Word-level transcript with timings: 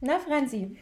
Na, 0.00 0.18
Franzi, 0.18 0.76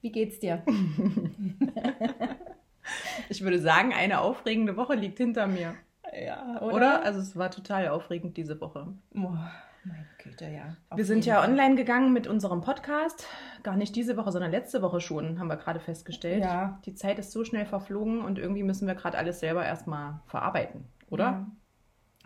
wie 0.00 0.10
geht's 0.10 0.40
dir? 0.40 0.64
ich 3.28 3.42
würde 3.42 3.58
sagen, 3.58 3.92
eine 3.92 4.20
aufregende 4.20 4.76
Woche 4.76 4.94
liegt 4.94 5.18
hinter 5.18 5.46
mir. 5.46 5.74
Ja, 6.12 6.60
oder? 6.62 6.74
oder? 6.74 7.04
Also 7.04 7.20
es 7.20 7.36
war 7.36 7.50
total 7.50 7.88
aufregend 7.88 8.36
diese 8.38 8.60
Woche. 8.60 8.94
Oh, 9.14 9.36
meine 9.84 10.06
Güte, 10.22 10.46
ja. 10.46 10.76
Wir 10.94 11.04
sind 11.04 11.26
ja 11.26 11.40
Fall. 11.40 11.50
online 11.50 11.74
gegangen 11.74 12.14
mit 12.14 12.26
unserem 12.26 12.62
Podcast. 12.62 13.26
Gar 13.62 13.76
nicht 13.76 13.94
diese 13.94 14.16
Woche, 14.16 14.32
sondern 14.32 14.50
letzte 14.50 14.80
Woche 14.80 15.00
schon, 15.00 15.38
haben 15.38 15.48
wir 15.48 15.56
gerade 15.56 15.80
festgestellt. 15.80 16.44
Ja. 16.44 16.80
Die 16.86 16.94
Zeit 16.94 17.18
ist 17.18 17.32
so 17.32 17.44
schnell 17.44 17.66
verflogen 17.66 18.22
und 18.22 18.38
irgendwie 18.38 18.62
müssen 18.62 18.86
wir 18.86 18.94
gerade 18.94 19.18
alles 19.18 19.40
selber 19.40 19.66
erstmal 19.66 20.20
verarbeiten, 20.26 20.86
oder? 21.10 21.24
Ja. 21.24 21.46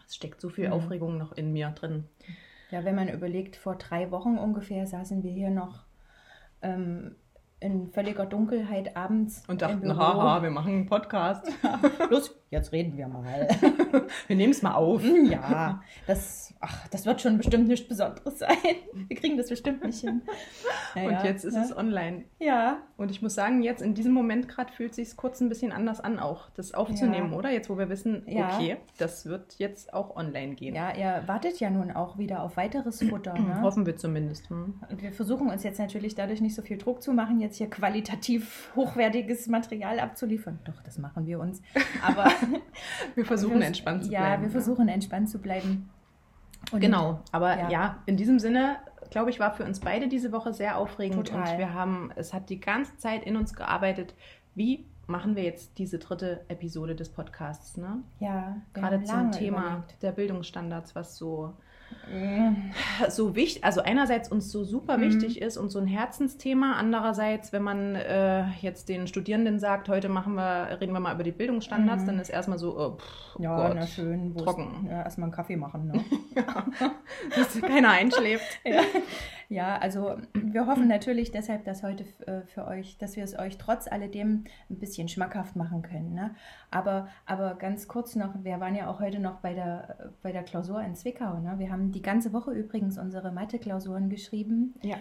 Es 0.06 0.14
steckt 0.14 0.40
so 0.40 0.48
viel 0.48 0.68
mhm. 0.68 0.74
Aufregung 0.74 1.18
noch 1.18 1.32
in 1.32 1.52
mir 1.52 1.70
drin. 1.70 2.04
Ja, 2.70 2.84
wenn 2.84 2.94
man 2.96 3.08
überlegt, 3.08 3.56
vor 3.56 3.76
drei 3.76 4.10
Wochen 4.10 4.38
ungefähr 4.38 4.86
saßen 4.86 5.22
wir 5.22 5.30
hier 5.30 5.50
noch 5.50 5.84
ähm, 6.62 7.14
in 7.60 7.88
völliger 7.88 8.27
Dunkelheit 8.27 8.96
abends. 8.96 9.42
Und 9.48 9.62
dachten, 9.62 9.96
haha, 9.96 10.42
wir 10.42 10.50
machen 10.50 10.72
einen 10.72 10.86
Podcast. 10.86 11.46
Los, 12.10 12.34
jetzt 12.50 12.72
reden 12.72 12.96
wir 12.96 13.08
mal. 13.08 13.48
wir 14.26 14.36
nehmen 14.36 14.52
es 14.52 14.62
mal 14.62 14.74
auf. 14.74 15.02
Ja, 15.04 15.82
das, 16.06 16.54
ach, 16.60 16.88
das 16.88 17.06
wird 17.06 17.20
schon 17.20 17.36
bestimmt 17.36 17.68
nichts 17.68 17.88
Besonderes 17.88 18.38
sein. 18.38 18.56
Wir 19.08 19.16
kriegen 19.16 19.36
das 19.36 19.48
bestimmt 19.48 19.84
nicht 19.84 20.00
hin. 20.00 20.22
Naja, 20.94 21.08
und 21.08 21.24
jetzt 21.24 21.44
ist 21.44 21.54
ja. 21.54 21.62
es 21.62 21.77
online. 21.77 22.24
Ja. 22.38 22.78
Und 22.96 23.10
ich 23.10 23.22
muss 23.22 23.34
sagen, 23.34 23.62
jetzt 23.62 23.82
in 23.82 23.94
diesem 23.94 24.12
Moment 24.12 24.48
gerade 24.48 24.72
fühlt 24.72 24.91
es 24.91 24.96
sich 24.96 25.16
kurz 25.16 25.41
ein 25.41 25.48
bisschen 25.48 25.72
anders 25.72 26.00
an, 26.00 26.18
auch 26.18 26.48
das 26.50 26.74
aufzunehmen, 26.74 27.32
ja. 27.32 27.38
oder? 27.38 27.50
Jetzt, 27.50 27.68
wo 27.68 27.78
wir 27.78 27.88
wissen, 27.88 28.22
okay, 28.27 28.78
das 28.98 29.27
wird 29.27 29.56
jetzt 29.58 29.92
auch 29.92 30.16
online 30.16 30.55
gehen. 30.55 30.74
Ja, 30.74 30.94
ihr 30.94 31.22
wartet 31.27 31.60
ja 31.60 31.70
nun 31.70 31.91
auch 31.91 32.18
wieder 32.18 32.42
auf 32.42 32.56
weiteres 32.56 33.02
Futter. 33.02 33.34
Ne? 33.46 33.60
Hoffen 33.62 33.86
wir 33.86 33.96
zumindest. 33.96 34.48
Hm? 34.50 34.80
Und 34.91 35.02
wir 35.02 35.12
versuchen 35.12 35.50
uns 35.50 35.62
jetzt 35.62 35.78
natürlich 35.78 36.14
dadurch 36.14 36.41
nicht 36.41 36.55
so 36.55 36.62
viel 36.62 36.78
Druck 36.78 37.02
zu 37.02 37.12
machen, 37.12 37.38
jetzt 37.38 37.58
hier 37.58 37.70
qualitativ 37.70 38.72
hochwertiges 38.74 39.46
Material 39.46 40.00
abzuliefern. 40.00 40.58
Doch, 40.64 40.83
das 40.83 40.98
machen 40.98 41.27
wir 41.27 41.39
uns. 41.39 41.62
Aber 42.02 42.30
wir 43.14 43.24
versuchen 43.24 43.61
wir, 43.61 43.66
entspannt 43.77 44.05
zu 44.05 44.10
ja, 44.10 44.20
bleiben. 44.20 44.42
Ja, 44.42 44.48
wir 44.48 44.50
versuchen 44.50 44.88
entspannt 44.88 45.28
zu 45.28 45.38
bleiben. 45.38 45.91
Und 46.72 46.80
genau, 46.80 47.20
aber 47.32 47.56
ja. 47.56 47.70
ja. 47.70 48.02
in 48.06 48.16
diesem 48.16 48.38
Sinne, 48.38 48.77
glaube 49.10 49.30
ich, 49.30 49.38
war 49.38 49.55
für 49.55 49.64
uns 49.64 49.80
beide 49.80 50.08
diese 50.08 50.33
Woche 50.33 50.52
sehr 50.52 50.78
aufregend 50.78 51.27
Total. 51.27 51.52
und 51.52 51.58
wir 51.58 51.74
haben, 51.74 52.10
es 52.16 52.34
hat 52.34 52.50
die 52.50 52.60
ganze 52.60 52.96
Zeit 52.96 53.24
in 53.24 53.36
uns 53.36 53.55
gearbeitet, 53.55 54.14
wie 54.55 54.86
machen 55.06 55.36
wir 55.36 55.44
jetzt 55.44 55.78
diese 55.78 55.98
dritte 55.98 56.44
Episode 56.48 56.96
des 56.96 57.10
Podcasts, 57.10 57.77
ne? 57.77 58.02
Ja, 58.18 58.56
gerade 58.74 59.05
zum 59.05 59.30
Thema 59.30 59.66
überlegt. 59.66 60.02
der 60.02 60.12
Bildungsstandards, 60.12 60.96
was 60.96 61.16
so 61.16 61.55
so 63.09 63.34
wichtig, 63.34 63.65
also 63.65 63.83
einerseits 63.83 64.31
uns 64.31 64.53
so 64.53 64.65
super 64.65 64.97
mhm. 64.97 65.03
wichtig 65.03 65.42
ist 65.42 65.56
und 65.56 65.70
so 65.70 65.81
ein 65.81 65.87
Herzensthema, 65.87 66.75
andererseits, 66.75 67.53
wenn 67.53 67.62
man 67.62 67.97
äh, 67.97 68.45
jetzt 68.61 68.89
den 68.89 69.06
Studierenden 69.09 69.59
sagt, 69.59 69.89
heute 69.89 70.09
machen 70.09 70.34
wir, 70.34 70.79
reden 70.81 70.92
wir 70.92 71.01
mal 71.01 71.14
über 71.14 71.25
die 71.25 71.33
Bildungsstandards, 71.33 72.03
mhm. 72.03 72.07
dann 72.07 72.19
ist 72.20 72.29
erstmal 72.29 72.59
so, 72.59 72.79
oh, 72.79 72.97
pff, 72.97 73.41
ja, 73.41 73.57
Gott, 73.57 73.77
na 73.77 73.87
schön, 73.87 74.37
trocken. 74.37 74.87
Ja, 74.89 75.03
erstmal 75.03 75.27
einen 75.27 75.34
Kaffee 75.34 75.57
machen, 75.57 75.89
ne? 75.89 76.05
ja, 76.37 76.64
dass 77.34 77.61
keiner 77.61 77.91
einschläft. 77.91 78.47
ja. 78.64 78.83
Ja, 79.48 79.78
also 79.78 80.16
wir 80.34 80.66
hoffen 80.66 80.89
natürlich 80.89 81.30
deshalb, 81.30 81.64
dass 81.64 81.83
heute 81.83 82.05
äh, 82.27 82.42
für 82.42 82.66
euch, 82.66 82.98
dass 82.98 83.16
wir 83.16 83.25
es 83.25 83.39
euch 83.39 83.58
trotz 83.58 83.86
alledem 83.86 84.44
ein 84.70 84.78
bisschen 84.78 85.08
schmackhaft 85.08 85.56
machen 85.56 85.83
können, 85.83 86.14
ne? 86.14 86.34
Aber, 86.70 87.08
aber 87.27 87.55
ganz 87.55 87.89
kurz 87.89 88.17
noch, 88.17 88.44
wir 88.44 88.61
waren 88.61 88.74
ja 88.74 88.89
auch 88.89 89.00
heute 89.00 89.20
noch 89.20 89.36
bei 89.36 89.55
der, 89.55 90.12
bei 90.22 90.33
der 90.33 90.42
Klausur 90.42 90.83
in 90.83 90.94
Zwickau. 90.94 91.39
Ne? 91.39 91.55
Wir 91.58 91.70
haben 91.70 91.92
die 91.92 92.02
ganze 92.02 92.33
Woche 92.33 92.52
übrigens 92.52 92.98
unsere 92.98 93.33
Mathe-Klausuren 93.33 94.11
geschrieben. 94.11 94.74
Ja. 94.83 94.97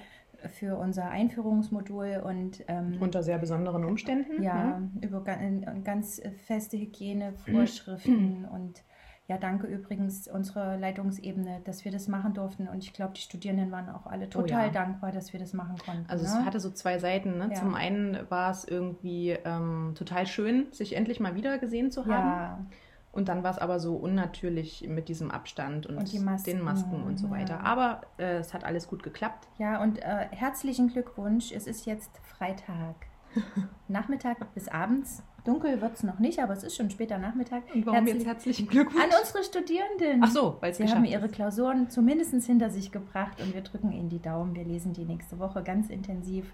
Für 0.53 0.77
unser 0.77 1.09
Einführungsmodul 1.09 2.21
und 2.23 2.63
ähm, 2.67 2.97
unter 2.99 3.23
sehr 3.23 3.39
besonderen 3.39 3.83
Umständen. 3.83 4.43
Ja, 4.43 4.79
ne? 4.79 4.91
über 5.01 5.23
ganz 5.23 6.21
feste 6.45 6.77
Hygienevorschriften 6.77 8.45
und 8.53 8.83
ja, 9.27 9.37
danke 9.37 9.65
übrigens 9.65 10.27
unserer 10.27 10.77
Leitungsebene, 10.77 11.61
dass 11.63 11.83
wir 11.83 11.91
das 11.91 12.07
machen 12.07 12.35
durften. 12.35 12.67
Und 12.67 12.83
ich 12.83 12.93
glaube, 12.93 13.13
die 13.13 13.21
Studierenden 13.21 13.71
waren 13.71 13.89
auch 13.89 14.05
alle 14.05 14.29
total 14.29 14.65
oh 14.65 14.65
ja. 14.67 14.69
dankbar, 14.69 15.11
dass 15.11 15.33
wir 15.33 15.39
das 15.39 15.53
machen 15.53 15.77
konnten. 15.83 16.05
Also 16.07 16.25
ne? 16.25 16.29
es 16.29 16.45
hatte 16.45 16.59
so 16.59 16.69
zwei 16.69 16.99
Seiten. 16.99 17.39
Ne? 17.39 17.49
Ja. 17.49 17.55
Zum 17.55 17.73
einen 17.73 18.19
war 18.29 18.51
es 18.51 18.65
irgendwie 18.65 19.31
ähm, 19.31 19.93
total 19.95 20.27
schön, 20.27 20.67
sich 20.71 20.95
endlich 20.95 21.19
mal 21.19 21.33
wieder 21.33 21.57
gesehen 21.57 21.89
zu 21.89 22.05
haben. 22.05 22.27
Ja. 22.27 22.65
Und 23.11 23.29
dann 23.29 23.43
war 23.43 23.51
es 23.51 23.57
aber 23.57 23.79
so 23.79 23.95
unnatürlich 23.95 24.85
mit 24.87 25.07
diesem 25.07 25.31
Abstand 25.31 25.87
und, 25.87 25.97
und 25.97 26.23
Masken, 26.23 26.51
den 26.51 26.61
Masken 26.61 27.01
und 27.01 27.17
so 27.17 27.31
weiter. 27.31 27.61
Aber 27.61 28.01
äh, 28.17 28.37
es 28.37 28.53
hat 28.53 28.63
alles 28.63 28.87
gut 28.87 29.01
geklappt. 29.01 29.47
Ja, 29.57 29.81
und 29.81 30.03
äh, 30.03 30.27
herzlichen 30.31 30.89
Glückwunsch. 30.89 31.51
Es 31.51 31.65
ist 31.65 31.85
jetzt 31.87 32.11
Freitag. 32.37 32.95
Nachmittag 33.87 34.53
bis 34.53 34.67
abends 34.67 35.23
Dunkel 35.45 35.79
wird 35.79 35.93
es 35.93 36.03
noch 36.03 36.19
nicht, 36.19 36.39
aber 36.39 36.53
es 36.53 36.63
ist 36.63 36.75
schon 36.75 36.89
später 36.89 37.17
Nachmittag. 37.17 37.63
Und 37.73 37.85
warum 37.85 37.99
Herzlich, 37.99 38.15
jetzt 38.15 38.27
herzlichen 38.27 38.67
Glückwunsch? 38.67 39.03
An 39.03 39.09
unsere 39.21 39.43
Studierenden. 39.43 40.21
Ach 40.23 40.31
so, 40.31 40.57
weil 40.59 40.73
sie 40.73 40.87
haben 40.87 41.05
ihre 41.05 41.29
Klausuren 41.29 41.89
zumindest 41.89 42.33
hinter 42.45 42.69
sich 42.69 42.91
gebracht 42.91 43.39
und 43.41 43.53
wir 43.53 43.61
drücken 43.61 43.91
ihnen 43.91 44.09
die 44.09 44.21
Daumen. 44.21 44.55
Wir 44.55 44.63
lesen 44.63 44.93
die 44.93 45.05
nächste 45.05 45.39
Woche 45.39 45.63
ganz 45.63 45.89
intensiv. 45.89 46.51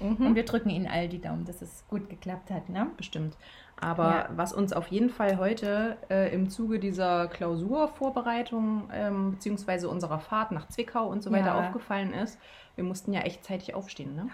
Mhm. 0.00 0.26
Und 0.26 0.34
wir 0.34 0.44
drücken 0.44 0.70
ihnen 0.70 0.86
all 0.86 1.08
die 1.08 1.20
Daumen, 1.20 1.44
dass 1.44 1.60
es 1.60 1.84
gut 1.88 2.08
geklappt 2.08 2.50
hat. 2.50 2.68
Ne? 2.70 2.86
Bestimmt. 2.96 3.36
Aber 3.78 4.10
ja. 4.10 4.28
was 4.34 4.52
uns 4.52 4.72
auf 4.72 4.88
jeden 4.88 5.10
Fall 5.10 5.38
heute 5.38 5.96
äh, 6.10 6.34
im 6.34 6.50
Zuge 6.50 6.78
dieser 6.78 7.28
Klausurvorbereitung 7.28 8.88
ähm, 8.92 9.32
beziehungsweise 9.32 9.88
unserer 9.88 10.18
Fahrt 10.18 10.52
nach 10.52 10.68
Zwickau 10.68 11.06
und 11.08 11.22
so 11.22 11.30
weiter 11.30 11.46
ja. 11.46 11.60
aufgefallen 11.60 12.12
ist, 12.12 12.38
wir 12.76 12.84
mussten 12.84 13.12
ja 13.12 13.20
echt 13.20 13.44
zeitig 13.44 13.74
aufstehen. 13.74 14.14
Ne? 14.14 14.28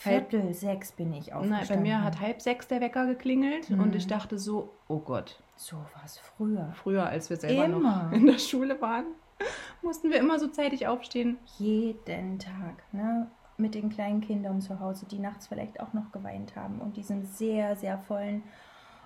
Viertel 0.00 0.44
halb, 0.44 0.54
sechs 0.54 0.92
bin 0.92 1.12
ich 1.12 1.34
aufgestanden. 1.34 1.50
Nein, 1.50 1.68
bei 1.68 1.76
mir 1.76 2.02
hat 2.02 2.20
halb 2.20 2.40
sechs 2.40 2.66
der 2.66 2.80
Wecker 2.80 3.04
geklingelt 3.04 3.68
mhm. 3.68 3.80
und 3.80 3.94
ich 3.94 4.06
dachte 4.06 4.38
so, 4.38 4.72
oh 4.88 4.98
Gott. 4.98 5.42
So 5.56 5.76
war 5.76 6.02
es 6.06 6.16
früher. 6.16 6.72
Früher, 6.72 7.06
als 7.06 7.28
wir 7.28 7.36
selber 7.36 7.66
immer. 7.66 8.04
noch 8.04 8.12
in 8.12 8.24
der 8.24 8.38
Schule 8.38 8.80
waren, 8.80 9.04
mussten 9.82 10.08
wir 10.08 10.18
immer 10.18 10.38
so 10.38 10.48
zeitig 10.48 10.86
aufstehen. 10.86 11.36
Jeden 11.58 12.38
Tag, 12.38 12.82
ne? 12.92 13.26
Mit 13.58 13.74
den 13.74 13.90
kleinen 13.90 14.22
Kindern 14.22 14.62
zu 14.62 14.80
Hause, 14.80 15.04
die 15.04 15.18
nachts 15.18 15.48
vielleicht 15.48 15.80
auch 15.80 15.92
noch 15.92 16.12
geweint 16.12 16.56
haben 16.56 16.80
und 16.80 16.96
diesen 16.96 17.26
sehr, 17.26 17.76
sehr 17.76 17.98
vollen 17.98 18.42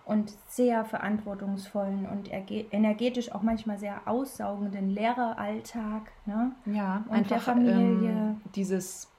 und 0.05 0.33
sehr 0.47 0.85
verantwortungsvollen 0.85 2.07
und 2.07 2.31
energetisch 2.73 3.33
auch 3.33 3.43
manchmal 3.43 3.79
sehr 3.79 4.03
aussaugenden 4.07 4.91
Lehreralltag. 4.91 6.13
Ne? 6.25 6.53
Ja, 6.67 7.03
und 7.09 7.17
einfach 7.17 7.29
der 7.31 7.41
Familie. 7.41 8.11
Ähm, 8.11 8.41
dieses 8.55 9.11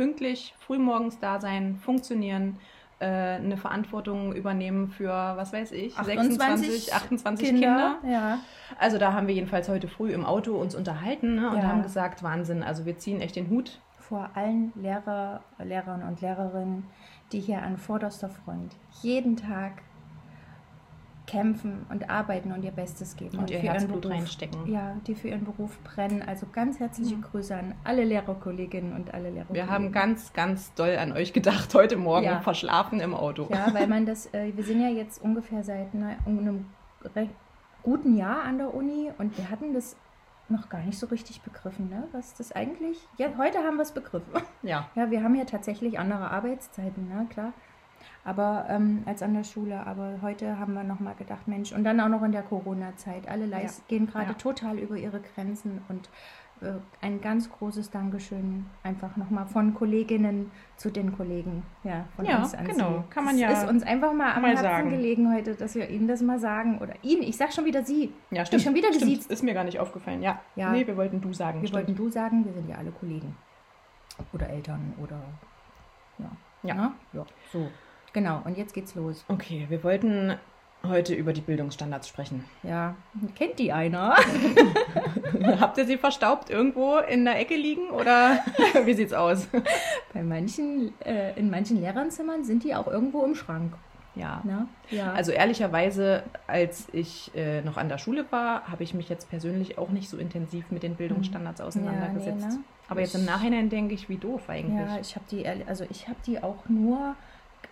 pünktlich 0.00 0.54
frühmorgens 0.60 1.18
da 1.18 1.38
sein, 1.42 1.76
funktionieren, 1.76 2.56
äh, 3.00 3.04
eine 3.04 3.58
Verantwortung 3.58 4.34
übernehmen 4.34 4.88
für, 4.88 5.10
was 5.10 5.52
weiß 5.52 5.72
ich, 5.72 5.94
28, 5.98 6.38
26, 6.38 6.94
28 6.94 7.48
Kinder. 7.50 7.98
Kinder. 8.00 8.10
Ja. 8.10 8.38
Also 8.78 8.96
da 8.96 9.12
haben 9.12 9.26
wir 9.26 9.34
jedenfalls 9.34 9.68
heute 9.68 9.88
früh 9.88 10.10
im 10.14 10.24
Auto 10.24 10.56
uns 10.56 10.74
unterhalten 10.74 11.34
ne, 11.34 11.50
und 11.50 11.58
ja. 11.58 11.64
haben 11.64 11.82
gesagt, 11.82 12.22
Wahnsinn, 12.22 12.62
also 12.62 12.86
wir 12.86 12.96
ziehen 12.96 13.20
echt 13.20 13.36
den 13.36 13.50
Hut. 13.50 13.78
Vor 13.98 14.30
allen 14.32 14.72
Lehrer, 14.74 15.42
Lehrern 15.62 16.02
und 16.02 16.22
Lehrerinnen, 16.22 16.84
die 17.32 17.40
hier 17.40 17.60
an 17.60 17.76
vorderster 17.76 18.30
Front 18.30 18.76
jeden 19.02 19.36
Tag 19.36 19.82
kämpfen 21.30 21.86
und 21.88 22.10
arbeiten 22.10 22.52
und 22.52 22.64
ihr 22.64 22.72
Bestes 22.72 23.16
geben. 23.16 23.38
Und, 23.38 23.42
und 23.44 23.50
ihr 23.50 23.60
Herzblut 23.60 24.02
Beruf, 24.02 24.16
reinstecken. 24.16 24.66
Ja, 24.66 24.96
die 25.06 25.14
für 25.14 25.28
ihren 25.28 25.44
Beruf 25.44 25.78
brennen. 25.84 26.22
Also 26.22 26.46
ganz 26.52 26.80
herzliche 26.80 27.16
mhm. 27.16 27.22
Grüße 27.22 27.54
an 27.54 27.74
alle 27.84 28.04
Lehrerkolleginnen 28.04 28.92
und 28.94 29.14
alle 29.14 29.30
Lehrer. 29.30 29.46
Wir 29.50 29.68
haben 29.68 29.92
ganz, 29.92 30.32
ganz 30.32 30.74
doll 30.74 30.96
an 30.96 31.12
euch 31.12 31.32
gedacht 31.32 31.74
heute 31.74 31.96
Morgen, 31.96 32.26
ja. 32.26 32.40
verschlafen 32.40 33.00
im 33.00 33.14
Auto. 33.14 33.46
Ja, 33.50 33.72
weil 33.72 33.86
man 33.88 34.06
das, 34.06 34.26
äh, 34.34 34.52
wir 34.54 34.64
sind 34.64 34.80
ja 34.80 34.88
jetzt 34.88 35.22
ungefähr 35.22 35.62
seit 35.62 35.94
ne, 35.94 36.16
einem 36.26 36.66
recht 37.14 37.34
guten 37.82 38.16
Jahr 38.16 38.42
an 38.42 38.58
der 38.58 38.74
Uni 38.74 39.10
und 39.18 39.36
wir 39.38 39.50
hatten 39.50 39.72
das 39.72 39.96
noch 40.48 40.68
gar 40.68 40.80
nicht 40.80 40.98
so 40.98 41.06
richtig 41.06 41.42
begriffen, 41.42 41.88
ne? 41.88 42.08
was 42.10 42.34
das 42.34 42.50
eigentlich, 42.50 42.98
ja, 43.18 43.28
heute 43.38 43.58
haben 43.58 43.76
wir 43.76 43.82
es 43.82 43.92
begriffen. 43.92 44.32
Ja. 44.62 44.88
Ja, 44.96 45.10
wir 45.10 45.22
haben 45.22 45.36
ja 45.36 45.44
tatsächlich 45.44 45.98
andere 45.98 46.30
Arbeitszeiten, 46.30 47.08
ne? 47.08 47.26
klar 47.30 47.52
aber 48.24 48.66
ähm, 48.68 49.02
als 49.06 49.22
an 49.22 49.34
der 49.34 49.44
Schule. 49.44 49.86
Aber 49.86 50.18
heute 50.22 50.58
haben 50.58 50.74
wir 50.74 50.84
nochmal 50.84 51.14
gedacht, 51.14 51.48
Mensch, 51.48 51.72
und 51.72 51.84
dann 51.84 52.00
auch 52.00 52.08
noch 52.08 52.22
in 52.22 52.32
der 52.32 52.42
Corona-Zeit. 52.42 53.28
Alle 53.28 53.46
ja. 53.46 53.58
gehen 53.88 54.06
gerade 54.06 54.32
ja. 54.32 54.34
total 54.34 54.78
über 54.78 54.96
ihre 54.96 55.20
Grenzen 55.20 55.82
und 55.88 56.08
äh, 56.62 56.72
ein 57.00 57.20
ganz 57.22 57.50
großes 57.50 57.90
Dankeschön 57.90 58.66
einfach 58.82 59.16
nochmal 59.16 59.46
von 59.46 59.74
Kolleginnen 59.74 60.50
zu 60.76 60.90
den 60.90 61.16
Kollegen. 61.16 61.62
Ja, 61.84 62.04
von 62.16 62.26
ja, 62.26 62.38
uns 62.38 62.54
an 62.54 62.66
genau. 62.66 62.98
Sie. 62.98 63.14
Kann 63.14 63.24
man 63.24 63.38
ja. 63.38 63.50
Es 63.50 63.62
ist 63.62 63.68
uns 63.68 63.82
einfach 63.82 64.12
mal 64.12 64.34
am 64.34 64.42
mal 64.42 64.50
Herzen 64.50 64.64
sagen. 64.64 64.90
gelegen 64.90 65.32
heute, 65.34 65.54
dass 65.54 65.74
wir 65.74 65.88
Ihnen 65.88 66.06
das 66.06 66.20
mal 66.20 66.38
sagen. 66.38 66.78
Oder 66.78 66.94
Ihnen, 67.02 67.22
ich 67.22 67.36
sag 67.38 67.52
schon 67.54 67.64
wieder 67.64 67.82
Sie. 67.84 68.12
Ja, 68.30 68.44
stimmt. 68.44 68.60
Ich 68.60 68.66
schon 68.66 68.74
wieder 68.74 68.92
stimmt. 68.92 69.26
Ist 69.26 69.42
mir 69.42 69.54
gar 69.54 69.64
nicht 69.64 69.80
aufgefallen. 69.80 70.22
Ja. 70.22 70.40
ja. 70.54 70.70
Nee, 70.72 70.86
wir 70.86 70.96
wollten 70.96 71.22
du 71.22 71.32
sagen. 71.32 71.62
Wir 71.62 71.68
stimmt. 71.68 71.88
wollten 71.88 71.96
du 71.96 72.10
sagen, 72.10 72.44
wir 72.44 72.52
sind 72.52 72.68
ja 72.68 72.76
alle 72.76 72.90
Kollegen. 72.90 73.34
Oder 74.34 74.50
Eltern 74.50 74.92
oder. 75.02 75.20
Ja. 76.18 76.30
Ja. 76.62 76.92
ja. 77.14 77.26
So. 77.52 77.68
Genau, 78.12 78.42
und 78.44 78.56
jetzt 78.58 78.74
geht's 78.74 78.94
los. 78.94 79.24
Okay, 79.28 79.66
wir 79.68 79.84
wollten 79.84 80.36
heute 80.86 81.14
über 81.14 81.32
die 81.32 81.42
Bildungsstandards 81.42 82.08
sprechen. 82.08 82.44
Ja, 82.62 82.96
kennt 83.34 83.58
die 83.58 83.72
einer? 83.72 84.16
Habt 85.60 85.78
ihr 85.78 85.86
sie 85.86 85.98
verstaubt 85.98 86.48
irgendwo 86.50 86.98
in 86.98 87.24
der 87.24 87.38
Ecke 87.38 87.54
liegen 87.54 87.90
oder 87.90 88.38
wie 88.84 88.94
sieht's 88.94 89.12
aus? 89.12 89.46
Bei 90.14 90.22
manchen, 90.22 90.92
äh, 91.00 91.38
in 91.38 91.50
manchen 91.50 91.80
Lehrernzimmern 91.80 92.44
sind 92.44 92.64
die 92.64 92.74
auch 92.74 92.86
irgendwo 92.86 93.24
im 93.24 93.34
Schrank. 93.34 93.74
Ja. 94.16 94.42
Na? 94.44 94.66
ja. 94.90 95.12
Also 95.12 95.32
ehrlicherweise, 95.32 96.24
als 96.46 96.88
ich 96.92 97.30
äh, 97.34 97.62
noch 97.62 97.76
an 97.76 97.88
der 97.88 97.98
Schule 97.98 98.24
war, 98.30 98.66
habe 98.68 98.82
ich 98.82 98.92
mich 98.92 99.08
jetzt 99.08 99.30
persönlich 99.30 99.78
auch 99.78 99.90
nicht 99.90 100.08
so 100.08 100.16
intensiv 100.16 100.70
mit 100.70 100.82
den 100.82 100.96
Bildungsstandards 100.96 101.60
auseinandergesetzt. 101.60 102.42
Ja, 102.42 102.48
nee, 102.48 102.54
ne? 102.54 102.64
Aber 102.88 103.00
jetzt 103.00 103.14
im 103.14 103.24
Nachhinein 103.24 103.70
denke 103.70 103.94
ich, 103.94 104.08
wie 104.08 104.16
doof 104.16 104.48
eigentlich. 104.48 104.88
Ja, 104.88 104.98
ich 105.00 105.14
habe 105.14 105.24
die, 105.30 105.46
also 105.46 105.84
ich 105.90 106.08
habe 106.08 106.18
die 106.26 106.42
auch 106.42 106.68
nur, 106.68 107.14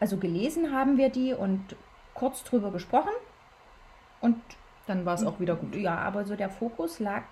also 0.00 0.17
gelesen 0.17 0.73
haben 0.73 0.97
wir 0.97 1.09
die 1.09 1.33
und 1.33 1.77
kurz 2.15 2.45
drüber 2.45 2.71
gesprochen 2.71 3.12
und 4.21 4.37
dann 4.87 5.05
war 5.05 5.15
es 5.15 5.25
auch 5.25 5.39
wieder 5.39 5.55
gut. 5.55 5.77
Ja, 5.77 5.99
aber 5.99 6.25
so 6.25 6.35
der 6.35 6.50
Fokus 6.50 6.99
lag 6.99 7.23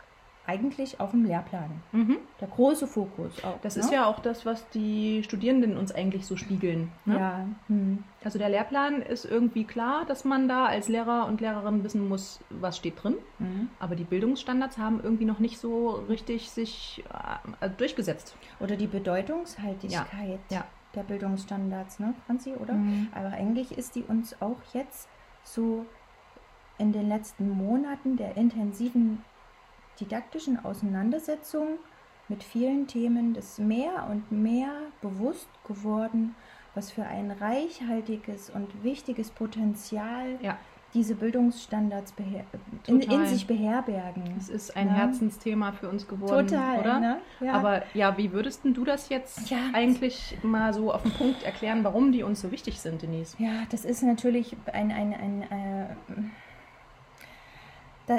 eigentlich 0.47 1.01
auf 1.01 1.11
dem 1.11 1.25
Lehrplan. 1.25 1.83
Mhm. 1.93 2.19
Der 2.41 2.49
große 2.49 2.87
Fokus. 2.87 3.43
Auch, 3.43 3.61
das 3.63 3.77
ne? 3.77 3.83
ist 3.83 3.93
ja 3.93 4.07
auch 4.07 4.21
das, 4.21 4.47
was 4.47 4.69
die 4.71 5.23
Studierenden 5.25 5.77
uns 5.77 5.93
eigentlich 5.93 6.25
so 6.25 6.37
spiegeln. 6.37 6.93
Ne? 7.05 7.19
Ja. 7.19 7.47
Hm. 7.67 8.05
Also 8.23 8.39
der 8.39 8.49
Lehrplan 8.49 9.03
ist 9.03 9.25
irgendwie 9.25 9.65
klar, 9.65 10.05
dass 10.07 10.25
man 10.25 10.49
da 10.49 10.67
als 10.67 10.89
Lehrer 10.89 11.27
und 11.27 11.41
Lehrerin 11.41 11.83
wissen 11.83 12.09
muss, 12.09 12.41
was 12.51 12.77
steht 12.77 13.03
drin. 13.03 13.17
Mhm. 13.39 13.71
Aber 13.81 13.97
die 13.97 14.05
Bildungsstandards 14.05 14.79
haben 14.79 15.01
irgendwie 15.03 15.25
noch 15.25 15.41
nicht 15.41 15.59
so 15.59 16.05
richtig 16.09 16.51
sich 16.51 17.03
äh, 17.61 17.69
durchgesetzt. 17.71 18.37
Oder 18.61 18.77
die 18.77 18.87
Bedeutungshaltigkeit. 18.87 20.41
Ja. 20.49 20.57
ja 20.59 20.65
der 20.97 21.03
Bildungsstandards, 21.03 22.01
ne, 22.01 22.15
Franzi, 22.27 22.55
oder? 22.55 22.75
Mhm. 22.75 23.09
Aber 23.15 23.29
eigentlich 23.29 23.77
ist 23.77 23.95
die 23.95 24.03
uns 24.03 24.41
auch 24.41 24.61
jetzt 24.73 25.09
so 25.45 25.87
in 26.79 26.93
den 26.93 27.09
letzten 27.09 27.51
Monaten 27.51 28.17
der 28.17 28.37
intensiven 28.37 29.23
didaktischen 30.01 30.63
Auseinandersetzung 30.65 31.79
mit 32.29 32.43
vielen 32.43 32.87
Themen 32.87 33.35
das 33.35 33.59
mehr 33.59 34.09
und 34.11 34.33
mehr 34.33 34.71
bewusst 35.01 35.49
geworden, 35.67 36.35
was 36.75 36.91
für 36.91 37.05
ein 37.05 37.31
reichhaltiges 37.31 38.51
und 38.51 38.83
wichtiges 38.83 39.31
Potenzial 39.31 40.39
ja 40.43 40.59
diese 40.97 41.15
Bildungsstandards 41.15 42.15
in, 42.87 43.01
in, 43.01 43.27
sich 43.27 43.47
beherbergen. 43.47 44.35
Es 44.39 44.49
ist 44.49 44.77
ein 44.77 44.89
ja. 44.89 44.95
Herzensthema 44.95 45.73
für 45.73 45.89
uns 45.89 46.09
geworden, 46.09 46.49
Total, 46.49 46.81
oder? 46.81 47.01
Ne? 47.01 47.17
Ja. 47.41 47.53
Aber 47.53 47.83
ja, 47.93 48.17
wie 48.17 48.33
würdest 48.33 48.63
du 48.65 48.85
das 48.85 49.11
jetzt 49.11 49.51
ja. 49.51 49.59
eigentlich 49.75 50.39
mal 50.43 50.73
so 50.73 50.93
auf 50.93 51.03
den 51.03 51.13
Punkt 51.13 51.43
erklären, 51.43 51.85
warum 51.85 52.13
die 52.13 52.23
uns 52.23 52.41
so 52.41 52.51
wichtig 52.51 52.81
sind, 52.81 53.03
Denise? 53.03 53.37
Ja, 53.39 53.65
das 53.71 53.85
ist 53.85 54.03
natürlich 54.03 54.57
ein, 54.73 54.91
ein, 54.91 55.13
ein 55.13 55.43
äh, 55.43 55.87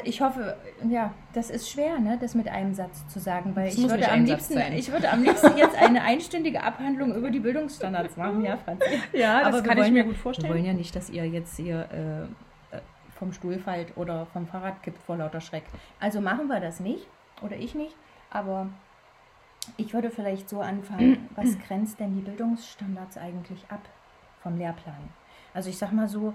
ich 0.03 0.21
hoffe, 0.21 0.57
ja, 0.87 1.13
das 1.33 1.49
ist 1.49 1.69
schwer, 1.69 1.97
ne, 1.99 2.17
das 2.19 2.35
mit 2.35 2.47
einem 2.49 2.73
Satz 2.73 3.07
zu 3.07 3.19
sagen, 3.19 3.55
weil 3.55 3.69
ich 3.69 3.89
würde, 3.89 4.11
am 4.11 4.25
liebsten, 4.25 4.59
ich 4.75 4.91
würde 4.91 5.09
am 5.09 5.23
liebsten 5.23 5.57
jetzt 5.57 5.75
eine 5.81 6.03
einstündige 6.03 6.61
Abhandlung 6.61 7.15
über 7.15 7.31
die 7.31 7.39
Bildungsstandards 7.39 8.17
machen, 8.17 8.43
ja, 8.43 8.57
Franz. 8.57 8.83
Ja, 9.13 9.45
das 9.45 9.55
Aber 9.55 9.63
kann 9.63 9.77
ich 9.79 9.91
mir 9.91 10.03
gut 10.03 10.17
vorstellen. 10.17 10.49
Wir 10.49 10.55
wollen 10.55 10.65
ja 10.65 10.73
nicht, 10.73 10.95
dass 10.95 11.09
ihr 11.09 11.25
jetzt 11.25 11.55
hier 11.55 11.87
äh, 11.91 12.46
vom 13.17 13.33
Stuhl 13.33 13.59
fällt 13.59 13.97
oder 13.97 14.25
vom 14.27 14.47
Fahrrad 14.47 14.81
kippt 14.83 15.01
vor 15.03 15.17
lauter 15.17 15.41
Schreck. 15.41 15.63
Also 15.99 16.21
machen 16.21 16.47
wir 16.47 16.59
das 16.59 16.79
nicht 16.79 17.07
oder 17.41 17.57
ich 17.57 17.75
nicht, 17.75 17.95
aber 18.29 18.69
ich 19.75 19.93
würde 19.93 20.09
vielleicht 20.09 20.47
so 20.49 20.61
anfangen, 20.61 21.29
was 21.35 21.57
grenzt 21.59 21.99
denn 21.99 22.15
die 22.15 22.21
Bildungsstandards 22.21 23.17
eigentlich 23.17 23.65
ab 23.69 23.81
vom 24.41 24.57
Lehrplan? 24.57 25.09
Also 25.53 25.69
ich 25.69 25.77
sag 25.77 25.91
mal 25.91 26.07
so, 26.07 26.33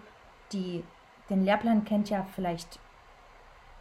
die, 0.52 0.84
den 1.30 1.44
Lehrplan 1.44 1.84
kennt 1.84 2.10
ja 2.10 2.26
vielleicht 2.34 2.78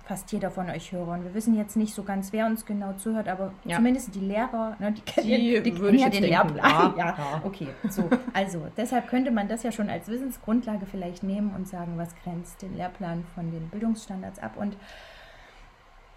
fast 0.05 0.31
jeder 0.31 0.51
von 0.51 0.69
euch 0.69 0.91
Hörern. 0.91 1.23
Wir 1.23 1.33
wissen 1.33 1.55
jetzt 1.55 1.75
nicht 1.75 1.93
so 1.93 2.03
ganz, 2.03 2.33
wer 2.33 2.45
uns 2.45 2.65
genau 2.65 2.93
zuhört, 2.93 3.27
aber 3.27 3.53
ja. 3.63 3.77
zumindest 3.77 4.13
die 4.15 4.19
Lehrer, 4.19 4.75
ne, 4.79 4.91
die 4.91 5.01
kennen, 5.01 5.27
die, 5.27 5.61
die 5.61 5.71
kennen 5.71 5.97
ja 5.97 6.09
den 6.09 6.23
denken, 6.23 6.55
Lehrplan. 6.55 6.93
Ja, 6.97 7.15
ja, 7.17 7.41
okay. 7.43 7.67
So, 7.89 8.09
also 8.33 8.67
deshalb 8.75 9.07
könnte 9.07 9.31
man 9.31 9.47
das 9.47 9.63
ja 9.63 9.71
schon 9.71 9.89
als 9.89 10.07
Wissensgrundlage 10.07 10.85
vielleicht 10.85 11.23
nehmen 11.23 11.53
und 11.55 11.67
sagen, 11.67 11.93
was 11.97 12.15
grenzt 12.23 12.61
den 12.61 12.75
Lehrplan 12.75 13.23
von 13.35 13.51
den 13.51 13.69
Bildungsstandards 13.69 14.39
ab. 14.39 14.57
Und 14.57 14.75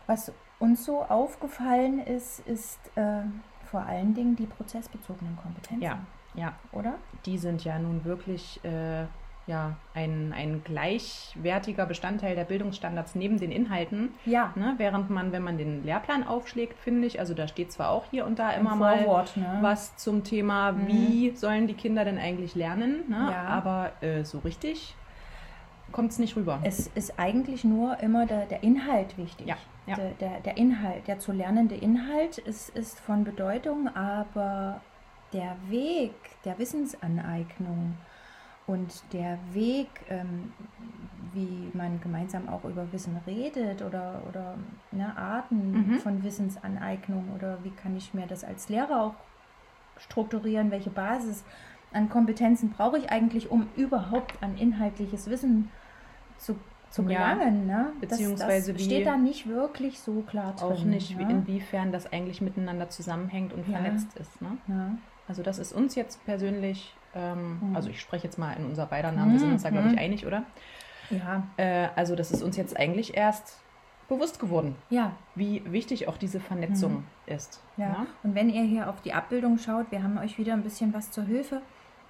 was 0.07 0.33
uns 0.59 0.85
so 0.85 1.03
aufgefallen 1.03 2.01
ist, 2.01 2.41
ist 2.41 2.79
äh, 2.97 3.23
vor 3.71 3.81
allen 3.81 4.15
Dingen 4.15 4.37
die 4.37 4.47
prozessbezogenen 4.47 5.37
Kompetenzen. 5.37 5.83
Ja, 5.83 5.99
ja. 6.35 6.55
Oder? 6.73 6.95
Die 7.27 7.39
sind 7.39 7.65
ja 7.65 7.79
nun 7.79 8.05
wirklich 8.05 8.65
äh, 8.65 9.05
ja, 9.47 9.77
ein, 9.93 10.33
ein 10.35 10.63
gleichwertiger 10.65 11.85
Bestandteil 11.87 12.35
der 12.35 12.45
Bildungsstandards 12.45 13.15
neben 13.15 13.39
den 13.39 13.53
Inhalten. 13.53 14.15
Ja. 14.25 14.53
Ne? 14.55 14.75
Während 14.79 15.11
man, 15.11 15.33
wenn 15.33 15.43
man 15.43 15.59
den 15.59 15.85
Lehrplan 15.85 16.27
aufschlägt, 16.27 16.79
finde 16.79 17.07
ich, 17.07 17.21
also 17.21 17.35
da 17.35 17.47
steht 17.47 17.71
zwar 17.71 17.91
auch 17.91 18.05
hier 18.11 18.25
und 18.25 18.39
da 18.39 18.53
immer 18.53 18.73
Im 18.73 18.79
mal 18.79 18.99
Vorwort, 18.99 19.37
ne? 19.37 19.59
was 19.61 19.97
zum 19.97 20.25
Thema, 20.25 20.73
mhm. 20.73 20.89
wie 20.89 21.37
sollen 21.37 21.67
die 21.67 21.75
Kinder 21.75 22.05
denn 22.05 22.19
eigentlich 22.19 22.55
lernen, 22.55 23.05
ne? 23.09 23.29
ja. 23.31 23.45
aber 23.47 23.93
äh, 24.01 24.25
so 24.25 24.39
richtig 24.39 24.95
kommt 25.93 26.11
es 26.11 26.19
nicht 26.19 26.37
rüber. 26.37 26.59
Es 26.65 26.89
ist 26.89 27.19
eigentlich 27.19 27.63
nur 27.63 28.01
immer 28.01 28.27
der, 28.27 28.47
der 28.47 28.63
Inhalt 28.63 29.17
wichtig. 29.17 29.47
Ja. 29.47 29.57
Ja. 29.87 29.97
Der, 29.97 30.11
der, 30.13 30.41
der 30.41 30.57
Inhalt, 30.57 31.07
der 31.07 31.19
zu 31.19 31.31
lernende 31.31 31.75
Inhalt 31.75 32.39
ist, 32.39 32.71
ist 32.71 32.99
von 33.01 33.23
Bedeutung, 33.23 33.95
aber 33.95 34.81
der 35.33 35.57
Weg 35.69 36.15
der 36.45 36.59
Wissensaneignung, 36.59 37.95
und 38.67 39.03
der 39.13 39.39
Weg, 39.53 39.89
ähm, 40.09 40.53
wie 41.33 41.71
man 41.75 42.01
gemeinsam 42.01 42.49
auch 42.49 42.65
über 42.65 42.91
Wissen 42.93 43.19
redet 43.27 43.83
oder, 43.83 44.23
oder 44.29 44.57
ne, 44.93 45.17
Arten 45.17 45.73
mhm. 45.73 45.99
von 45.99 46.23
Wissensaneignung 46.23 47.29
oder 47.35 47.59
wie 47.63 47.71
kann 47.71 47.97
ich 47.97 48.15
mir 48.15 48.27
das 48.27 48.45
als 48.45 48.69
Lehrer 48.69 49.03
auch 49.03 49.15
strukturieren, 49.99 50.71
welche 50.71 50.91
Basis 50.91 51.45
an 51.93 52.09
Kompetenzen 52.09 52.71
brauche 52.71 52.99
ich 52.99 53.11
eigentlich, 53.11 53.51
um 53.51 53.69
überhaupt 53.77 54.43
an 54.43 54.57
inhaltliches 54.57 55.29
Wissen 55.31 55.71
zu, 56.39 56.57
zu 56.91 57.05
gelangen. 57.05 57.69
Ja, 57.69 57.83
ne? 57.83 57.93
Beziehungsweise 58.01 58.73
das, 58.73 58.81
das 58.81 58.87
steht 58.87 59.07
da 59.07 59.17
nicht 59.17 59.47
wirklich 59.47 60.01
so 60.01 60.23
klar 60.23 60.55
drin. 60.55 60.69
Auch 60.69 60.85
nicht, 60.85 61.17
ne? 61.17 61.31
inwiefern 61.31 61.93
das 61.93 62.13
eigentlich 62.13 62.41
miteinander 62.41 62.89
zusammenhängt 62.91 63.53
und 63.53 63.69
ja. 63.69 63.79
vernetzt 63.79 64.17
ist. 64.19 64.43
Ne? 64.43 64.57
Ja. 64.67 64.91
Also 65.29 65.43
das 65.43 65.59
ist 65.59 65.73
uns 65.73 65.95
jetzt 65.95 66.25
persönlich 66.25 66.95
ähm, 67.15 67.59
mhm. 67.61 67.77
Also 67.77 67.91
ich 67.91 68.01
spreche 68.01 68.25
jetzt 68.25 68.39
mal 68.39 68.53
in 68.53 68.67
unser 68.67 68.87
beider 68.87 69.13
Namen, 69.13 69.33
wir 69.33 69.41
sind 69.41 69.53
uns 69.53 69.63
da, 69.63 69.71
glaube 69.71 69.89
ich, 69.89 69.95
mhm. 69.95 69.99
einig, 69.99 70.27
oder? 70.27 70.45
Ja. 71.11 71.47
Äh, 71.57 71.89
also 71.97 72.17
das 72.17 72.31
ist 72.31 72.43
uns 72.43 72.57
jetzt 72.57 72.77
eigentlich 72.77 73.17
erst 73.17 73.59
bewusst 74.09 74.39
geworden, 74.39 74.75
ja. 74.91 75.13
wie 75.35 75.63
wichtig 75.71 76.09
auch 76.09 76.17
diese 76.17 76.41
Vernetzung 76.41 76.93
mhm. 76.93 77.05
ist. 77.27 77.61
Ja. 77.77 77.87
ja. 77.87 78.07
Und 78.23 78.35
wenn 78.35 78.51
ihr 78.51 78.63
hier 78.63 78.89
auf 78.89 79.01
die 79.01 79.13
Abbildung 79.13 79.59
schaut, 79.59 79.91
wir 79.91 80.03
haben 80.03 80.19
euch 80.19 80.39
wieder 80.39 80.53
ein 80.53 80.63
bisschen 80.63 80.93
was 80.93 81.11
zur 81.11 81.25
Hilfe 81.25 81.63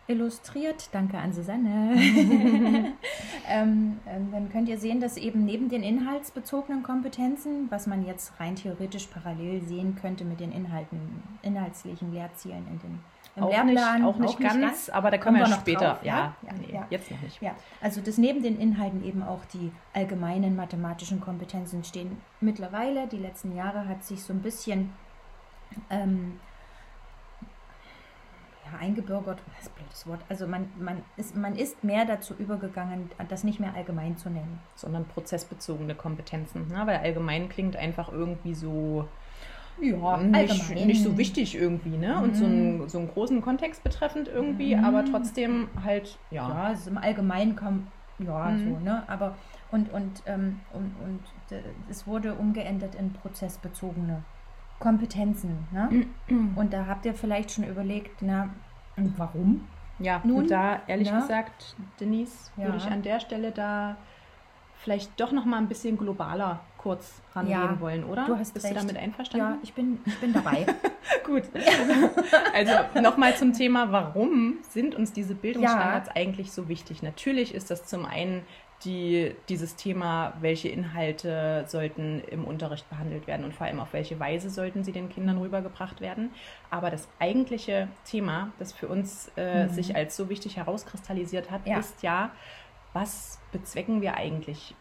illustriert. 0.06 0.88
Danke 0.92 1.16
an 1.18 1.32
Susanne. 1.32 1.94
ähm, 3.48 3.98
ähm, 4.06 4.28
dann 4.32 4.50
könnt 4.52 4.68
ihr 4.68 4.78
sehen, 4.78 5.00
dass 5.00 5.16
eben 5.16 5.44
neben 5.44 5.68
den 5.68 5.82
inhaltsbezogenen 5.82 6.82
Kompetenzen, 6.82 7.70
was 7.70 7.86
man 7.86 8.04
jetzt 8.04 8.38
rein 8.38 8.54
theoretisch 8.56 9.06
parallel 9.06 9.62
sehen 9.62 9.96
könnte 10.00 10.24
mit 10.24 10.40
den 10.40 10.52
Inhalten, 10.52 11.22
inhaltlichen 11.42 12.12
Lehrzielen 12.12 12.66
in 12.70 12.78
den 12.80 12.98
im 13.36 13.44
auch 13.44 13.50
Lehrplan. 13.50 13.74
Nicht, 13.74 14.04
auch 14.04 14.16
nicht, 14.18 14.34
auch 14.34 14.38
ganz, 14.40 14.54
nicht 14.54 14.62
ganz, 14.62 14.88
aber 14.90 15.10
da 15.10 15.18
kommen 15.18 15.38
wir 15.38 15.48
noch 15.48 15.60
später. 15.60 15.94
Drauf, 15.94 16.04
ja, 16.04 16.34
ja, 16.42 16.52
nee, 16.58 16.74
ja, 16.74 16.86
jetzt 16.90 17.10
noch 17.10 17.20
nicht. 17.20 17.42
Ja, 17.42 17.54
also 17.80 18.00
dass 18.00 18.18
neben 18.18 18.42
den 18.42 18.58
Inhalten 18.60 19.04
eben 19.04 19.22
auch 19.22 19.44
die 19.46 19.72
allgemeinen 19.92 20.56
mathematischen 20.56 21.20
Kompetenzen 21.20 21.84
stehen. 21.84 22.20
Mittlerweile, 22.40 23.06
die 23.08 23.18
letzten 23.18 23.56
Jahre, 23.56 23.88
hat 23.88 24.04
sich 24.04 24.22
so 24.22 24.32
ein 24.32 24.40
bisschen 24.40 24.92
ähm, 25.90 26.40
ja, 28.64 28.78
eingebürgert, 28.78 29.40
das 29.46 29.66
ist 29.66 29.72
ein 29.72 29.74
blödes 29.76 30.06
Wort. 30.06 30.20
Also 30.28 30.46
man, 30.46 30.68
man, 30.78 31.02
ist, 31.16 31.36
man 31.36 31.56
ist 31.56 31.82
mehr 31.84 32.04
dazu 32.04 32.34
übergegangen, 32.34 33.10
das 33.28 33.44
nicht 33.44 33.60
mehr 33.60 33.74
allgemein 33.74 34.16
zu 34.16 34.30
nennen. 34.30 34.60
Sondern 34.74 35.04
prozessbezogene 35.06 35.94
Kompetenzen. 35.94 36.68
Ne? 36.68 36.82
Weil 36.86 36.98
allgemein 36.98 37.48
klingt 37.48 37.76
einfach 37.76 38.10
irgendwie 38.10 38.54
so 38.54 39.08
ja, 39.80 40.16
nicht, 40.18 40.86
nicht 40.86 41.02
so 41.02 41.16
wichtig 41.18 41.54
irgendwie, 41.54 41.96
ne? 41.96 42.20
Und 42.20 42.36
so, 42.36 42.44
einen, 42.44 42.78
mhm. 42.78 42.88
so 42.88 42.98
einen 42.98 43.08
großen 43.08 43.40
Kontext 43.40 43.82
betreffend 43.82 44.28
irgendwie, 44.28 44.74
mhm. 44.76 44.84
aber 44.84 45.04
trotzdem 45.04 45.68
halt, 45.84 46.18
ja. 46.30 46.48
Ja, 46.48 46.72
es 46.72 46.80
ist 46.80 46.88
im 46.88 46.98
Allgemeinen 46.98 47.56
kommt, 47.56 47.86
ja, 48.18 48.50
mhm. 48.50 48.64
so, 48.64 48.80
ne? 48.80 49.02
Aber 49.08 49.36
und, 49.70 49.92
und, 49.92 50.22
ähm, 50.26 50.60
und, 50.72 50.94
und 51.02 51.20
äh, 51.50 51.60
es 51.90 52.06
wurde 52.06 52.34
umgeändert 52.34 52.94
in 52.94 53.12
prozessbezogene 53.12 54.22
Kompetenzen, 54.78 55.66
ne? 55.72 56.06
Und 56.56 56.72
da 56.72 56.86
habt 56.86 57.06
ihr 57.06 57.14
vielleicht 57.14 57.52
schon 57.52 57.64
überlegt, 57.64 58.20
na, 58.20 58.50
warum? 59.16 59.66
Ja, 59.98 60.20
Nun, 60.24 60.42
und 60.42 60.50
da 60.50 60.80
ehrlich 60.88 61.08
ja? 61.08 61.20
gesagt, 61.20 61.76
Denise, 62.00 62.50
ja. 62.56 62.64
würde 62.64 62.78
ich 62.78 62.86
an 62.86 63.02
der 63.02 63.20
Stelle 63.20 63.52
da 63.52 63.96
vielleicht 64.84 65.18
doch 65.18 65.32
noch 65.32 65.46
mal 65.46 65.56
ein 65.56 65.66
bisschen 65.66 65.96
globaler 65.96 66.60
kurz 66.76 67.22
rangehen 67.34 67.58
ja, 67.58 67.80
wollen, 67.80 68.04
oder? 68.04 68.26
Du 68.26 68.36
hast 68.36 68.52
Bist 68.52 68.66
recht. 68.66 68.76
du 68.76 68.80
damit 68.80 68.98
einverstanden? 68.98 69.54
Ja, 69.54 69.58
ich 69.62 69.72
bin, 69.72 69.98
ich 70.04 70.20
bin 70.20 70.34
dabei. 70.34 70.66
Gut. 71.24 71.44
Also 72.52 73.00
nochmal 73.00 73.34
zum 73.36 73.54
Thema, 73.54 73.90
warum 73.90 74.58
sind 74.68 74.94
uns 74.94 75.14
diese 75.14 75.34
Bildungsstandards 75.34 76.08
ja. 76.08 76.16
eigentlich 76.16 76.52
so 76.52 76.68
wichtig? 76.68 77.02
Natürlich 77.02 77.54
ist 77.54 77.70
das 77.70 77.86
zum 77.86 78.04
einen 78.04 78.42
die, 78.84 79.34
dieses 79.48 79.76
Thema, 79.76 80.34
welche 80.40 80.68
Inhalte 80.68 81.64
sollten 81.66 82.20
im 82.30 82.44
Unterricht 82.44 82.88
behandelt 82.90 83.26
werden 83.26 83.46
und 83.46 83.54
vor 83.54 83.66
allem 83.66 83.80
auf 83.80 83.94
welche 83.94 84.20
Weise 84.20 84.50
sollten 84.50 84.84
sie 84.84 84.92
den 84.92 85.08
Kindern 85.08 85.38
rübergebracht 85.38 86.02
werden. 86.02 86.30
Aber 86.70 86.90
das 86.90 87.08
eigentliche 87.18 87.88
Thema, 88.04 88.52
das 88.58 88.74
für 88.74 88.88
uns 88.88 89.32
äh, 89.38 89.64
mhm. 89.64 89.70
sich 89.70 89.96
als 89.96 90.16
so 90.16 90.28
wichtig 90.28 90.58
herauskristallisiert 90.58 91.50
hat, 91.50 91.66
ja. 91.66 91.78
ist 91.78 92.02
ja, 92.02 92.30
was 92.94 93.38
bezwecken 93.52 94.00
wir 94.00 94.14
eigentlich 94.14 94.74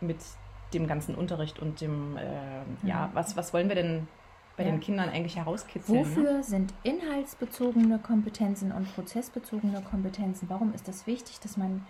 mit 0.00 0.18
dem 0.72 0.86
ganzen 0.86 1.14
Unterricht 1.14 1.58
und 1.58 1.80
dem, 1.80 2.16
äh, 2.16 2.60
mhm. 2.60 2.88
ja, 2.88 3.10
was, 3.12 3.36
was 3.36 3.52
wollen 3.52 3.68
wir 3.68 3.76
denn 3.76 4.08
bei 4.56 4.64
ja. 4.64 4.70
den 4.70 4.80
Kindern 4.80 5.10
eigentlich 5.10 5.36
herauskitzeln? 5.36 6.00
Ne? 6.00 6.06
Wofür 6.06 6.32
ne? 6.34 6.42
sind 6.42 6.72
inhaltsbezogene 6.82 7.98
Kompetenzen 7.98 8.72
und 8.72 8.92
prozessbezogene 8.94 9.82
Kompetenzen? 9.82 10.48
Warum 10.48 10.72
ist 10.72 10.88
das 10.88 11.06
wichtig, 11.06 11.40
dass 11.40 11.56
man 11.56 11.86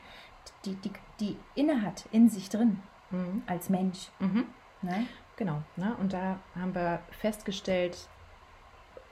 die, 0.64 0.75
die, 0.75 0.90
die 1.21 1.37
inne 1.54 1.83
hat 1.83 2.06
in 2.11 2.28
sich 2.28 2.49
drin 2.49 2.80
mhm. 3.11 3.42
als 3.47 3.71
Mensch? 3.71 4.09
Mhm. 4.18 4.47
Ne? 4.83 5.06
Genau. 5.37 5.62
Ne? 5.76 5.95
Und 6.00 6.12
da 6.12 6.38
haben 6.59 6.75
wir 6.75 7.00
festgestellt, 7.21 8.09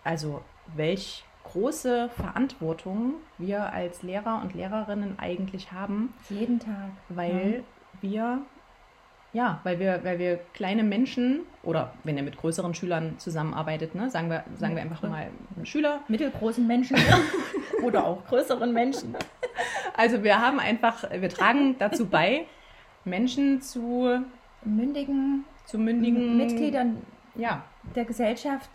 also 0.03 0.43
welch 0.75 1.25
große 1.45 2.11
Verantwortung 2.17 3.15
wir 3.39 3.73
als 3.73 4.03
Lehrer 4.03 4.41
und 4.43 4.55
Lehrerinnen 4.55 5.19
eigentlich 5.19 5.73
haben. 5.73 6.15
Jeden 6.29 6.59
Tag. 6.59 6.91
Weil 7.09 7.65
ja. 8.03 8.03
wir 8.03 8.39
ja, 9.35 9.59
weil 9.65 9.81
wir, 9.81 10.01
weil 10.05 10.21
wir 10.21 10.39
kleine 10.55 10.85
Menschen 10.85 11.41
oder 11.65 11.93
wenn 12.05 12.17
ihr 12.17 12.23
mit 12.23 12.37
größeren 12.37 12.73
Schülern 12.73 13.19
zusammenarbeitet, 13.19 13.97
ne, 13.97 14.09
sagen 14.09 14.31
wir, 14.31 14.45
sagen 14.57 14.77
wir 14.77 14.83
einfach 14.83 15.03
mal 15.03 15.27
Schüler. 15.65 16.01
Mittelgroßen 16.07 16.65
Menschen 16.65 16.97
oder 17.83 18.07
auch 18.07 18.25
größeren 18.27 18.73
Menschen. 18.73 19.17
Also 19.97 20.23
wir 20.23 20.41
haben 20.41 20.61
einfach, 20.61 21.11
wir 21.11 21.29
tragen 21.29 21.75
dazu 21.81 22.07
bei, 22.07 22.47
Menschen 23.05 23.61
zu 23.61 24.21
mündigen, 24.65 25.45
zu 25.65 25.79
mündigen 25.79 26.37
Mitgliedern 26.37 27.03
ja. 27.35 27.65
der 27.97 28.05
Gesellschaft 28.05 28.71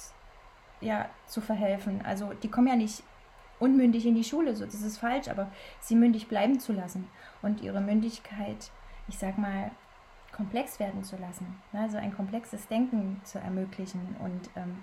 ja, 0.81 1.09
zu 1.27 1.41
verhelfen. 1.41 2.01
Also 2.05 2.33
die 2.41 2.49
kommen 2.49 2.67
ja 2.67 2.75
nicht 2.75 3.03
unmündig 3.59 4.05
in 4.05 4.15
die 4.15 4.23
Schule, 4.23 4.55
so 4.55 4.65
das 4.65 4.81
ist 4.81 4.97
falsch, 4.97 5.27
aber 5.27 5.51
sie 5.81 5.95
mündig 5.95 6.27
bleiben 6.27 6.59
zu 6.59 6.71
lassen 6.71 7.07
und 7.41 7.61
ihre 7.61 7.81
Mündigkeit, 7.81 8.71
ich 9.07 9.17
sag 9.17 9.37
mal, 9.37 9.71
komplex 10.31 10.79
werden 10.79 11.03
zu 11.03 11.17
lassen. 11.17 11.61
Ne? 11.73 11.81
Also 11.81 11.97
ein 11.97 12.15
komplexes 12.15 12.67
Denken 12.67 13.19
zu 13.25 13.39
ermöglichen. 13.39 14.15
Und 14.19 14.49
ähm, 14.55 14.77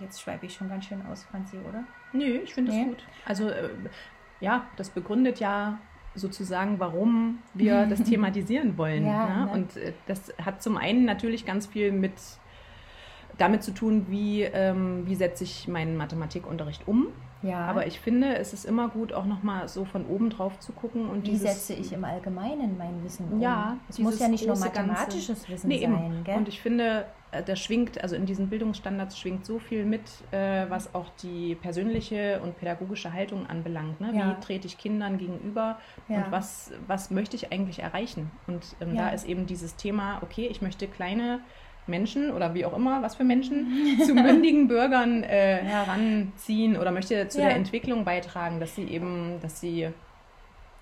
jetzt 0.00 0.22
schweife 0.22 0.46
ich 0.46 0.54
schon 0.54 0.70
ganz 0.70 0.86
schön 0.86 1.04
aus, 1.06 1.24
Franzi, 1.24 1.58
oder? 1.58 1.84
Nö, 2.14 2.38
ich 2.42 2.54
finde 2.54 2.72
nee. 2.72 2.78
das 2.78 2.88
gut. 2.88 3.04
Also 3.26 3.48
äh, 3.50 3.68
ja, 4.40 4.66
das 4.76 4.88
begründet 4.88 5.40
ja 5.40 5.78
sozusagen, 6.14 6.80
warum 6.80 7.40
wir 7.52 7.86
das 7.86 8.02
thematisieren 8.04 8.78
wollen. 8.78 9.06
Ja, 9.06 9.26
ne? 9.26 9.44
Ne? 9.44 9.52
Und 9.52 9.76
äh, 9.76 9.92
das 10.06 10.32
hat 10.42 10.62
zum 10.62 10.78
einen 10.78 11.04
natürlich 11.04 11.44
ganz 11.44 11.66
viel 11.66 11.92
mit 11.92 12.14
damit 13.38 13.62
zu 13.62 13.72
tun, 13.72 14.06
wie, 14.08 14.42
ähm, 14.42 15.06
wie 15.06 15.14
setze 15.14 15.44
ich 15.44 15.68
meinen 15.68 15.96
Mathematikunterricht 15.96 16.86
um. 16.86 17.08
Ja. 17.42 17.66
Aber 17.66 17.86
ich 17.86 17.98
finde, 17.98 18.36
es 18.36 18.52
ist 18.52 18.64
immer 18.64 18.88
gut, 18.88 19.12
auch 19.12 19.24
nochmal 19.24 19.68
so 19.68 19.84
von 19.84 20.06
oben 20.06 20.30
drauf 20.30 20.60
zu 20.60 20.72
gucken. 20.72 21.08
Und 21.08 21.26
Wie 21.26 21.30
dieses, 21.30 21.66
setze 21.66 21.80
ich 21.80 21.92
im 21.92 22.04
Allgemeinen 22.04 22.78
mein 22.78 23.02
Wissen 23.02 23.26
um? 23.32 23.40
Ja, 23.40 23.76
es 23.88 23.98
muss 23.98 24.18
ja 24.20 24.28
nicht 24.28 24.46
nur 24.46 24.56
mathematisches 24.56 25.38
Ganze. 25.40 25.52
Wissen 25.52 25.68
nee, 25.68 25.82
sein. 25.82 26.20
Gell? 26.24 26.36
Und 26.36 26.48
ich 26.48 26.60
finde, 26.60 27.06
äh, 27.32 27.42
da 27.42 27.56
schwingt, 27.56 28.00
also 28.00 28.14
in 28.14 28.26
diesen 28.26 28.48
Bildungsstandards 28.48 29.18
schwingt 29.18 29.44
so 29.44 29.58
viel 29.58 29.84
mit, 29.84 30.02
äh, 30.30 30.66
was 30.68 30.94
auch 30.94 31.08
die 31.22 31.56
persönliche 31.56 32.40
und 32.42 32.56
pädagogische 32.58 33.12
Haltung 33.12 33.46
anbelangt. 33.46 34.00
Ne? 34.00 34.12
Ja. 34.14 34.30
Wie 34.30 34.40
trete 34.40 34.68
ich 34.68 34.78
Kindern 34.78 35.18
gegenüber 35.18 35.78
ja. 36.08 36.18
und 36.18 36.30
was, 36.30 36.70
was 36.86 37.10
möchte 37.10 37.34
ich 37.34 37.52
eigentlich 37.52 37.80
erreichen? 37.80 38.30
Und 38.46 38.76
ähm, 38.80 38.94
ja. 38.94 39.06
da 39.06 39.08
ist 39.08 39.26
eben 39.26 39.46
dieses 39.46 39.74
Thema, 39.74 40.18
okay, 40.22 40.46
ich 40.46 40.62
möchte 40.62 40.86
kleine 40.86 41.40
Menschen 41.86 42.30
oder 42.30 42.54
wie 42.54 42.64
auch 42.64 42.76
immer, 42.76 43.02
was 43.02 43.16
für 43.16 43.24
Menschen, 43.24 43.98
zu 44.04 44.14
mündigen 44.14 44.68
Bürgern 44.68 45.24
äh, 45.24 45.62
heranziehen 45.62 46.76
oder 46.76 46.90
möchte 46.90 47.28
zu 47.28 47.40
ja. 47.40 47.46
der 47.46 47.56
Entwicklung 47.56 48.04
beitragen, 48.04 48.60
dass 48.60 48.74
sie 48.74 48.84
eben, 48.84 49.38
dass 49.40 49.60
sie 49.60 49.88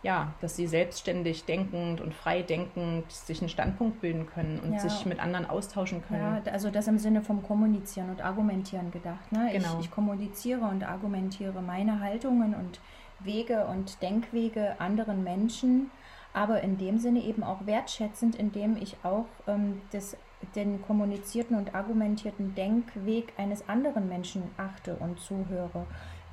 ja, 0.03 0.33
dass 0.41 0.57
sie 0.57 0.67
selbstständig 0.67 1.45
denkend 1.45 2.01
und 2.01 2.15
frei 2.15 2.43
denkend 2.43 3.11
sich 3.13 3.41
einen 3.41 3.51
Standpunkt 3.51 4.01
bilden 4.01 4.27
können 4.27 4.59
und 4.61 4.73
ja. 4.73 4.79
sich 4.79 5.05
mit 5.05 5.21
anderen 5.21 5.49
austauschen 5.49 6.03
können. 6.09 6.43
Ja, 6.45 6.53
also 6.53 6.71
das 6.71 6.89
im 6.89 6.99
Sinne 6.99 7.21
vom 7.21 7.43
Kommunizieren 7.43 8.09
und 8.09 8.23
Argumentieren 8.23 8.91
gedacht. 8.91 9.31
Ne? 9.31 9.51
Genau. 9.53 9.79
Ich, 9.79 9.87
ich 9.87 9.91
kommuniziere 9.91 10.63
und 10.63 10.89
argumentiere 10.89 11.61
meine 11.61 12.01
Haltungen 12.01 12.55
und 12.55 12.81
Wege 13.19 13.67
und 13.67 14.01
Denkwege 14.01 14.81
anderen 14.81 15.23
Menschen, 15.23 15.91
aber 16.33 16.63
in 16.63 16.79
dem 16.79 16.99
Sinne 16.99 17.21
eben 17.21 17.43
auch 17.43 17.67
wertschätzend, 17.67 18.37
indem 18.37 18.77
ich 18.77 18.97
auch 19.03 19.27
ähm, 19.47 19.83
das 19.93 20.17
den 20.55 20.83
kommunizierten 20.83 21.57
und 21.57 21.75
argumentierten 21.75 22.55
Denkweg 22.55 23.33
eines 23.37 23.69
anderen 23.69 24.09
Menschen 24.09 24.43
achte 24.57 24.97
und 24.97 25.21
zuhöre. 25.21 25.87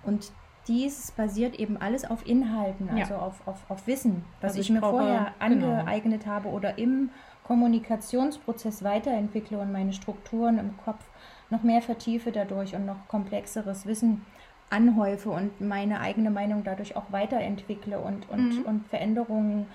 Und 0.03 0.31
dies 0.67 1.11
basiert 1.11 1.59
eben 1.59 1.77
alles 1.77 2.09
auf 2.09 2.25
Inhalten, 2.27 2.89
also 2.89 3.13
ja. 3.13 3.19
auf, 3.19 3.47
auf, 3.47 3.59
auf 3.69 3.87
Wissen, 3.87 4.25
was 4.41 4.51
also 4.51 4.61
ich, 4.61 4.67
ich, 4.67 4.73
mir 4.73 4.81
brauche, 4.81 4.97
vorher 4.97 5.33
genau. 5.39 5.67
angeeignet 5.67 6.23
genau. 6.23 6.33
habe 6.33 6.49
oder 6.49 6.77
im 6.77 7.09
Kommunikationsprozess 7.43 8.83
weiterentwickle 8.83 9.57
und 9.57 9.71
meine 9.71 9.93
Strukturen 9.93 10.59
im 10.59 10.75
Kopf 10.77 11.05
noch 11.49 11.63
mehr 11.63 11.81
vertiefe 11.81 12.31
dadurch 12.31 12.75
und 12.75 12.85
noch 12.85 13.07
komplexeres 13.07 13.85
Wissen 13.85 14.25
anhäufe 14.69 15.29
und 15.29 15.61
meine 15.61 16.01
eigene 16.01 16.29
Meinung 16.29 16.63
dadurch 16.65 16.97
auch 16.97 17.09
weiterentwickle 17.11 17.99
und, 17.99 18.29
und, 18.29 18.59
mhm. 18.59 18.61
und 18.63 18.87
Veränderungen 18.87 19.67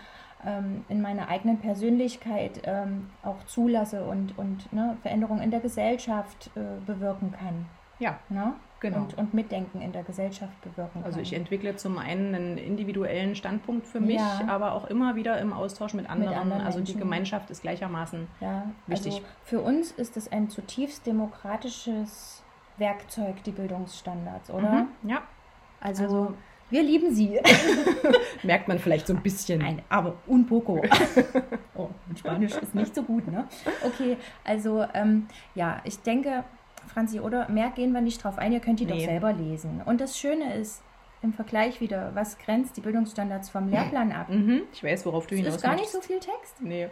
ähm, 0.45 0.85
in 0.89 1.01
meiner 1.01 1.29
eigenen 1.29 1.59
Persönlichkeit 1.59 2.63
ähm, 2.65 3.11
auch 3.23 3.43
zulasse 3.47 4.05
und, 4.05 4.37
und 4.39 4.73
ne, 4.73 4.97
Veränderungen 5.03 5.43
in 5.43 5.51
der 5.51 5.61
Gesellschaft 5.61 6.51
äh, 6.55 6.61
bewirken 6.85 7.33
kann. 7.33 7.67
Ja. 7.99 8.19
Ne? 8.29 8.55
Genau. 8.81 8.99
Und, 8.99 9.17
und 9.17 9.33
Mitdenken 9.33 9.81
in 9.81 9.93
der 9.93 10.03
Gesellschaft 10.03 10.61
bewirken 10.63 11.03
kann. 11.03 11.05
Also 11.05 11.21
ich 11.21 11.33
entwickle 11.35 11.77
zum 11.77 11.99
einen 11.99 12.35
einen 12.35 12.59
individuellen 12.59 13.37
Standpunkt 13.37 13.87
für 13.87 14.01
mich, 14.01 14.17
ja. 14.17 14.43
aber 14.49 14.73
auch 14.73 14.87
immer 14.87 15.15
wieder 15.15 15.39
im 15.39 15.53
Austausch 15.53 15.95
mit 15.95 16.11
anderen. 16.11 16.31
Mit 16.31 16.41
anderen 16.41 16.63
also 16.63 16.81
die 16.81 16.97
Gemeinschaft 16.97 17.51
ist 17.51 17.63
gleichermaßen 17.63 18.27
ja. 18.41 18.65
wichtig. 18.89 19.15
Also 19.15 19.27
für 19.45 19.61
uns 19.61 19.93
ist 19.93 20.17
es 20.17 20.33
ein 20.33 20.51
zutiefst 20.51 21.07
demokratisches 21.07 22.43
Werkzeug, 22.77 23.45
die 23.45 23.53
Bildungsstandards, 23.53 24.51
oder? 24.51 24.73
Mhm. 24.73 25.09
Ja. 25.09 25.23
Also, 25.81 26.03
also 26.03 26.35
wir 26.73 26.83
lieben 26.83 27.14
sie. 27.14 27.38
Merkt 28.43 28.67
man 28.67 28.79
vielleicht 28.79 29.07
so 29.07 29.14
ein 29.14 29.23
bisschen. 29.23 29.62
Ein, 29.62 29.83
aber 29.88 30.17
un 30.26 30.47
poco. 30.47 30.83
oh, 31.75 31.91
Spanisch 32.19 32.57
ist 32.57 32.75
nicht 32.75 32.95
so 32.95 33.02
gut, 33.02 33.26
ne? 33.29 33.47
Okay, 33.85 34.17
also 34.43 34.85
ähm, 34.95 35.29
ja, 35.55 35.81
ich 35.85 36.00
denke, 36.00 36.45
Franzi, 36.93 37.21
oder 37.21 37.49
mehr 37.49 37.71
gehen 37.71 37.93
wir 37.93 38.00
nicht 38.00 38.25
drauf 38.25 38.38
ein, 38.38 38.52
ihr 38.52 38.61
könnt 38.61 38.81
die 38.81 38.87
nee. 38.87 38.93
doch 38.93 39.00
selber 39.00 39.33
lesen. 39.33 39.83
Und 39.85 40.00
das 40.00 40.19
Schöne 40.19 40.55
ist, 40.55 40.83
im 41.23 41.33
Vergleich 41.33 41.81
wieder, 41.81 42.11
was 42.14 42.38
grenzt 42.38 42.76
die 42.76 42.81
Bildungsstandards 42.81 43.50
vom 43.50 43.69
Lehrplan 43.71 44.12
ab? 44.12 44.29
Mhm, 44.29 44.62
ich 44.73 44.83
weiß, 44.83 45.07
worauf 45.07 45.26
du 45.26 45.37
hinaus 45.37 45.50
Es 45.50 45.57
ist 45.57 45.62
gar 45.62 45.76
nicht 45.76 45.91
so 45.91 46.00
viel 46.00 46.19
Text. 46.19 46.61
Nee. 46.61 46.88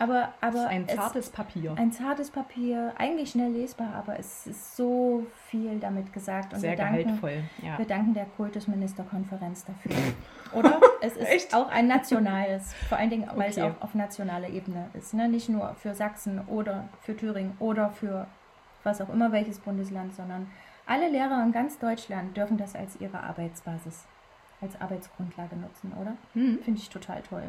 Aber, 0.00 0.32
aber 0.40 0.68
ein 0.68 0.88
zartes 0.88 1.28
Papier. 1.28 1.74
Ein 1.76 1.90
zartes 1.90 2.30
Papier, 2.30 2.92
eigentlich 2.96 3.32
schnell 3.32 3.50
lesbar, 3.50 3.94
aber 3.94 4.16
es 4.16 4.46
ist 4.46 4.76
so 4.76 5.26
viel 5.48 5.80
damit 5.80 6.12
gesagt. 6.12 6.54
Und 6.54 6.60
Sehr 6.60 6.70
wir 6.70 6.76
danken, 6.76 7.02
gehaltvoll. 7.02 7.42
Ja. 7.62 7.76
Wir 7.78 7.84
danken 7.84 8.14
der 8.14 8.26
Kultusministerkonferenz 8.26 9.64
dafür. 9.64 9.90
Oder? 10.52 10.80
Es 11.00 11.16
ist 11.16 11.52
auch 11.52 11.68
ein 11.68 11.88
nationales, 11.88 12.74
vor 12.88 12.96
allen 12.96 13.10
Dingen, 13.10 13.28
weil 13.34 13.50
okay. 13.50 13.50
es 13.50 13.58
auch 13.58 13.82
auf 13.82 13.94
nationaler 13.94 14.48
Ebene 14.48 14.88
ist. 14.94 15.14
Ne? 15.14 15.28
Nicht 15.28 15.48
nur 15.48 15.74
für 15.74 15.94
Sachsen 15.94 16.40
oder 16.46 16.88
für 17.02 17.16
Thüringen 17.16 17.54
oder 17.58 17.90
für 17.90 18.26
was 18.84 19.00
auch 19.00 19.08
immer 19.08 19.32
welches 19.32 19.58
Bundesland, 19.58 20.14
sondern 20.14 20.48
alle 20.86 21.10
Lehrer 21.10 21.42
in 21.42 21.52
ganz 21.52 21.78
Deutschland 21.78 22.36
dürfen 22.36 22.56
das 22.56 22.74
als 22.74 22.98
ihre 23.00 23.20
Arbeitsbasis, 23.20 24.06
als 24.60 24.80
Arbeitsgrundlage 24.80 25.56
nutzen, 25.56 25.92
oder? 26.00 26.16
Hm. 26.32 26.60
Finde 26.62 26.80
ich 26.80 26.88
total 26.88 27.20
toll. 27.22 27.42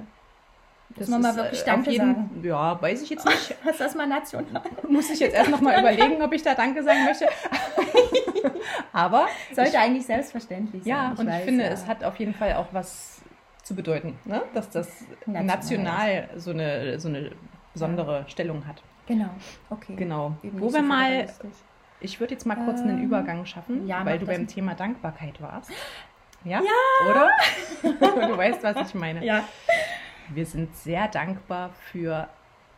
Das 0.95 1.07
muss 1.07 1.19
man 1.19 1.21
mal 1.21 1.35
wirklich 1.35 1.61
äh, 1.61 1.65
Danke 1.65 1.91
jeden, 1.91 2.15
sagen. 2.15 2.41
Ja, 2.43 2.81
weiß 2.81 3.01
ich 3.03 3.09
jetzt 3.09 3.25
nicht. 3.25 3.55
Was 3.63 3.71
ist 3.73 3.79
das 3.79 3.95
mal 3.95 4.07
national? 4.07 4.63
Muss 4.87 5.09
ich 5.09 5.19
jetzt 5.19 5.35
erst 5.35 5.51
noch 5.51 5.61
mal 5.61 5.79
überlegen, 5.79 6.21
ob 6.21 6.33
ich 6.33 6.41
da 6.41 6.55
Danke 6.55 6.83
sagen 6.83 7.05
möchte. 7.05 7.25
Aber 8.93 9.27
sollte 9.53 9.71
ich, 9.71 9.77
eigentlich 9.77 10.05
selbstverständlich 10.05 10.83
sein. 10.83 10.89
Ja, 10.91 11.11
ich 11.13 11.19
und 11.19 11.27
weiß, 11.27 11.39
ich 11.39 11.45
finde, 11.45 11.63
ja. 11.65 11.69
es 11.69 11.87
hat 11.87 12.03
auf 12.03 12.17
jeden 12.17 12.33
Fall 12.33 12.53
auch 12.53 12.67
was 12.71 13.21
zu 13.63 13.75
bedeuten, 13.75 14.17
ne? 14.25 14.41
dass 14.53 14.69
das 14.71 15.05
national, 15.25 15.45
national 15.45 16.29
so 16.37 16.51
eine 16.51 16.99
so 16.99 17.07
eine 17.07 17.31
besondere 17.73 18.21
ja. 18.21 18.27
Stellung 18.27 18.65
hat. 18.65 18.81
Genau. 19.05 19.29
Okay. 19.69 19.95
Genau. 19.95 20.33
Eben 20.43 20.59
Wo 20.59 20.73
wir 20.73 20.81
mal 20.81 21.27
ich 22.01 22.19
würde 22.19 22.33
jetzt 22.33 22.45
mal 22.45 22.55
kurz 22.55 22.81
ähm, 22.81 22.89
einen 22.89 23.03
Übergang 23.03 23.45
schaffen, 23.45 23.87
ja, 23.87 24.05
weil 24.05 24.19
du 24.19 24.25
beim 24.25 24.47
Thema 24.47 24.73
Dankbarkeit 24.75 25.41
warst. 25.41 25.71
Ja? 26.45 26.61
ja. 26.61 27.11
Oder? 27.11 27.29
du 28.29 28.37
weißt, 28.37 28.63
was 28.63 28.87
ich 28.87 28.95
meine. 28.95 29.25
Ja. 29.25 29.43
Wir 30.33 30.45
sind 30.45 30.75
sehr 30.75 31.07
dankbar 31.07 31.71
für 31.91 32.27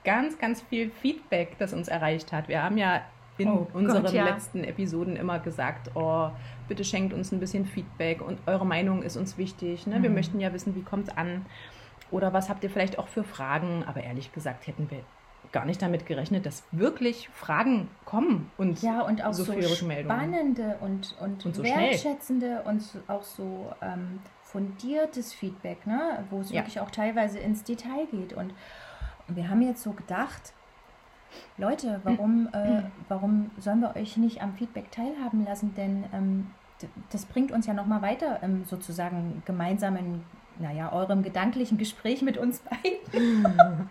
ganz, 0.04 0.38
ganz 0.38 0.62
viel 0.62 0.90
Feedback, 0.90 1.58
das 1.60 1.74
uns 1.74 1.88
erreicht 1.88 2.32
hat. 2.32 2.48
Wir 2.48 2.64
haben 2.64 2.78
ja 2.78 3.02
in 3.38 3.50
oh 3.50 3.68
unseren 3.74 4.04
Gott, 4.04 4.14
ja. 4.14 4.26
letzten 4.26 4.64
Episoden 4.64 5.16
immer 5.16 5.40
gesagt, 5.40 5.92
oh, 5.96 6.30
bitte 6.68 6.84
schenkt 6.84 7.14
uns 7.14 7.32
ein 7.32 7.40
bisschen 7.40 7.66
Feedback 7.66 8.22
und 8.22 8.40
eure 8.46 8.66
Meinung 8.66 9.04
ist 9.04 9.18
uns 9.18 9.38
wichtig. 9.38 9.88
Ne? 9.88 10.00
Mhm. 10.00 10.04
Wir 10.04 10.10
möchten 10.10 10.40
ja 10.40 10.54
wissen, 10.54 10.76
wie 10.76 10.84
kommt 10.84 11.10
es 11.10 11.18
an. 11.18 11.46
Oder 12.12 12.34
was 12.34 12.50
habt 12.50 12.64
ihr 12.64 12.70
vielleicht 12.70 13.00
auch 13.00 13.08
für 13.08 13.24
Fragen? 13.24 13.84
Aber 13.88 14.04
ehrlich 14.04 14.34
gesagt 14.34 14.68
hätten 14.68 14.90
wir 14.92 15.00
gar 15.52 15.66
nicht 15.66 15.82
damit 15.82 16.06
gerechnet, 16.06 16.46
dass 16.46 16.64
wirklich 16.72 17.30
Fragen 17.30 17.90
kommen 18.06 18.50
und 18.58 18.82
ja 18.82 19.02
und 19.02 19.24
auch 19.24 19.34
so, 19.34 19.44
so 19.44 19.62
spannende 19.62 20.78
und, 20.80 21.16
und, 21.20 21.46
und 21.46 21.56
so 21.56 21.64
wertschätzende 21.64 22.62
und 22.66 22.84
auch 23.08 23.24
so 23.24 23.72
ähm, 23.82 24.20
fundiertes 24.52 25.34
Feedback, 25.34 25.88
ne? 25.88 26.24
wo 26.30 26.42
es 26.42 26.52
ja. 26.52 26.62
wirklich 26.62 26.80
auch 26.80 26.92
teilweise 26.92 27.40
ins 27.40 27.64
Detail 27.64 28.06
geht. 28.12 28.34
Und, 28.34 28.54
und 29.28 29.36
wir 29.36 29.50
haben 29.50 29.62
jetzt 29.62 29.82
so 29.82 29.92
gedacht, 29.94 30.54
Leute, 31.58 32.02
warum, 32.04 32.50
äh, 32.52 32.84
warum 33.08 33.52
sollen 33.58 33.80
wir 33.80 33.96
euch 33.96 34.18
nicht 34.18 34.42
am 34.42 34.54
Feedback 34.56 34.92
teilhaben 34.92 35.46
lassen? 35.46 35.74
Denn 35.76 36.04
ähm, 36.14 36.48
das 37.12 37.26
bringt 37.26 37.52
uns 37.52 37.68
ja 37.68 37.74
nochmal 37.74 38.02
weiter 38.02 38.44
im 38.44 38.66
sozusagen 38.66 39.42
gemeinsamen, 39.46 40.24
naja, 40.60 40.92
eurem 40.92 41.24
gedanklichen 41.24 41.78
Gespräch 41.78 42.22
mit 42.22 42.38
uns 42.38 42.60
beiden. 42.60 43.48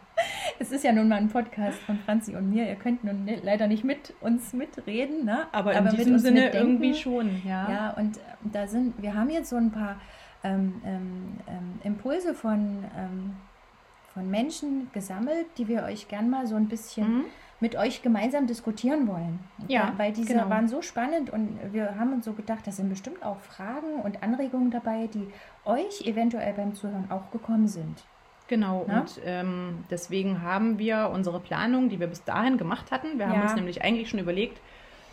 es 0.59 0.73
ist 0.73 0.85
ja 0.85 0.93
nun 0.93 1.09
mal 1.09 1.17
ein 1.17 1.29
Podcast 1.29 1.79
von 1.79 1.99
Franzi 2.01 2.37
und 2.37 2.51
mir. 2.51 2.69
Ihr 2.69 2.77
könnt 2.77 3.03
nun 3.03 3.27
leider 3.43 3.67
nicht 3.67 3.85
mit 3.85 4.13
uns 4.21 4.53
mitreden, 4.53 5.25
ne? 5.25 5.47
aber, 5.53 5.75
aber 5.75 5.91
in 5.91 5.97
diesem 5.97 6.19
Sinne 6.19 6.43
mitdenken. 6.43 6.69
irgendwie 6.69 6.95
schon. 6.95 7.41
Ja, 7.47 7.71
ja 7.71 7.91
und 7.93 8.19
äh, 8.19 8.21
da 8.53 8.67
sind, 8.67 9.01
wir 9.01 9.15
haben 9.15 9.31
jetzt 9.31 9.49
so 9.49 9.57
ein 9.57 9.71
paar 9.71 9.97
ähm, 10.43 10.81
ähm, 10.85 11.37
ähm, 11.47 11.81
Impulse 11.85 12.35
von, 12.35 12.85
ähm, 12.97 13.37
von 14.15 14.31
Menschen 14.31 14.91
gesammelt, 14.93 15.47
die 15.59 15.69
wir 15.69 15.85
euch 15.85 16.09
gern 16.09 16.31
mal 16.31 16.47
so 16.47 16.57
ein 16.57 16.69
bisschen 16.69 17.19
mhm. 17.19 17.25
mit 17.61 17.77
euch 17.77 18.03
gemeinsam 18.03 18.47
diskutieren 18.47 19.07
wollen. 19.07 19.39
Ja, 19.69 19.93
weil 19.97 20.13
diese 20.13 20.35
genau. 20.35 20.49
waren 20.49 20.69
so 20.69 20.83
spannend 20.83 21.31
und 21.31 21.59
wir 21.73 21.99
haben 21.99 22.13
uns 22.13 22.25
so 22.25 22.33
gedacht, 22.33 22.67
da 22.67 22.73
sind 22.73 22.89
bestimmt 22.89 23.23
auch 23.23 23.39
Fragen 23.41 24.01
und 24.03 24.23
Anregungen 24.23 24.71
dabei, 24.71 25.09
die 25.09 25.29
euch 25.65 26.07
eventuell 26.07 26.55
beim 26.55 26.75
Zuhören 26.75 27.11
auch 27.11 27.31
gekommen 27.31 27.69
sind. 27.69 28.05
Genau, 28.49 28.85
ja? 28.89 29.01
und 29.01 29.21
ähm, 29.25 29.85
deswegen 29.91 30.43
haben 30.43 30.79
wir 30.79 31.11
unsere 31.15 31.39
Planung, 31.39 31.89
die 31.89 32.01
wir 32.01 32.09
bis 32.09 32.25
dahin 32.25 32.59
gemacht 32.59 32.91
hatten, 32.91 33.19
wir 33.19 33.29
haben 33.29 33.37
ja. 33.37 33.43
uns 33.43 33.55
nämlich 33.55 33.83
eigentlich 33.83 34.11
schon 34.11 34.19
überlegt, 34.19 34.61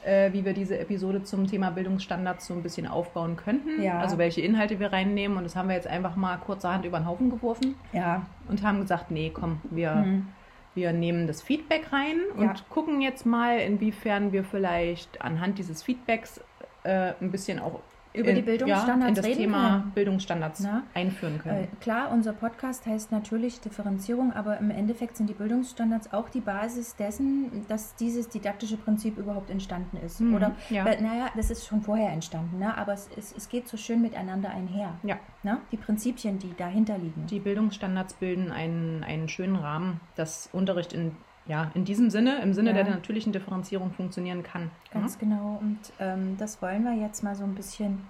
äh, 0.08 0.32
wie 0.32 0.46
wir 0.46 0.54
diese 0.54 0.80
Episode 0.80 1.24
zum 1.24 1.48
Thema 1.48 1.70
Bildungsstandards 1.70 2.48
so 2.48 2.54
ein 2.54 2.64
bisschen 2.64 2.88
aufbauen 2.88 3.36
könnten. 3.36 3.82
Ja. 3.82 4.00
Also 4.00 4.18
welche 4.18 4.42
Inhalte 4.42 4.80
wir 4.80 4.94
reinnehmen. 4.94 5.38
Und 5.38 5.44
das 5.44 5.56
haben 5.56 5.68
wir 5.68 5.76
jetzt 5.76 5.88
einfach 5.88 6.16
mal 6.16 6.38
kurzerhand 6.38 6.86
über 6.86 6.98
den 6.98 7.06
Haufen 7.06 7.30
geworfen. 7.30 7.76
Ja. 7.92 8.26
Und 8.48 8.64
haben 8.64 8.80
gesagt, 8.80 9.12
nee, 9.12 9.32
komm, 9.34 9.60
wir, 9.70 9.96
mhm. 9.96 10.28
wir 10.76 10.94
nehmen 10.94 11.28
das 11.28 11.42
Feedback 11.42 11.92
rein 11.92 12.22
und 12.38 12.46
ja. 12.46 12.56
gucken 12.70 13.02
jetzt 13.02 13.26
mal, 13.26 13.60
inwiefern 13.60 14.32
wir 14.32 14.46
vielleicht 14.46 15.22
anhand 15.22 15.60
dieses 15.60 15.84
Feedbacks 15.84 16.42
äh, 16.84 17.12
ein 17.20 17.32
bisschen 17.32 17.60
auch 17.60 17.82
über 18.18 18.34
die 18.34 18.42
Bildungsstandards 18.42 19.02
ja, 19.02 19.08
in 19.08 19.16
das 19.16 19.38
Thema 19.38 19.70
können. 19.70 19.92
Bildungsstandards 19.94 20.60
Na? 20.62 20.84
einführen 20.94 21.40
können. 21.40 21.64
Äh, 21.64 21.68
klar, 21.80 22.12
unser 22.12 22.34
Podcast 22.34 22.86
heißt 22.86 23.12
natürlich 23.12 23.60
Differenzierung, 23.62 24.34
aber 24.34 24.58
im 24.58 24.72
Endeffekt 24.72 25.18
sind 25.18 25.30
die 25.30 25.34
Bildungsstandards 25.34 26.14
auch 26.14 26.30
die 26.30 26.42
Basis 26.42 26.96
dessen, 26.96 27.66
dass 27.68 27.96
dieses 27.96 28.30
didaktische 28.30 28.78
Prinzip 28.78 29.18
überhaupt 29.18 29.50
entstanden 29.50 29.98
ist. 29.98 30.20
Mhm, 30.20 30.36
Oder, 30.36 30.56
ja. 30.70 30.86
weil, 30.86 31.02
naja, 31.02 31.30
das 31.36 31.52
ist 31.52 31.66
schon 31.66 31.82
vorher 31.82 32.12
entstanden, 32.12 32.60
ne? 32.60 32.78
aber 32.78 32.94
es, 32.94 33.10
es, 33.16 33.34
es 33.36 33.50
geht 33.50 33.68
so 33.68 33.78
schön 33.78 34.02
miteinander 34.02 34.50
einher. 34.50 34.96
Ja. 35.04 35.18
Ne? 35.44 35.60
Die 35.72 35.78
Prinzipien, 35.78 36.40
die 36.40 36.54
dahinter 36.58 36.98
liegen. 36.98 37.26
Die 37.28 37.40
Bildungsstandards 37.40 38.16
bilden 38.16 38.52
einen, 38.52 39.04
einen 39.04 39.30
schönen 39.30 39.56
Rahmen, 39.56 40.00
dass 40.16 40.50
Unterricht 40.52 40.94
in 40.94 41.16
ja, 41.48 41.72
in 41.74 41.86
diesem 41.86 42.10
Sinne, 42.10 42.42
im 42.42 42.54
Sinne 42.54 42.72
ja. 42.72 42.84
der 42.84 42.90
natürlichen 42.90 43.32
Differenzierung 43.32 43.92
funktionieren 43.92 44.44
kann. 44.44 44.72
Ganz 44.92 45.16
mhm. 45.16 45.20
genau. 45.20 45.60
Und 45.62 45.80
ähm, 46.00 46.36
das 46.38 46.62
wollen 46.62 46.84
wir 46.84 46.94
jetzt 46.94 47.24
mal 47.24 47.36
so 47.36 47.44
ein 47.44 47.56
bisschen 47.56 48.02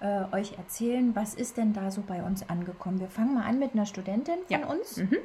äh, 0.00 0.24
euch 0.32 0.56
erzählen. 0.58 1.14
Was 1.14 1.34
ist 1.34 1.56
denn 1.56 1.72
da 1.72 1.90
so 1.90 2.02
bei 2.06 2.22
uns 2.22 2.48
angekommen? 2.48 3.00
Wir 3.00 3.08
fangen 3.08 3.34
mal 3.34 3.44
an 3.44 3.58
mit 3.58 3.74
einer 3.74 3.86
Studentin 3.86 4.38
von 4.46 4.60
ja. 4.60 4.66
uns. 4.66 4.98
Mhm. 4.98 5.16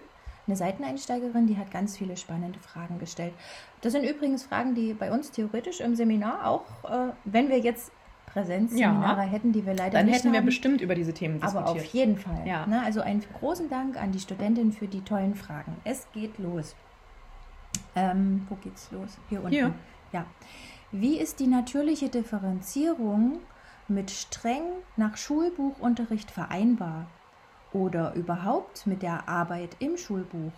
Eine 0.45 0.57
Seiteneinsteigerin, 0.57 1.47
die 1.47 1.57
hat 1.57 1.71
ganz 1.71 1.97
viele 1.97 2.17
spannende 2.17 2.59
Fragen 2.59 2.99
gestellt. 2.99 3.33
Das 3.79 3.93
sind 3.93 4.03
übrigens 4.03 4.43
Fragen, 4.43 4.75
die 4.75 4.93
bei 4.93 5.09
uns 5.09 5.31
theoretisch 5.31 5.79
im 5.79 5.95
Seminar 5.95 6.47
auch, 6.47 6.65
äh, 6.83 7.13
wenn 7.23 7.47
wir 7.47 7.59
jetzt 7.59 7.93
Präsenzseminare 8.25 9.21
ja. 9.21 9.27
hätten, 9.27 9.53
die 9.53 9.65
wir 9.65 9.73
leider 9.73 9.91
Dann 9.97 10.07
nicht 10.07 10.17
hätten 10.17 10.33
wir 10.33 10.41
bestimmt 10.41 10.81
über 10.81 10.95
diese 10.95 11.13
Themen 11.13 11.39
diskutiert. 11.39 11.63
Aber 11.63 11.71
auf 11.71 11.85
jeden 11.85 12.17
Fall. 12.17 12.45
Ja. 12.45 12.65
Ne? 12.65 12.81
Also 12.83 13.01
einen 13.01 13.23
großen 13.39 13.69
Dank 13.69 13.95
an 14.01 14.11
die 14.11 14.19
Studentin 14.19 14.71
für 14.73 14.87
die 14.87 15.01
tollen 15.01 15.35
Fragen. 15.35 15.77
Es 15.83 16.07
geht 16.13 16.39
los. 16.39 16.75
Ähm, 17.95 18.45
wo 18.49 18.55
geht's 18.55 18.91
los? 18.91 19.17
Hier 19.29 19.39
unten. 19.39 19.51
Hier. 19.51 19.73
Ja. 20.11 20.25
Wie 20.91 21.17
ist 21.17 21.39
die 21.39 21.47
natürliche 21.47 22.09
Differenzierung 22.09 23.39
mit 23.87 24.11
streng 24.11 24.63
nach 24.95 25.17
Schulbuchunterricht 25.17 26.31
vereinbar? 26.31 27.07
Oder 27.71 28.13
überhaupt 28.13 28.85
mit 28.85 29.01
der 29.01 29.27
Arbeit 29.27 29.75
im 29.79 29.97
Schulbuch? 29.97 30.53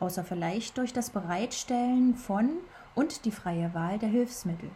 Außer 0.00 0.24
vielleicht 0.24 0.78
durch 0.78 0.92
das 0.92 1.10
Bereitstellen 1.10 2.14
von 2.14 2.50
und 2.94 3.24
die 3.24 3.30
freie 3.30 3.74
Wahl 3.74 3.98
der 3.98 4.08
Hilfsmittel. 4.08 4.70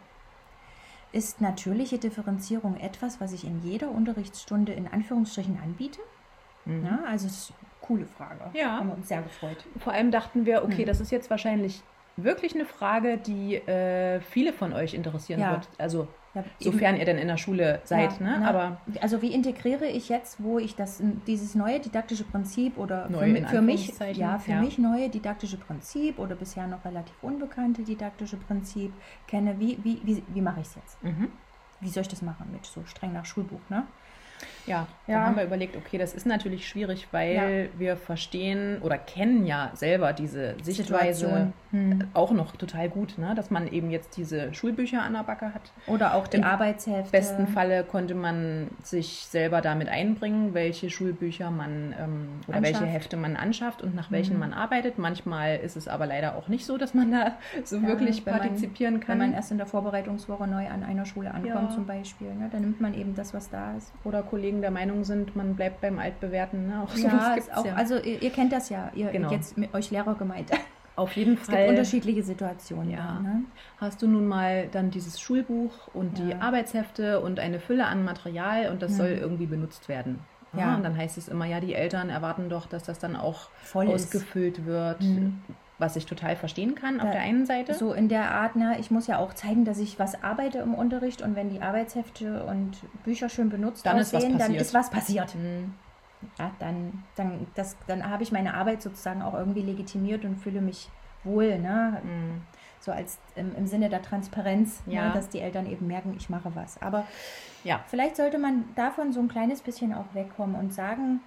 Ist 1.11 1.41
natürliche 1.41 1.97
Differenzierung 1.97 2.77
etwas, 2.77 3.19
was 3.19 3.33
ich 3.33 3.43
in 3.43 3.61
jeder 3.63 3.91
Unterrichtsstunde 3.91 4.71
in 4.71 4.87
Anführungsstrichen 4.87 5.59
anbiete? 5.61 5.99
Mhm. 6.65 6.85
Ja, 6.85 6.99
also 7.07 7.27
es 7.27 7.33
ist 7.33 7.49
eine 7.51 7.69
coole 7.81 8.05
Frage. 8.05 8.49
Ja. 8.53 8.77
Haben 8.77 8.89
wir 8.89 8.95
uns 8.95 9.07
sehr 9.07 9.21
gefreut. 9.21 9.57
Vor 9.79 9.93
allem 9.93 10.11
dachten 10.11 10.45
wir, 10.45 10.63
okay, 10.63 10.83
mhm. 10.83 10.87
das 10.87 11.01
ist 11.01 11.11
jetzt 11.11 11.29
wahrscheinlich 11.29 11.81
wirklich 12.17 12.55
eine 12.55 12.65
Frage, 12.65 13.17
die 13.17 13.55
äh, 13.55 14.19
viele 14.21 14.53
von 14.53 14.73
euch 14.73 14.93
interessieren 14.93 15.39
ja. 15.39 15.51
wird. 15.51 15.69
Also 15.77 16.07
ja, 16.33 16.45
sofern 16.59 16.95
ihr 16.95 17.05
denn 17.05 17.17
in 17.17 17.27
der 17.27 17.37
Schule 17.37 17.81
seid. 17.83 18.19
Ja, 18.19 18.25
ne? 18.25 18.37
Na, 18.39 18.49
Aber 18.49 18.81
also 19.01 19.21
wie 19.21 19.33
integriere 19.33 19.85
ich 19.85 20.07
jetzt, 20.07 20.41
wo 20.41 20.59
ich 20.59 20.75
das 20.75 21.01
dieses 21.27 21.55
neue 21.55 21.79
didaktische 21.79 22.23
Prinzip 22.23 22.77
oder 22.77 23.09
für, 23.09 23.47
für 23.47 23.61
mich 23.61 23.93
ja 24.13 24.39
für 24.39 24.51
ja. 24.51 24.61
mich 24.61 24.77
neue 24.77 25.09
didaktische 25.09 25.57
Prinzip 25.57 26.19
oder 26.19 26.35
bisher 26.35 26.67
noch 26.67 26.85
relativ 26.85 27.15
unbekannte 27.21 27.83
didaktische 27.83 28.37
Prinzip 28.37 28.93
kenne, 29.27 29.59
wie 29.59 29.77
wie 29.83 29.99
wie, 30.03 30.23
wie 30.27 30.41
mache 30.41 30.61
ich 30.61 30.67
es 30.67 30.75
jetzt? 30.75 31.03
Mhm. 31.03 31.29
Wie 31.81 31.89
soll 31.89 32.01
ich 32.01 32.09
das 32.09 32.21
machen 32.21 32.47
mit 32.51 32.65
so 32.65 32.81
streng 32.85 33.11
nach 33.11 33.25
Schulbuch? 33.25 33.59
Ne? 33.69 33.83
Ja, 34.65 34.87
ja. 35.07 35.15
dann 35.15 35.25
haben 35.25 35.35
wir 35.35 35.43
überlegt, 35.43 35.75
okay, 35.75 35.97
das 35.97 36.13
ist 36.13 36.25
natürlich 36.25 36.67
schwierig, 36.67 37.07
weil 37.11 37.35
ja. 37.35 37.79
wir 37.79 37.97
verstehen 37.97 38.81
oder 38.81 38.97
kennen 38.97 39.45
ja 39.45 39.71
selber 39.73 40.13
diese 40.13 40.55
Sichtweise 40.61 41.51
hm. 41.71 42.07
auch 42.13 42.31
noch 42.31 42.55
total 42.55 42.89
gut, 42.89 43.17
ne? 43.17 43.33
dass 43.35 43.49
man 43.49 43.67
eben 43.71 43.91
jetzt 43.91 44.17
diese 44.17 44.53
Schulbücher 44.53 45.01
an 45.01 45.13
der 45.13 45.23
Backe 45.23 45.53
hat. 45.53 45.71
Oder 45.87 46.15
auch 46.15 46.27
die 46.27 46.37
Im 46.37 46.43
Arbeitshefte. 46.43 47.05
Im 47.05 47.11
besten 47.11 47.47
Falle 47.47 47.83
konnte 47.83 48.13
man 48.13 48.67
sich 48.83 49.25
selber 49.25 49.61
damit 49.61 49.87
einbringen, 49.87 50.53
welche 50.53 50.89
Schulbücher 50.89 51.49
man 51.49 51.95
ähm, 51.97 52.27
oder 52.47 52.57
anschafft. 52.57 52.81
welche 52.81 52.85
Hefte 52.85 53.17
man 53.17 53.35
anschafft 53.35 53.81
und 53.81 53.95
nach 53.95 54.11
welchen 54.11 54.33
hm. 54.33 54.39
man 54.39 54.53
arbeitet. 54.53 54.97
Manchmal 54.97 55.57
ist 55.57 55.77
es 55.77 55.87
aber 55.87 56.05
leider 56.05 56.35
auch 56.35 56.49
nicht 56.49 56.65
so, 56.65 56.77
dass 56.77 56.93
man 56.93 57.11
da 57.11 57.37
so 57.63 57.77
ja, 57.77 57.87
wirklich 57.87 58.25
partizipieren 58.25 58.95
man, 58.95 59.01
kann. 59.01 59.19
Wenn 59.19 59.29
man 59.29 59.33
erst 59.33 59.51
in 59.51 59.57
der 59.57 59.67
Vorbereitungswoche 59.67 60.47
neu 60.47 60.67
an 60.67 60.83
einer 60.83 61.05
Schule 61.05 61.33
ankommt 61.33 61.71
zum 61.71 61.85
Beispiel, 61.85 62.33
ne? 62.33 62.49
dann 62.51 62.61
nimmt 62.61 62.81
man 62.81 62.93
eben 62.93 63.15
das, 63.15 63.33
was 63.33 63.49
da 63.49 63.75
ist. 63.77 63.93
Oder 64.03 64.23
Kollegen 64.23 64.61
der 64.61 64.71
Meinung 64.71 65.05
sind, 65.05 65.35
man 65.35 65.55
bleibt 65.55 65.79
beim 65.81 65.99
Altbewerten. 65.99 66.67
Ne? 66.67 66.83
Auch 66.83 66.95
ja, 66.97 67.37
auch, 67.55 67.65
ja, 67.65 67.75
Also 67.75 67.95
ihr, 67.95 68.21
ihr, 68.21 68.29
kennt 68.29 68.51
das 68.51 68.69
ja, 68.69 68.91
ihr 68.93 69.09
genau. 69.09 69.31
jetzt 69.31 69.57
mit 69.57 69.73
euch 69.73 69.91
Lehrer 69.91 70.15
gemeint. 70.15 70.51
Auf 71.01 71.15
jeden 71.15 71.37
Fall. 71.37 71.55
Es 71.55 71.59
gibt 71.59 71.69
unterschiedliche 71.69 72.23
Situationen. 72.23 72.91
Ja. 72.91 73.19
Ne? 73.19 73.43
Hast 73.77 74.01
du 74.01 74.07
nun 74.07 74.27
mal 74.27 74.67
dann 74.71 74.91
dieses 74.91 75.19
Schulbuch 75.19 75.87
und 75.93 76.19
ja. 76.19 76.25
die 76.25 76.35
Arbeitshefte 76.35 77.19
und 77.21 77.39
eine 77.39 77.59
Fülle 77.59 77.87
an 77.87 78.05
Material 78.05 78.69
und 78.71 78.81
das 78.81 78.91
mhm. 78.91 78.95
soll 78.95 79.09
irgendwie 79.09 79.47
benutzt 79.47 79.89
werden. 79.89 80.19
Ja. 80.53 80.75
Und 80.75 80.83
dann 80.83 80.97
heißt 80.97 81.17
es 81.17 81.27
immer, 81.27 81.45
ja, 81.45 81.59
die 81.59 81.73
Eltern 81.73 82.09
erwarten 82.09 82.49
doch, 82.49 82.67
dass 82.67 82.83
das 82.83 82.99
dann 82.99 83.15
auch 83.15 83.49
Voll 83.63 83.87
ausgefüllt 83.87 84.59
ist. 84.59 84.65
wird. 84.65 85.01
Mhm 85.01 85.41
was 85.81 85.95
ich 85.95 86.05
total 86.05 86.35
verstehen 86.35 86.75
kann 86.75 86.99
da, 86.99 87.05
auf 87.05 87.11
der 87.11 87.21
einen 87.21 87.45
Seite. 87.45 87.73
So 87.73 87.91
in 87.91 88.07
der 88.07 88.31
Art, 88.31 88.55
ne, 88.55 88.77
ich 88.79 88.91
muss 88.91 89.07
ja 89.07 89.17
auch 89.17 89.33
zeigen, 89.33 89.65
dass 89.65 89.79
ich 89.79 89.99
was 89.99 90.23
arbeite 90.23 90.59
im 90.59 90.75
Unterricht 90.75 91.23
und 91.23 91.35
wenn 91.35 91.49
die 91.49 91.61
Arbeitshefte 91.61 92.43
und 92.43 92.77
Bücher 93.03 93.27
schön 93.27 93.49
benutzt 93.49 93.85
dann 93.85 93.99
aussehen, 93.99 94.33
ist 94.33 94.39
dann 94.39 94.53
ist 94.53 94.73
was 94.73 94.91
passiert. 94.91 95.35
Mhm. 95.35 95.73
Ja, 96.37 96.51
dann, 96.59 97.03
dann, 97.15 97.47
dann 97.87 98.09
habe 98.09 98.23
ich 98.23 98.31
meine 98.31 98.53
Arbeit 98.53 98.81
sozusagen 98.81 99.21
auch 99.21 99.33
irgendwie 99.33 99.61
legitimiert 99.61 100.25
und 100.25 100.37
fühle 100.37 100.61
mich 100.61 100.89
wohl, 101.23 101.59
ne? 101.59 102.01
Mhm. 102.03 102.41
So 102.79 102.91
als 102.91 103.19
im, 103.35 103.55
im, 103.55 103.67
Sinne 103.67 103.89
der 103.89 104.01
Transparenz, 104.01 104.81
ne, 104.87 104.95
ja. 104.95 105.07
ne, 105.07 105.13
dass 105.13 105.29
die 105.29 105.39
Eltern 105.39 105.67
eben 105.67 105.85
merken, 105.85 106.15
ich 106.17 106.31
mache 106.31 106.51
was. 106.55 106.81
Aber 106.81 107.05
ja, 107.63 107.81
vielleicht 107.87 108.15
sollte 108.15 108.39
man 108.39 108.65
davon 108.75 109.13
so 109.13 109.19
ein 109.19 109.27
kleines 109.27 109.61
bisschen 109.61 109.93
auch 109.93 110.07
wegkommen 110.13 110.55
und 110.55 110.73
sagen, 110.73 111.19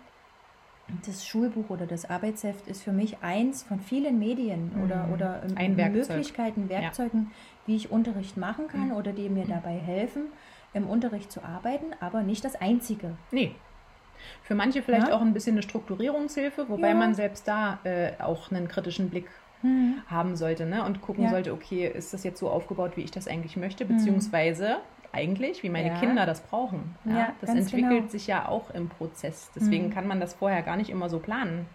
das 1.07 1.27
Schulbuch 1.27 1.71
oder 1.71 1.87
das 1.87 2.09
Arbeitsheft 2.11 2.67
ist 2.67 2.83
für 2.83 2.93
mich 2.93 3.19
eins 3.23 3.63
von 3.63 3.81
vielen 3.81 4.19
Medien 4.19 4.73
mhm. 4.75 4.83
oder, 4.83 5.09
oder 5.13 5.43
Ein 5.55 5.77
Möglichkeiten, 5.77 6.69
Werkzeugen, 6.69 7.31
ja. 7.31 7.37
wie 7.67 7.77
ich 7.77 7.91
Unterricht 7.91 8.37
machen 8.37 8.69
kann 8.69 8.89
mhm. 8.89 8.97
oder 8.97 9.13
die 9.13 9.29
mir 9.29 9.45
mhm. 9.45 9.51
dabei 9.51 9.79
helfen, 9.79 10.25
im 10.73 10.89
Unterricht 10.89 11.31
zu 11.31 11.43
arbeiten, 11.45 11.87
aber 12.01 12.23
nicht 12.23 12.45
das 12.45 12.57
einzige. 12.57 13.17
Nee. 13.31 13.55
Für 14.43 14.55
manche 14.55 14.83
vielleicht 14.83 15.09
ja? 15.09 15.15
auch 15.15 15.21
ein 15.21 15.33
bisschen 15.33 15.55
eine 15.55 15.63
Strukturierungshilfe, 15.63 16.69
wobei 16.69 16.89
ja. 16.89 16.95
man 16.95 17.15
selbst 17.15 17.49
da 17.49 17.79
äh, 17.85 18.13
auch 18.19 18.51
einen 18.51 18.69
kritischen 18.69 19.11
Blick 19.11 19.29
mhm. 19.63 19.97
haben 20.07 20.37
sollte 20.37 20.67
ne? 20.67 20.85
und 20.85 21.01
gucken 21.01 21.29
sollte, 21.29 21.53
okay, 21.53 21.87
ist 21.87 22.13
das 22.15 22.25
jetzt 22.25 22.39
so 22.39 22.51
aufgebaut, 22.51 22.97
wie 22.97 23.03
ich 23.03 23.11
das 23.11 23.27
eigentlich 23.29 23.57
möchte, 23.57 23.85
mhm. 23.85 23.97
beziehungsweise 23.97 24.77
eigentlich, 25.13 25.63
wie 25.63 25.71
meine 25.71 25.89
ja. 25.89 26.01
Kinder 26.01 26.27
das 26.27 26.41
brauchen. 26.41 26.97
Ja, 27.05 27.17
ja 27.19 27.33
das 27.41 27.51
entwickelt 27.51 27.91
genau. 27.91 28.09
sich 28.09 28.27
ja 28.27 28.49
auch 28.49 28.71
im 28.71 28.89
Prozess. 28.89 29.51
Deswegen 29.55 29.87
mhm. 29.87 29.91
kann 29.91 30.07
man 30.07 30.21
das 30.21 30.35
vorher 30.35 30.63
gar 30.63 30.77
nicht 30.77 30.91
immer 30.91 31.09
so 31.09 31.19
planen. 31.19 31.67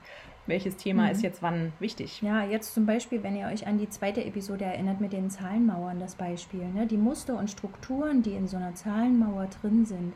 Welches 0.46 0.78
Thema 0.78 1.04
mhm. 1.04 1.12
ist 1.12 1.22
jetzt 1.22 1.42
wann 1.42 1.74
wichtig? 1.80 2.22
Ja, 2.22 2.44
jetzt 2.44 2.74
zum 2.74 2.86
Beispiel, 2.86 3.24
wenn 3.24 3.36
ihr 3.36 3.48
euch 3.48 3.68
an 3.68 3.78
die 3.78 3.88
zweite 3.88 4.26
Episode 4.26 4.66
erinnert 4.66 5.00
mit 5.00 5.14
den 5.14 5.30
Zahlenmauern, 5.30 6.00
das 6.00 6.16
Beispiel. 6.16 6.66
Ne? 6.74 6.88
Die 6.88 6.98
Muster 6.98 7.38
und 7.38 7.50
Strukturen, 7.50 8.24
die 8.24 8.34
in 8.34 8.48
so 8.48 8.58
einer 8.58 8.74
Zahlenmauer 8.74 9.48
drin 9.62 9.86
sind, 9.86 10.14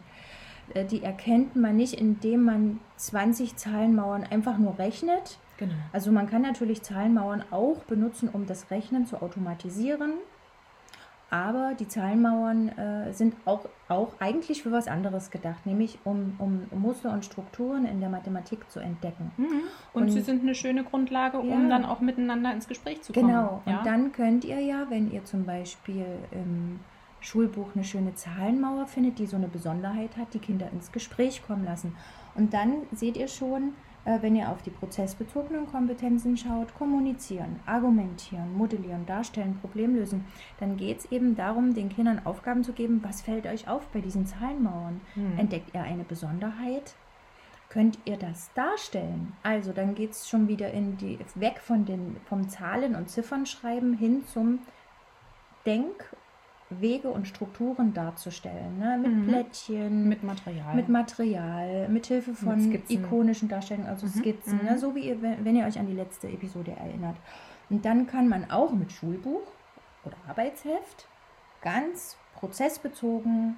die 0.90 1.04
erkennt 1.04 1.56
man 1.56 1.76
nicht, 1.76 1.94
indem 1.94 2.44
man 2.44 2.80
20 2.98 3.56
Zahlenmauern 3.56 4.24
einfach 4.24 4.58
nur 4.58 4.80
rechnet. 4.80 5.38
Genau. 5.58 5.74
Also 5.92 6.12
man 6.12 6.30
kann 6.30 6.42
natürlich 6.42 6.82
Zahlenmauern 6.82 7.44
auch 7.52 7.84
benutzen, 7.84 8.30
um 8.32 8.48
das 8.48 8.72
Rechnen 8.72 9.06
zu 9.06 9.22
automatisieren. 9.22 10.14
Aber 11.30 11.74
die 11.74 11.88
Zahlenmauern 11.88 12.70
äh, 12.78 13.12
sind 13.12 13.36
auch, 13.46 13.68
auch 13.88 14.14
eigentlich 14.20 14.62
für 14.62 14.72
was 14.72 14.88
anderes 14.88 15.32
gedacht, 15.32 15.66
nämlich 15.66 15.98
um, 16.04 16.36
um 16.38 16.68
Muster 16.80 17.12
und 17.12 17.26
Strukturen 17.26 17.86
in 17.86 18.00
der 18.00 18.10
Mathematik 18.10 18.70
zu 18.70 18.80
entdecken. 18.80 19.32
Mhm. 19.38 19.62
Und, 19.94 20.04
und, 20.04 20.10
sie 20.12 20.22
sind 20.22 20.44
eine 20.44 20.54
schöne 20.54 20.84
Grundlage, 20.84 21.40
um 21.40 21.72
dann 21.72 21.86
auch 21.86 22.02
miteinander 22.02 22.54
ins 22.54 22.68
Gespräch 22.68 23.02
zu 23.02 23.14
kommen. 23.14 23.30
Genau, 23.30 23.64
ja? 23.66 23.80
und 23.80 23.86
dann 23.88 24.12
könnt 24.12 24.46
ihr 24.46 24.60
ja, 24.60 24.86
wenn 24.90 25.12
ihr 25.12 25.26
zum 25.26 25.44
Beispiel 25.46 26.06
im 26.30 26.80
Schulbuch 27.24 27.70
eine 27.74 27.84
schöne 27.84 28.14
Zahlenmauer 28.14 28.86
findet, 28.86 29.18
die 29.18 29.26
so 29.26 29.38
eine 29.38 29.48
Besonderheit 29.48 30.18
hat, 30.18 30.34
die 30.34 30.40
Kinder 30.40 30.70
ins 30.72 30.92
Gespräch 30.92 31.42
kommen 31.46 31.64
lassen. 31.64 31.96
Und 32.36 32.54
dann 32.54 32.84
seht 32.92 33.16
ihr 33.16 33.28
schon, 33.28 33.74
äh, 34.06 34.22
wenn 34.22 34.36
ihr 34.36 34.50
auf 34.50 34.62
die 34.62 34.70
prozessbezogenen 34.70 35.66
Kompetenzen 35.68 36.36
schaut, 36.36 36.76
kommunizieren, 36.76 37.60
argumentieren, 37.66 38.54
modellieren, 38.54 39.06
darstellen, 39.06 39.58
Problemlösen, 39.62 40.26
dann 40.60 40.76
geht 40.76 41.00
es 41.00 41.12
eben 41.12 41.36
darum, 41.36 41.74
den 41.74 41.90
Kindern 41.90 42.26
Aufgaben 42.26 42.64
zu 42.64 42.74
geben, 42.74 43.02
was 43.04 43.22
fällt 43.22 43.48
euch 43.48 43.68
auf 43.68 43.88
bei 43.88 44.02
diesen 44.02 44.26
Zahlenmauern? 44.26 45.00
Hm. 45.14 45.40
Entdeckt 45.40 45.74
ihr 45.74 45.84
eine 45.84 46.04
Besonderheit? 46.04 46.96
Könnt 47.70 47.98
ihr 48.06 48.18
das 48.18 48.52
darstellen? 48.54 49.34
Also 49.42 49.72
dann 49.72 49.96
geht 49.96 50.12
es 50.12 50.30
schon 50.30 50.48
wieder 50.48 50.72
in 50.72 50.98
die, 50.98 51.18
weg 51.36 51.60
von 51.60 51.86
den, 51.86 52.18
vom 52.26 52.50
Zahlen- 52.50 52.96
und 52.96 53.10
Ziffernschreiben 53.10 53.94
hin 53.94 54.24
zum 54.28 54.60
Denk- 55.66 56.14
Wege 56.82 57.10
und 57.10 57.28
Strukturen 57.28 57.94
darzustellen. 57.94 58.80
Ne? 58.80 58.98
Mit 59.02 59.14
mhm. 59.14 59.28
Plättchen, 59.28 60.10
mit 60.10 60.24
Material. 60.24 60.76
Mit 60.76 60.90
Material, 60.90 61.88
mit 61.90 62.06
Hilfe 62.06 62.34
von 62.34 62.70
mit 62.70 62.90
ikonischen 62.90 63.50
Darstellungen, 63.50 63.90
also 63.90 64.06
mhm. 64.06 64.12
Skizzen. 64.12 64.64
Ne? 64.64 64.72
Mhm. 64.72 64.78
So 64.78 64.96
wie 64.96 65.08
ihr, 65.08 65.22
wenn 65.22 65.56
ihr 65.56 65.66
euch 65.66 65.80
an 65.80 65.88
die 65.88 65.94
letzte 65.94 66.28
Episode 66.28 66.72
erinnert. 66.72 67.18
Und 67.70 67.86
dann 67.86 68.08
kann 68.08 68.28
man 68.28 68.50
auch 68.52 68.72
mit 68.72 68.92
Schulbuch 68.92 69.48
oder 70.04 70.18
Arbeitsheft 70.28 71.08
ganz 71.62 72.18
prozessbezogen 72.36 73.58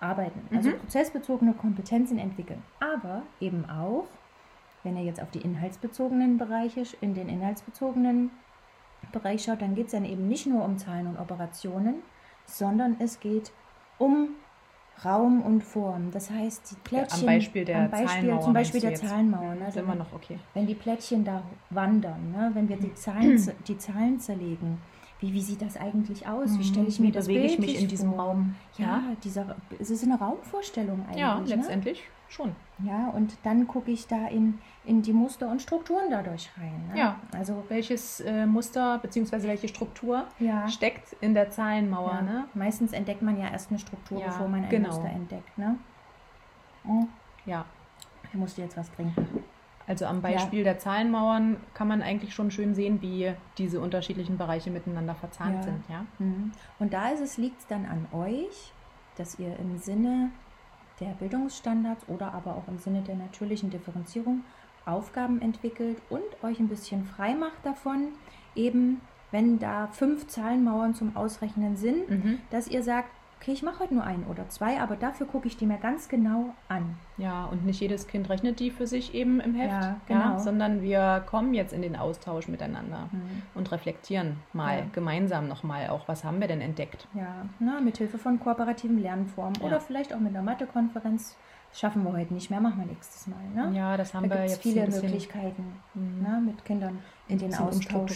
arbeiten. 0.00 0.40
Also 0.54 0.70
mhm. 0.70 0.78
prozessbezogene 0.78 1.54
Kompetenzen 1.54 2.18
entwickeln. 2.18 2.62
Aber 2.80 3.22
eben 3.40 3.68
auch, 3.68 4.06
wenn 4.82 4.96
ihr 4.96 5.04
jetzt 5.04 5.20
auf 5.20 5.30
die 5.30 5.40
inhaltsbezogenen 5.40 6.38
Bereiche, 6.38 6.84
in 7.00 7.14
den 7.14 7.28
inhaltsbezogenen 7.28 8.30
Bereich 9.12 9.44
schaut, 9.44 9.62
dann 9.62 9.74
geht 9.74 9.86
es 9.86 9.92
dann 9.92 10.04
eben 10.04 10.28
nicht 10.28 10.46
nur 10.46 10.64
um 10.64 10.78
Zahlen 10.78 11.06
und 11.06 11.18
Operationen, 11.18 12.02
sondern 12.48 12.96
es 12.98 13.20
geht 13.20 13.52
um 13.98 14.30
Raum 15.04 15.42
und 15.42 15.62
Form. 15.62 16.10
Das 16.10 16.30
heißt, 16.30 16.72
die 16.72 16.76
Plättchen. 16.82 17.20
am 17.20 17.26
Beispiel 17.26 17.64
der 17.64 17.84
am 17.84 17.90
Beispiel, 17.90 18.08
Zahlenmauer. 18.08 18.40
Zum 18.40 18.52
Beispiel 18.52 18.80
der 18.80 18.94
Zahlenmauer. 18.94 19.54
Ne? 19.54 19.70
Sind 19.70 19.86
wir 19.86 19.94
noch 19.94 20.12
okay. 20.12 20.38
Wenn 20.54 20.66
die 20.66 20.74
Plättchen 20.74 21.24
da 21.24 21.42
wandern, 21.70 22.32
ne? 22.32 22.50
wenn 22.54 22.68
wir 22.68 22.76
die 22.76 22.92
Zahlen, 22.94 23.40
die 23.66 23.78
Zahlen 23.78 24.18
zerlegen, 24.18 24.78
wie, 25.20 25.32
wie 25.32 25.40
sieht 25.40 25.62
das 25.62 25.76
eigentlich 25.76 26.26
aus? 26.26 26.58
Wie 26.58 26.64
stelle 26.64 26.86
ich 26.86 27.00
mir 27.00 27.08
wie 27.08 27.12
das 27.12 27.26
bewege 27.26 27.46
ich 27.46 27.58
mich 27.58 27.80
in 27.80 27.88
diesem 27.88 28.12
Raum? 28.12 28.54
Ja, 28.76 28.86
ja, 28.86 29.02
dieser, 29.22 29.56
es 29.78 29.90
ist 29.90 30.04
eine 30.04 30.16
Raumvorstellung 30.16 31.04
eigentlich. 31.06 31.20
Ja, 31.20 31.40
ne? 31.40 31.46
letztendlich. 31.46 31.98
Ne? 31.98 32.17
Schon. 32.28 32.54
Ja, 32.80 33.08
und 33.08 33.36
dann 33.42 33.66
gucke 33.66 33.90
ich 33.90 34.06
da 34.06 34.28
in, 34.28 34.58
in 34.84 35.02
die 35.02 35.12
Muster 35.12 35.50
und 35.50 35.62
Strukturen 35.62 36.10
dadurch 36.10 36.50
rein. 36.58 36.90
Ne? 36.92 36.98
Ja, 36.98 37.16
also 37.32 37.64
welches 37.68 38.20
äh, 38.20 38.46
Muster 38.46 38.98
bzw. 38.98 39.48
welche 39.48 39.68
Struktur 39.68 40.26
ja. 40.38 40.68
steckt 40.68 41.14
in 41.20 41.34
der 41.34 41.50
Zahlenmauer. 41.50 42.14
Ja. 42.16 42.22
Ne? 42.22 42.44
Meistens 42.54 42.92
entdeckt 42.92 43.22
man 43.22 43.38
ja 43.38 43.48
erst 43.48 43.70
eine 43.70 43.78
Struktur, 43.78 44.20
ja, 44.20 44.26
bevor 44.26 44.46
man 44.48 44.64
ein 44.64 44.68
genau. 44.68 44.88
Muster 44.88 45.08
entdeckt. 45.08 45.56
Ne? 45.56 45.76
Oh. 46.86 47.06
Ja. 47.46 47.64
Ich 48.24 48.34
musste 48.34 48.60
jetzt 48.60 48.76
was 48.76 48.92
trinken. 48.92 49.44
Also 49.86 50.04
am 50.04 50.20
Beispiel 50.20 50.64
der 50.64 50.78
Zahlenmauern 50.78 51.56
kann 51.72 51.88
man 51.88 52.02
eigentlich 52.02 52.34
schon 52.34 52.50
schön 52.50 52.74
sehen, 52.74 53.00
wie 53.00 53.32
diese 53.56 53.80
unterschiedlichen 53.80 54.36
Bereiche 54.36 54.70
miteinander 54.70 55.14
verzahnt 55.14 55.64
sind. 55.64 55.82
Ja? 55.88 56.04
Mhm. 56.18 56.52
Und 56.78 56.92
da 56.92 57.08
ist 57.08 57.20
es, 57.20 57.38
liegt 57.38 57.60
es 57.60 57.66
dann 57.66 57.86
an 57.86 58.06
euch, 58.12 58.74
dass 59.16 59.38
ihr 59.38 59.58
im 59.58 59.78
Sinne 59.78 60.30
der 61.00 61.08
Bildungsstandards 61.18 62.08
oder 62.08 62.32
aber 62.32 62.56
auch 62.56 62.68
im 62.68 62.78
Sinne 62.78 63.02
der 63.02 63.16
natürlichen 63.16 63.70
Differenzierung 63.70 64.44
Aufgaben 64.84 65.42
entwickelt 65.42 65.98
und 66.08 66.22
euch 66.42 66.58
ein 66.58 66.68
bisschen 66.68 67.04
frei 67.04 67.34
macht 67.34 67.64
davon, 67.64 68.08
eben 68.54 69.00
wenn 69.30 69.58
da 69.58 69.88
fünf 69.88 70.26
Zahlenmauern 70.26 70.94
zum 70.94 71.14
Ausrechnen 71.14 71.76
sind, 71.76 72.08
mhm. 72.08 72.38
dass 72.50 72.68
ihr 72.68 72.82
sagt, 72.82 73.10
okay, 73.40 73.52
ich 73.52 73.62
mache 73.62 73.80
heute 73.80 73.94
nur 73.94 74.04
ein 74.04 74.24
oder 74.24 74.48
zwei, 74.48 74.80
aber 74.80 74.96
dafür 74.96 75.26
gucke 75.26 75.46
ich 75.46 75.56
die 75.56 75.66
mir 75.66 75.78
ganz 75.78 76.08
genau 76.08 76.54
an. 76.68 76.96
Ja, 77.16 77.44
und 77.46 77.64
nicht 77.64 77.80
jedes 77.80 78.06
Kind 78.06 78.28
rechnet 78.28 78.58
die 78.60 78.70
für 78.70 78.86
sich 78.86 79.14
eben 79.14 79.40
im 79.40 79.54
Heft, 79.54 79.72
ja, 79.72 80.00
genau. 80.06 80.20
ja, 80.20 80.38
sondern 80.38 80.82
wir 80.82 81.22
kommen 81.26 81.54
jetzt 81.54 81.72
in 81.72 81.82
den 81.82 81.96
Austausch 81.96 82.48
miteinander 82.48 83.08
mhm. 83.12 83.42
und 83.54 83.70
reflektieren 83.70 84.36
mal 84.52 84.78
ja. 84.78 84.84
gemeinsam 84.92 85.48
nochmal 85.48 85.88
auch, 85.90 86.08
was 86.08 86.24
haben 86.24 86.40
wir 86.40 86.48
denn 86.48 86.60
entdeckt. 86.60 87.06
Ja, 87.14 87.46
na, 87.60 87.80
mit 87.80 87.98
Hilfe 87.98 88.18
von 88.18 88.40
kooperativen 88.40 88.98
Lernformen 88.98 89.60
oder 89.62 89.80
vielleicht 89.80 90.14
auch 90.14 90.20
mit 90.20 90.34
einer 90.34 90.42
Mathekonferenz. 90.42 91.36
Schaffen 91.70 92.02
wir 92.02 92.14
heute 92.14 92.32
nicht 92.32 92.48
mehr, 92.48 92.62
machen 92.62 92.78
wir 92.78 92.86
nächstes 92.86 93.26
Mal. 93.26 93.44
Ne? 93.54 93.76
Ja, 93.76 93.98
das 93.98 94.14
haben 94.14 94.26
da 94.26 94.36
wir 94.36 94.42
jetzt 94.42 94.62
viele 94.62 94.88
Möglichkeiten, 94.88 95.74
mhm. 95.92 96.22
ne, 96.22 96.42
mit 96.46 96.64
Kindern 96.64 97.00
in 97.28 97.36
den 97.36 97.54
Austausch 97.54 98.14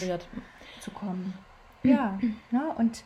zu 0.79 0.91
kommen. 0.91 1.33
Ja, 1.85 2.17
ne, 2.49 2.61
und 2.77 3.03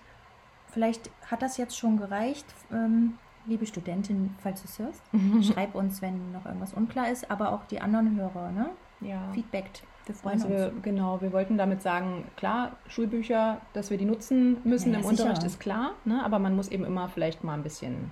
Vielleicht 0.77 1.09
hat 1.25 1.41
das 1.41 1.57
jetzt 1.57 1.75
schon 1.75 1.97
gereicht. 1.97 2.45
Ähm, 2.71 3.17
liebe 3.47 3.65
Studentin, 3.65 4.35
falls 4.43 4.61
du 4.61 4.67
es 4.67 4.77
hörst, 4.77 5.01
schreib 5.51 5.73
uns, 5.73 6.03
wenn 6.03 6.31
noch 6.31 6.45
irgendwas 6.45 6.75
unklar 6.75 7.09
ist, 7.09 7.31
aber 7.31 7.51
auch 7.51 7.65
die 7.65 7.81
anderen 7.81 8.15
Hörer, 8.15 8.51
ne? 8.51 8.69
Ja. 9.01 9.31
Feedback. 9.33 9.71
Wir 10.05 10.13
freuen 10.13 10.35
also 10.35 10.47
uns. 10.47 10.55
Wir, 10.55 10.73
genau, 10.83 11.19
wir 11.19 11.33
wollten 11.33 11.57
damit 11.57 11.81
sagen, 11.81 12.25
klar, 12.35 12.73
Schulbücher, 12.89 13.59
dass 13.73 13.89
wir 13.89 13.97
die 13.97 14.05
nutzen 14.05 14.57
müssen 14.65 14.91
ja, 14.91 14.99
im 14.99 15.03
sicher. 15.03 15.23
Unterricht, 15.23 15.43
ist 15.43 15.59
klar, 15.59 15.93
ne? 16.05 16.23
aber 16.23 16.37
man 16.37 16.55
muss 16.55 16.67
eben 16.67 16.85
immer 16.85 17.09
vielleicht 17.09 17.43
mal 17.43 17.55
ein 17.55 17.63
bisschen 17.63 18.11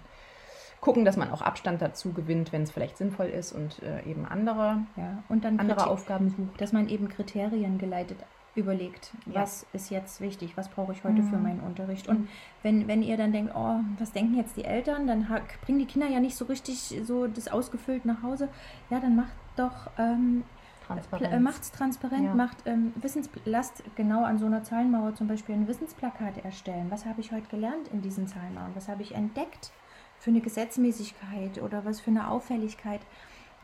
gucken, 0.81 1.05
dass 1.05 1.17
man 1.17 1.29
auch 1.29 1.43
Abstand 1.43 1.83
dazu 1.83 2.13
gewinnt, 2.13 2.51
wenn 2.51 2.63
es 2.63 2.71
vielleicht 2.71 2.97
sinnvoll 2.97 3.27
ist 3.27 3.53
und 3.53 3.83
äh, 3.83 4.01
eben 4.09 4.25
andere, 4.25 4.79
ja. 4.95 5.23
und 5.29 5.45
dann 5.45 5.59
andere 5.59 5.85
Aufgaben 5.85 6.31
sucht. 6.31 6.59
Dass 6.59 6.73
man 6.73 6.89
eben 6.89 7.09
Kriterien 7.09 7.77
geleitet 7.77 8.17
überlegt, 8.55 9.11
ja. 9.25 9.41
was 9.41 9.65
ist 9.73 9.89
jetzt 9.89 10.21
wichtig, 10.21 10.55
was 10.55 10.69
brauche 10.69 10.93
ich 10.93 11.03
heute 11.03 11.21
mhm. 11.21 11.29
für 11.29 11.37
meinen 11.37 11.59
Unterricht. 11.59 12.07
Und 12.07 12.29
wenn, 12.63 12.87
wenn 12.87 13.03
ihr 13.03 13.17
dann 13.17 13.31
denkt, 13.31 13.53
oh, 13.55 13.79
was 13.99 14.11
denken 14.11 14.35
jetzt 14.35 14.55
die 14.57 14.63
Eltern, 14.63 15.07
dann 15.07 15.27
bringen 15.65 15.79
die 15.79 15.85
Kinder 15.85 16.07
ja 16.07 16.19
nicht 16.19 16.35
so 16.35 16.45
richtig 16.45 17.01
so 17.03 17.27
das 17.27 17.47
ausgefüllt 17.47 18.05
nach 18.05 18.23
Hause. 18.23 18.49
Ja, 18.89 18.99
dann 18.99 19.15
macht 19.15 19.33
doch 19.57 19.89
ähm, 19.97 20.43
Transparenz. 20.85 21.33
Äh, 21.33 21.39
macht's 21.39 21.71
transparent, 21.71 22.25
ja. 22.25 22.35
macht 22.35 22.57
ähm, 22.65 22.93
Wissens, 22.95 23.29
lasst 23.45 23.83
genau 23.95 24.23
an 24.23 24.37
so 24.37 24.45
einer 24.45 24.63
Zahlenmauer 24.63 25.15
zum 25.15 25.27
Beispiel 25.27 25.55
ein 25.55 25.67
Wissensplakat 25.67 26.43
erstellen. 26.43 26.87
Was 26.89 27.05
habe 27.05 27.21
ich 27.21 27.31
heute 27.31 27.47
gelernt 27.47 27.87
in 27.91 28.01
diesen 28.01 28.27
Zahlenmauern? 28.27 28.71
Was 28.75 28.87
habe 28.87 29.01
ich 29.01 29.13
entdeckt 29.13 29.71
für 30.19 30.29
eine 30.29 30.41
Gesetzmäßigkeit 30.41 31.61
oder 31.61 31.85
was 31.85 31.99
für 31.99 32.11
eine 32.11 32.29
Auffälligkeit? 32.29 33.01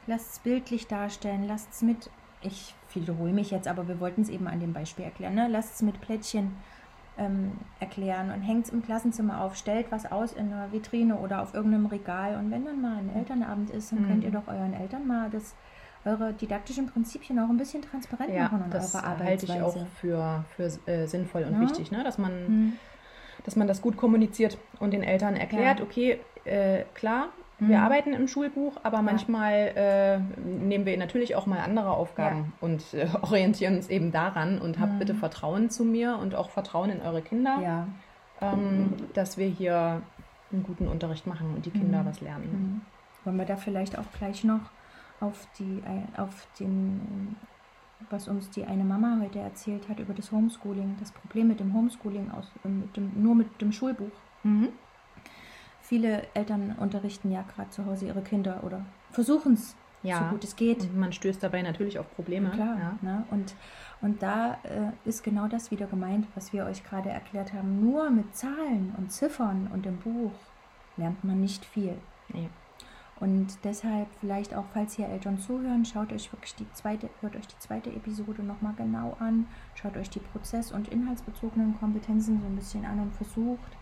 Lasst 0.07 0.31
es 0.31 0.39
bildlich 0.39 0.87
darstellen, 0.87 1.43
lasst 1.47 1.71
es 1.73 1.81
mit 1.83 2.09
ich 2.41 2.73
wiederhole 2.93 3.31
mich 3.31 3.51
jetzt, 3.51 3.67
aber 3.67 3.87
wir 3.87 3.99
wollten 3.99 4.21
es 4.21 4.29
eben 4.29 4.47
an 4.47 4.59
dem 4.59 4.73
Beispiel 4.73 5.05
erklären. 5.05 5.35
Ne? 5.35 5.47
Lasst 5.49 5.75
es 5.75 5.81
mit 5.81 6.01
Plättchen 6.01 6.55
ähm, 7.17 7.53
erklären 7.79 8.31
und 8.31 8.41
hängt 8.41 8.65
es 8.65 8.71
im 8.71 8.83
Klassenzimmer 8.83 9.41
auf, 9.41 9.55
stellt 9.55 9.91
was 9.91 10.11
aus 10.11 10.33
in 10.33 10.51
einer 10.51 10.71
Vitrine 10.71 11.17
oder 11.17 11.41
auf 11.41 11.53
irgendeinem 11.53 11.85
Regal. 11.85 12.35
Und 12.37 12.51
wenn 12.51 12.65
dann 12.65 12.81
mal 12.81 12.97
ein 12.97 13.15
Elternabend 13.15 13.69
ist, 13.69 13.91
dann 13.91 14.03
mhm. 14.03 14.07
könnt 14.07 14.23
ihr 14.23 14.31
doch 14.31 14.47
euren 14.47 14.73
Eltern 14.73 15.07
mal 15.07 15.29
das 15.29 15.55
eure 16.03 16.33
didaktischen 16.33 16.87
Prinzipien 16.87 17.37
auch 17.37 17.49
ein 17.49 17.57
bisschen 17.57 17.83
transparent 17.83 18.33
ja, 18.33 18.43
machen 18.43 18.63
und 18.63 18.73
das 18.73 18.95
eure 18.95 19.03
Arbeitsweise. 19.03 19.53
halte 19.53 19.75
ich 19.75 19.83
auch 19.83 19.87
für, 19.99 20.45
für 20.55 20.89
äh, 20.89 21.05
sinnvoll 21.05 21.43
und 21.43 21.53
ja? 21.53 21.61
wichtig, 21.61 21.91
ne? 21.91 22.03
dass 22.03 22.17
man 22.17 22.47
mhm. 22.47 22.73
dass 23.45 23.55
man 23.55 23.67
das 23.67 23.83
gut 23.83 23.97
kommuniziert 23.97 24.57
und 24.79 24.91
den 24.91 25.03
Eltern 25.03 25.35
erklärt, 25.35 25.79
ja. 25.79 25.85
okay, 25.85 26.19
äh, 26.45 26.85
klar, 26.95 27.29
wir 27.61 27.77
mhm. 27.77 27.83
arbeiten 27.83 28.13
im 28.13 28.27
Schulbuch, 28.27 28.77
aber 28.81 29.03
manchmal 29.03 29.71
äh, 29.75 30.17
nehmen 30.43 30.87
wir 30.87 30.97
natürlich 30.97 31.35
auch 31.35 31.45
mal 31.45 31.59
andere 31.59 31.91
Aufgaben 31.91 32.37
ja. 32.37 32.67
und 32.67 32.93
äh, 32.95 33.07
orientieren 33.21 33.75
uns 33.75 33.87
eben 33.87 34.11
daran 34.11 34.57
und 34.57 34.79
habt 34.79 34.93
mhm. 34.93 34.99
bitte 34.99 35.13
Vertrauen 35.13 35.69
zu 35.69 35.85
mir 35.85 36.17
und 36.17 36.33
auch 36.33 36.49
Vertrauen 36.49 36.89
in 36.89 37.01
eure 37.01 37.21
Kinder, 37.21 37.59
ja. 37.61 37.87
ähm, 38.41 38.93
dass 39.13 39.37
wir 39.37 39.45
hier 39.45 40.01
einen 40.51 40.63
guten 40.63 40.87
Unterricht 40.87 41.27
machen 41.27 41.53
und 41.53 41.67
die 41.67 41.69
Kinder 41.69 42.01
mhm. 42.01 42.05
was 42.07 42.19
lernen. 42.19 42.49
Mhm. 42.51 42.81
Wollen 43.25 43.37
wir 43.37 43.45
da 43.45 43.57
vielleicht 43.57 43.95
auch 43.95 44.11
gleich 44.17 44.43
noch 44.43 44.71
auf 45.19 45.47
die 45.59 45.83
auf 46.17 46.47
den 46.59 47.35
was 48.09 48.27
uns 48.27 48.49
die 48.49 48.65
eine 48.65 48.83
Mama 48.83 49.19
heute 49.21 49.37
erzählt 49.37 49.87
hat 49.87 49.99
über 49.99 50.15
das 50.15 50.31
Homeschooling, 50.31 50.95
das 50.99 51.11
Problem 51.11 51.49
mit 51.49 51.59
dem 51.59 51.75
Homeschooling 51.75 52.31
aus, 52.31 52.47
mit 52.63 52.97
dem, 52.97 53.11
nur 53.21 53.35
mit 53.35 53.61
dem 53.61 53.71
Schulbuch. 53.71 54.09
Viele 55.91 56.25
Eltern 56.35 56.73
unterrichten 56.79 57.31
ja 57.31 57.41
gerade 57.53 57.69
zu 57.69 57.85
Hause 57.85 58.05
ihre 58.05 58.21
Kinder 58.21 58.63
oder 58.63 58.85
versuchen 59.11 59.55
es 59.55 59.75
ja. 60.03 60.19
so 60.19 60.23
gut 60.29 60.45
es 60.45 60.55
geht. 60.55 60.83
Und 60.83 60.97
man 60.97 61.11
stößt 61.11 61.43
dabei 61.43 61.61
natürlich 61.63 61.99
auf 61.99 62.09
Probleme. 62.15 62.49
Klar. 62.51 62.77
Ja. 62.79 62.97
Ne? 63.01 63.25
Und, 63.29 63.55
und 63.99 64.23
da 64.23 64.53
äh, 64.63 64.93
ist 65.03 65.21
genau 65.21 65.49
das 65.49 65.69
wieder 65.69 65.87
gemeint, 65.87 66.27
was 66.33 66.53
wir 66.53 66.63
euch 66.63 66.85
gerade 66.85 67.09
erklärt 67.09 67.51
haben. 67.51 67.81
Nur 67.81 68.09
mit 68.09 68.33
Zahlen 68.33 68.95
und 68.97 69.11
Ziffern 69.11 69.67
und 69.73 69.85
im 69.85 69.97
Buch 69.97 70.31
lernt 70.95 71.21
man 71.25 71.41
nicht 71.41 71.65
viel. 71.65 71.97
Nee. 72.29 72.47
Und 73.19 73.57
deshalb 73.65 74.07
vielleicht 74.21 74.55
auch, 74.55 74.63
falls 74.73 74.93
hier 74.93 75.09
Eltern 75.09 75.39
zuhören, 75.39 75.83
schaut 75.83 76.13
euch 76.13 76.31
wirklich 76.31 76.55
die 76.55 76.71
zweite, 76.71 77.09
hört 77.19 77.35
euch 77.35 77.47
die 77.47 77.59
zweite 77.59 77.89
Episode 77.89 78.43
nochmal 78.43 78.75
genau 78.77 79.17
an, 79.19 79.45
schaut 79.75 79.97
euch 79.97 80.09
die 80.09 80.21
prozess- 80.21 80.71
und 80.71 80.87
inhaltsbezogenen 80.87 81.77
Kompetenzen 81.77 82.39
so 82.39 82.47
ein 82.47 82.55
bisschen 82.55 82.85
an 82.85 83.01
und 83.01 83.13
versucht 83.13 83.75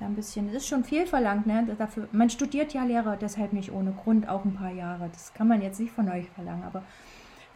da 0.00 0.06
ein 0.06 0.14
bisschen, 0.14 0.48
es 0.48 0.54
ist 0.54 0.68
schon 0.68 0.84
viel 0.84 1.06
verlangt, 1.06 1.46
ne? 1.46 1.66
Dafür, 1.78 2.08
man 2.12 2.30
studiert 2.30 2.72
ja 2.72 2.84
Lehrer 2.84 3.16
deshalb 3.16 3.52
nicht 3.52 3.72
ohne 3.72 3.92
Grund 3.92 4.28
auch 4.28 4.44
ein 4.44 4.54
paar 4.54 4.72
Jahre. 4.72 5.10
Das 5.12 5.34
kann 5.34 5.48
man 5.48 5.62
jetzt 5.62 5.78
nicht 5.78 5.92
von 5.92 6.08
euch 6.08 6.28
verlangen, 6.30 6.64
aber 6.64 6.82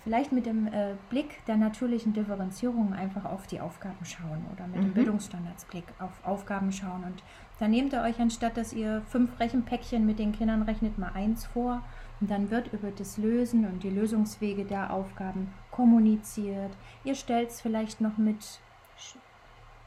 vielleicht 0.05 0.33
mit 0.33 0.47
dem 0.47 0.67
äh, 0.67 0.95
Blick 1.09 1.45
der 1.47 1.57
natürlichen 1.57 2.13
Differenzierung 2.13 2.93
einfach 2.93 3.25
auf 3.25 3.47
die 3.47 3.61
Aufgaben 3.61 4.05
schauen 4.05 4.45
oder 4.53 4.67
mit 4.67 4.77
mhm. 4.77 4.83
dem 4.83 4.93
Bildungsstandardsblick 4.93 5.85
auf 5.99 6.13
Aufgaben 6.25 6.71
schauen. 6.71 7.05
Und 7.05 7.23
dann 7.59 7.71
nehmt 7.71 7.93
ihr 7.95 8.03
euch, 8.03 8.21
anstatt 8.21 8.57
dass 8.57 8.73
ihr 8.73 9.03
fünf 9.09 9.41
Rechenpäckchen 9.41 10.05
mit 10.05 10.19
den 10.19 10.33
Kindern 10.33 10.63
rechnet, 10.63 10.99
mal 10.99 11.13
eins 11.15 11.47
vor. 11.47 11.83
Und 12.21 12.31
dann 12.31 12.51
wird 12.51 12.73
über 12.73 12.91
das 12.91 13.17
Lösen 13.17 13.67
und 13.67 13.83
die 13.83 13.91
Lösungswege 13.91 14.65
der 14.65 14.93
Aufgaben 14.93 15.53
kommuniziert. 15.71 16.71
Ihr 17.03 17.15
stellt 17.15 17.51
es 17.51 17.61
vielleicht 17.61 18.01
noch 18.01 18.19
mit 18.19 18.61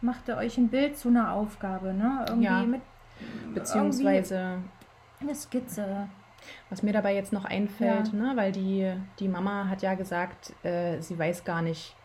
macht 0.02 0.28
ihr 0.28 0.38
euch 0.38 0.58
ein 0.58 0.70
Bild 0.70 0.98
zu 0.98 1.10
einer 1.10 1.34
Aufgabe, 1.34 1.94
ne? 1.94 2.26
Irgendwie 2.28 2.46
ja. 2.46 2.64
mit 2.64 2.82
beziehungsweise 3.54 4.60
eine 5.20 5.36
Skizze. 5.36 6.08
Was 6.70 6.84
mir 6.84 6.94
dabei 6.94 7.16
jetzt 7.16 7.34
noch 7.34 7.46
einfällt, 7.46 8.14
ja. 8.14 8.14
ne, 8.14 8.32
weil 8.36 8.52
die, 8.52 8.94
die 9.20 9.28
Mama 9.28 9.68
hat 9.68 9.82
ja 9.82 9.96
gesagt, 9.96 10.54
äh, 10.64 11.02
sie 11.02 11.18
weiß 11.18 11.44
gar 11.44 11.62
nicht, 11.62 11.96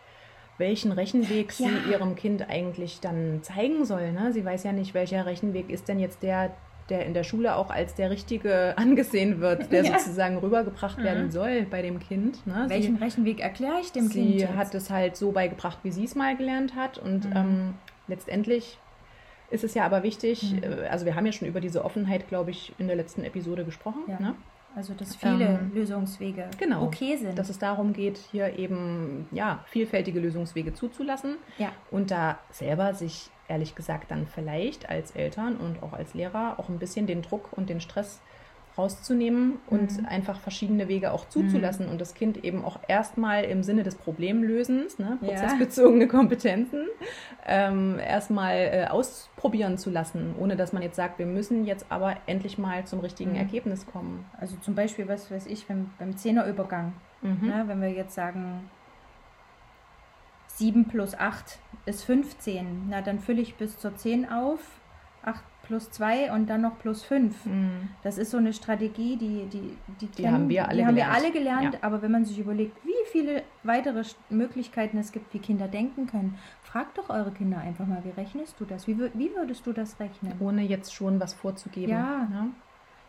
welchen 0.58 0.92
Rechenweg 0.92 1.58
ja. 1.58 1.68
sie 1.68 1.90
ihrem 1.90 2.16
Kind 2.16 2.48
eigentlich 2.48 3.00
dann 3.00 3.42
zeigen 3.42 3.84
soll. 3.84 4.12
Ne? 4.12 4.32
Sie 4.32 4.44
weiß 4.44 4.64
ja 4.64 4.72
nicht, 4.72 4.94
welcher 4.94 5.26
Rechenweg 5.26 5.70
ist 5.70 5.88
denn 5.88 5.98
jetzt 5.98 6.22
der, 6.22 6.52
der 6.92 7.06
in 7.06 7.14
der 7.14 7.24
Schule 7.24 7.56
auch 7.56 7.70
als 7.70 7.94
der 7.94 8.10
richtige 8.10 8.74
angesehen 8.76 9.40
wird, 9.40 9.72
der 9.72 9.84
ja. 9.84 9.98
sozusagen 9.98 10.36
rübergebracht 10.36 10.98
mhm. 10.98 11.04
werden 11.04 11.30
soll 11.30 11.62
bei 11.62 11.82
dem 11.82 11.98
Kind. 11.98 12.46
Ne? 12.46 12.66
Welchen 12.68 12.98
sie, 12.98 13.02
Rechenweg 13.02 13.40
erkläre 13.40 13.80
ich 13.80 13.92
dem 13.92 14.06
sie 14.06 14.12
Kind? 14.12 14.40
Sie 14.40 14.48
hat 14.48 14.74
es 14.74 14.90
halt 14.90 15.16
so 15.16 15.32
beigebracht, 15.32 15.78
wie 15.82 15.90
sie 15.90 16.04
es 16.04 16.14
mal 16.14 16.36
gelernt 16.36 16.76
hat. 16.76 16.98
Und 16.98 17.24
mhm. 17.30 17.36
ähm, 17.36 17.74
letztendlich 18.08 18.78
ist 19.50 19.64
es 19.64 19.74
ja 19.74 19.84
aber 19.84 20.02
wichtig, 20.02 20.52
mhm. 20.52 20.62
Äh, 20.62 20.88
also 20.88 21.06
wir 21.06 21.16
haben 21.16 21.26
ja 21.26 21.32
schon 21.32 21.48
über 21.48 21.60
diese 21.60 21.84
Offenheit, 21.84 22.28
glaube 22.28 22.50
ich, 22.50 22.74
in 22.78 22.86
der 22.86 22.96
letzten 22.96 23.24
Episode 23.24 23.64
gesprochen. 23.64 24.02
Ja. 24.06 24.20
Ne? 24.20 24.34
Also 24.74 24.94
dass 24.94 25.16
viele 25.16 25.44
ähm, 25.44 25.72
Lösungswege 25.74 26.48
genau, 26.58 26.84
okay 26.84 27.16
sind. 27.16 27.38
Dass 27.38 27.48
es 27.48 27.58
darum 27.58 27.92
geht, 27.92 28.18
hier 28.30 28.58
eben 28.58 29.26
ja, 29.30 29.64
vielfältige 29.68 30.20
Lösungswege 30.20 30.72
zuzulassen 30.72 31.36
ja. 31.58 31.72
und 31.90 32.10
da 32.10 32.38
selber 32.50 32.94
sich 32.94 33.30
ehrlich 33.48 33.74
gesagt 33.74 34.10
dann 34.10 34.26
vielleicht 34.26 34.88
als 34.88 35.10
Eltern 35.12 35.56
und 35.56 35.82
auch 35.82 35.92
als 35.92 36.14
Lehrer 36.14 36.58
auch 36.58 36.68
ein 36.68 36.78
bisschen 36.78 37.06
den 37.06 37.22
Druck 37.22 37.52
und 37.52 37.68
den 37.68 37.80
Stress 37.80 38.20
rauszunehmen 38.76 39.58
und 39.68 39.98
mhm. 39.98 40.06
einfach 40.06 40.40
verschiedene 40.40 40.88
Wege 40.88 41.12
auch 41.12 41.28
zuzulassen 41.28 41.86
mhm. 41.86 41.92
und 41.92 42.00
das 42.00 42.14
Kind 42.14 42.42
eben 42.42 42.64
auch 42.64 42.78
erstmal 42.88 43.44
im 43.44 43.62
Sinne 43.62 43.82
des 43.82 43.96
Problemlösens, 43.96 44.98
ne, 44.98 45.18
prozessbezogene 45.20 46.04
ja. 46.04 46.10
Kompetenzen, 46.10 46.86
ähm, 47.46 47.98
erstmal 47.98 48.56
äh, 48.56 48.86
ausprobieren 48.88 49.76
zu 49.76 49.90
lassen, 49.90 50.34
ohne 50.38 50.56
dass 50.56 50.72
man 50.72 50.82
jetzt 50.82 50.96
sagt, 50.96 51.18
wir 51.18 51.26
müssen 51.26 51.66
jetzt 51.66 51.86
aber 51.90 52.16
endlich 52.26 52.56
mal 52.56 52.84
zum 52.86 53.00
richtigen 53.00 53.32
mhm. 53.32 53.38
Ergebnis 53.38 53.86
kommen. 53.86 54.24
Also 54.38 54.56
zum 54.62 54.74
Beispiel, 54.74 55.06
was 55.06 55.30
weiß 55.30 55.46
ich, 55.46 55.66
beim, 55.66 55.90
beim 55.98 56.16
Zehnerübergang, 56.16 56.94
mhm. 57.20 57.48
ne, 57.48 57.64
wenn 57.66 57.80
wir 57.82 57.90
jetzt 57.90 58.14
sagen, 58.14 58.70
7 60.46 60.86
plus 60.86 61.14
8 61.14 61.58
ist 61.86 62.04
15, 62.04 62.88
na 62.88 63.02
dann 63.02 63.18
fülle 63.18 63.42
ich 63.42 63.56
bis 63.56 63.78
zur 63.78 63.96
10 63.96 64.30
auf, 64.30 64.60
8 65.24 65.42
plus 65.62 65.90
2 65.90 66.32
und 66.32 66.48
dann 66.48 66.60
noch 66.60 66.78
plus 66.78 67.02
5. 67.04 67.46
Mhm. 67.46 67.88
Das 68.02 68.18
ist 68.18 68.30
so 68.30 68.36
eine 68.36 68.52
Strategie, 68.52 69.16
die, 69.16 69.46
die, 69.46 69.76
die, 70.00 70.06
die 70.06 70.22
kennen, 70.22 70.34
haben 70.34 70.48
wir 70.48 70.68
alle 70.68 70.82
die 70.82 70.84
gelernt. 70.84 70.88
Haben 70.88 71.20
wir 71.20 71.26
alle 71.26 71.32
gelernt 71.32 71.74
ja. 71.74 71.78
Aber 71.82 72.02
wenn 72.02 72.10
man 72.10 72.24
sich 72.24 72.38
überlegt, 72.38 72.76
wie 72.84 72.92
viele 73.10 73.42
weitere 73.62 74.02
Möglichkeiten 74.30 74.98
es 74.98 75.12
gibt, 75.12 75.32
wie 75.32 75.38
Kinder 75.38 75.68
denken 75.68 76.06
können, 76.06 76.38
fragt 76.62 76.98
doch 76.98 77.10
eure 77.10 77.30
Kinder 77.32 77.58
einfach 77.58 77.86
mal, 77.86 78.02
wie 78.04 78.20
rechnest 78.20 78.58
du 78.58 78.64
das? 78.64 78.86
Wie, 78.86 78.98
wie 78.98 79.34
würdest 79.34 79.66
du 79.66 79.72
das 79.72 79.98
rechnen? 80.00 80.34
Ohne 80.40 80.62
jetzt 80.62 80.94
schon 80.94 81.20
was 81.20 81.34
vorzugeben. 81.34 81.92
Ja. 81.92 82.28
ja. 82.30 82.46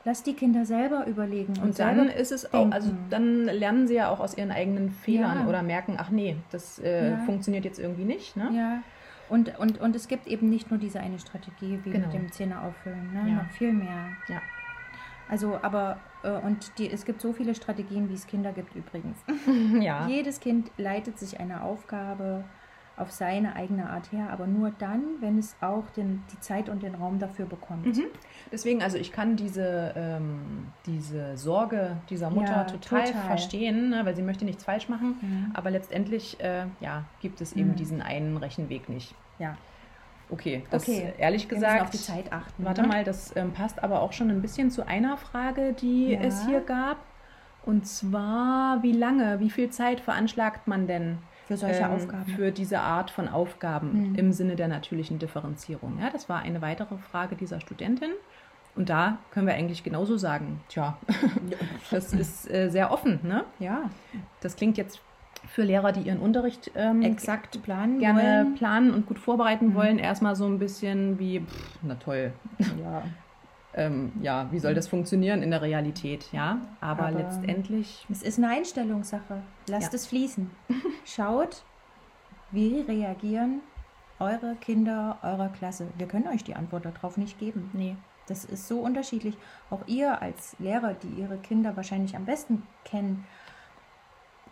Lass 0.05 0.21
die 0.21 0.33
Kinder 0.33 0.65
selber 0.65 1.07
überlegen. 1.07 1.53
Und, 1.57 1.63
und 1.63 1.79
dann 1.79 2.09
ist 2.09 2.33
es 2.33 2.53
auch, 2.53 2.69
also 2.71 2.91
dann 3.09 3.45
lernen 3.45 3.87
sie 3.87 3.95
ja 3.95 4.09
auch 4.09 4.19
aus 4.19 4.37
ihren 4.37 4.51
eigenen 4.51 4.91
Fehlern 4.91 5.39
ja. 5.43 5.47
oder 5.47 5.63
merken, 5.63 5.95
ach 5.97 6.09
nee, 6.09 6.35
das 6.51 6.77
äh, 6.79 7.17
funktioniert 7.19 7.63
jetzt 7.63 7.79
irgendwie 7.79 8.03
nicht. 8.03 8.35
Ne? 8.35 8.49
Ja. 8.53 8.83
Und, 9.33 9.57
und, 9.57 9.81
und 9.81 9.95
es 9.95 10.07
gibt 10.07 10.27
eben 10.27 10.47
nicht 10.47 10.69
nur 10.69 10.79
diese 10.79 10.99
eine 10.99 11.17
Strategie 11.17 11.79
wie 11.83 11.89
genau. 11.89 12.05
mit 12.05 12.13
dem 12.13 12.31
Zähne 12.31 12.61
auffüllen, 12.61 13.13
ne? 13.13 13.27
Ja. 13.27 13.35
noch 13.37 13.49
viel 13.49 13.73
mehr. 13.73 14.09
Ja. 14.27 14.43
Also, 15.27 15.57
aber, 15.63 15.97
äh, 16.21 16.33
und 16.33 16.77
die, 16.77 16.91
es 16.91 17.03
gibt 17.03 17.19
so 17.19 17.33
viele 17.33 17.55
Strategien, 17.55 18.09
wie 18.09 18.13
es 18.13 18.27
Kinder 18.27 18.51
gibt 18.53 18.75
übrigens. 18.75 19.17
ja. 19.81 20.05
Jedes 20.05 20.39
Kind 20.39 20.69
leitet 20.77 21.17
sich 21.17 21.39
eine 21.39 21.63
Aufgabe 21.63 22.43
auf 22.95 23.09
seine 23.09 23.55
eigene 23.55 23.89
Art 23.89 24.11
her, 24.11 24.29
aber 24.29 24.45
nur 24.45 24.69
dann, 24.77 25.01
wenn 25.19 25.39
es 25.39 25.55
auch 25.61 25.89
den, 25.95 26.21
die 26.31 26.39
Zeit 26.39 26.69
und 26.69 26.83
den 26.83 26.93
Raum 26.93 27.17
dafür 27.17 27.47
bekommt. 27.47 27.87
Mhm. 27.87 28.03
Deswegen, 28.51 28.83
also 28.83 28.99
ich 28.99 29.11
kann 29.11 29.35
diese, 29.35 29.93
ähm, 29.95 30.67
diese 30.85 31.37
Sorge 31.37 31.97
dieser 32.11 32.29
Mutter 32.29 32.51
ja, 32.51 32.63
total, 32.65 33.05
total, 33.05 33.21
verstehen, 33.23 33.89
ne, 33.89 34.05
weil 34.05 34.15
sie 34.15 34.21
möchte 34.21 34.45
nichts 34.45 34.63
falsch 34.63 34.89
machen, 34.89 35.15
mhm. 35.19 35.51
aber 35.55 35.71
letztendlich 35.71 36.39
äh, 36.39 36.67
ja, 36.81 37.05
gibt 37.19 37.41
es 37.41 37.53
eben 37.53 37.69
mhm. 37.69 37.75
diesen 37.77 38.01
einen 38.03 38.37
Rechenweg 38.37 38.89
nicht. 38.89 39.15
Ja. 39.39 39.57
Okay, 40.29 40.63
das 40.71 40.83
okay. 40.83 41.13
ehrlich 41.17 41.49
Wir 41.49 41.55
gesagt. 41.55 41.81
auf 41.81 41.89
die 41.89 41.97
Zeit 41.97 42.31
achten. 42.31 42.65
Warte 42.65 42.81
ne? 42.81 42.87
mal, 42.87 43.03
das 43.03 43.35
ähm, 43.35 43.51
passt 43.51 43.83
aber 43.83 44.01
auch 44.01 44.13
schon 44.13 44.29
ein 44.29 44.41
bisschen 44.41 44.71
zu 44.71 44.87
einer 44.87 45.17
Frage, 45.17 45.73
die 45.73 46.13
ja. 46.13 46.21
es 46.21 46.45
hier 46.45 46.61
gab. 46.61 46.97
Und 47.65 47.87
zwar, 47.87 48.81
wie 48.83 48.91
lange, 48.91 49.39
wie 49.39 49.49
viel 49.49 49.69
Zeit 49.69 49.99
veranschlagt 49.99 50.67
man 50.67 50.87
denn 50.87 51.19
für 51.47 51.55
solche 51.55 51.83
ähm, 51.83 51.91
Aufgaben? 51.91 52.25
Für 52.25 52.51
diese 52.51 52.79
Art 52.79 53.11
von 53.11 53.27
Aufgaben 53.27 54.11
mhm. 54.11 54.15
im 54.15 54.33
Sinne 54.33 54.55
der 54.55 54.67
natürlichen 54.67 55.19
Differenzierung. 55.19 55.99
Ja, 56.01 56.09
das 56.09 56.29
war 56.29 56.39
eine 56.39 56.61
weitere 56.61 56.97
Frage 56.97 57.35
dieser 57.35 57.61
Studentin. 57.61 58.11
Und 58.75 58.89
da 58.89 59.19
können 59.31 59.45
wir 59.45 59.53
eigentlich 59.53 59.83
genauso 59.83 60.17
sagen, 60.17 60.61
tja, 60.67 60.97
das 61.91 62.11
ist 62.11 62.49
äh, 62.49 62.69
sehr 62.69 62.91
offen, 62.91 63.19
ne? 63.21 63.45
Ja. 63.59 63.89
Das 64.41 64.55
klingt 64.55 64.77
jetzt 64.77 64.99
für 65.47 65.63
Lehrer, 65.63 65.91
die 65.91 66.01
ihren 66.01 66.19
Unterricht 66.19 66.71
ähm, 66.75 67.01
exakt 67.01 67.61
planen 67.63 67.99
gerne 67.99 68.21
wollen. 68.21 68.55
planen 68.55 68.93
und 68.93 69.05
gut 69.05 69.19
vorbereiten 69.19 69.69
mhm. 69.69 69.75
wollen, 69.75 69.99
erstmal 69.99 70.35
so 70.35 70.45
ein 70.45 70.59
bisschen 70.59 71.19
wie, 71.19 71.41
pff, 71.41 71.79
na 71.81 71.95
toll. 71.95 72.33
Ja. 72.81 73.03
ähm, 73.75 74.11
ja, 74.21 74.47
wie 74.51 74.59
soll 74.59 74.73
das 74.73 74.87
funktionieren 74.87 75.41
in 75.41 75.51
der 75.51 75.61
Realität, 75.61 76.27
ja? 76.31 76.59
Aber, 76.81 77.07
Aber 77.07 77.19
letztendlich. 77.19 78.05
Es 78.09 78.23
ist 78.23 78.37
eine 78.37 78.49
Einstellungssache. 78.49 79.41
Lasst 79.67 79.93
ja. 79.93 79.95
es 79.95 80.07
fließen. 80.07 80.49
Schaut, 81.05 81.63
wie 82.51 82.81
reagieren 82.81 83.61
eure 84.19 84.55
Kinder 84.55 85.17
eurer 85.21 85.49
Klasse. 85.49 85.87
Wir 85.97 86.07
können 86.07 86.27
euch 86.27 86.43
die 86.43 86.55
Antwort 86.55 86.85
darauf 86.85 87.17
nicht 87.17 87.39
geben. 87.39 87.69
Nee. 87.73 87.95
Das 88.27 88.45
ist 88.45 88.67
so 88.67 88.79
unterschiedlich. 88.79 89.35
Auch 89.69 89.81
ihr 89.85 90.21
als 90.21 90.55
Lehrer, 90.59 90.93
die 90.93 91.21
ihre 91.21 91.37
Kinder 91.37 91.75
wahrscheinlich 91.75 92.15
am 92.15 92.25
besten 92.25 92.63
kennen, 92.85 93.25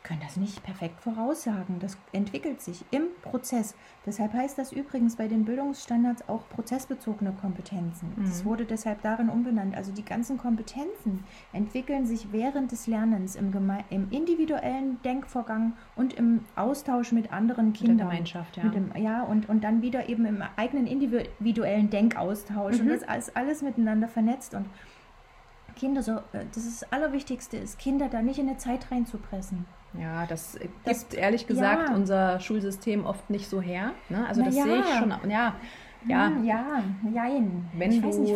können 0.04 0.22
das 0.22 0.36
nicht 0.36 0.64
perfekt 0.64 1.00
voraussagen. 1.02 1.80
Das 1.80 1.98
entwickelt 2.12 2.62
sich 2.62 2.84
im 2.92 3.04
Prozess. 3.22 3.76
Deshalb 4.06 4.34
heißt 4.34 4.58
das 4.58 4.72
übrigens 4.72 5.16
bei 5.16 5.28
den 5.28 5.46
Bildungsstandards 5.46 6.28
auch 6.28 6.48
prozessbezogene 6.50 7.34
Kompetenzen. 7.34 8.14
Mhm. 8.16 8.26
Das 8.26 8.44
wurde 8.44 8.66
deshalb 8.66 9.02
darin 9.04 9.30
umbenannt. 9.30 9.76
Also 9.76 9.92
die 9.92 10.04
ganzen 10.04 10.38
Kompetenzen 10.38 11.24
entwickeln 11.54 12.08
sich 12.08 12.32
während 12.32 12.72
des 12.72 12.88
Lernens 12.88 13.36
im, 13.36 13.54
im 13.90 14.10
individuellen 14.10 15.02
Denkvorgang 15.04 15.74
und 15.96 16.14
im 16.14 16.46
Austausch 16.56 17.12
mit 17.12 17.32
anderen 17.32 17.74
Kindern. 17.74 17.98
Mit 17.98 18.00
der 18.00 18.10
Gemeinschaft, 18.10 18.58
ja. 18.58 18.70
Dem, 18.70 18.92
ja, 18.98 19.24
und, 19.24 19.50
und 19.50 19.64
dann 19.64 19.84
wieder 19.84 20.10
eben 20.10 20.26
im 20.26 20.44
eigenen 20.56 20.88
individuellen 20.88 21.92
Denkaustausch. 21.92 22.78
Mhm. 22.78 22.82
Und 22.82 22.90
das 22.90 23.28
ist 23.28 23.38
alles 23.38 23.62
miteinander 23.62 24.08
vernetzt. 24.08 24.56
Und 24.56 24.66
Kinder, 25.76 26.02
so, 26.02 26.18
äh, 26.34 26.46
das 26.54 26.66
ist 26.66 26.82
das 26.82 26.92
Allerwichtigste 26.92 27.58
ist, 27.58 27.78
Kinder 27.78 28.10
da 28.10 28.22
nicht 28.22 28.40
in 28.40 28.48
eine 28.48 28.58
Zeit 28.58 28.92
reinzupressen. 28.92 29.66
Ja, 30.00 30.26
das, 30.26 30.58
das 30.86 31.10
gibt 31.10 31.22
ehrlich 31.22 31.48
gesagt 31.48 31.90
ja. 31.90 31.96
unser 31.96 32.40
Schulsystem 32.40 33.06
oft 33.06 33.30
nicht 33.30 33.50
so 33.50 33.62
her. 33.62 33.92
Ne? 34.10 34.26
Also 34.28 34.44
das 34.44 34.56
ja. 34.56 34.64
sehe 34.64 34.80
ich 34.80 34.98
schon. 34.98 35.14
Ja, 35.30 35.56
ja, 36.08 36.28
hm, 36.28 36.46
ja, 36.46 36.84
jein. 37.14 37.70
Wenn 37.74 37.92
ich 37.92 38.02
du, 38.02 38.08
weiß 38.08 38.18
nicht, 38.18 38.36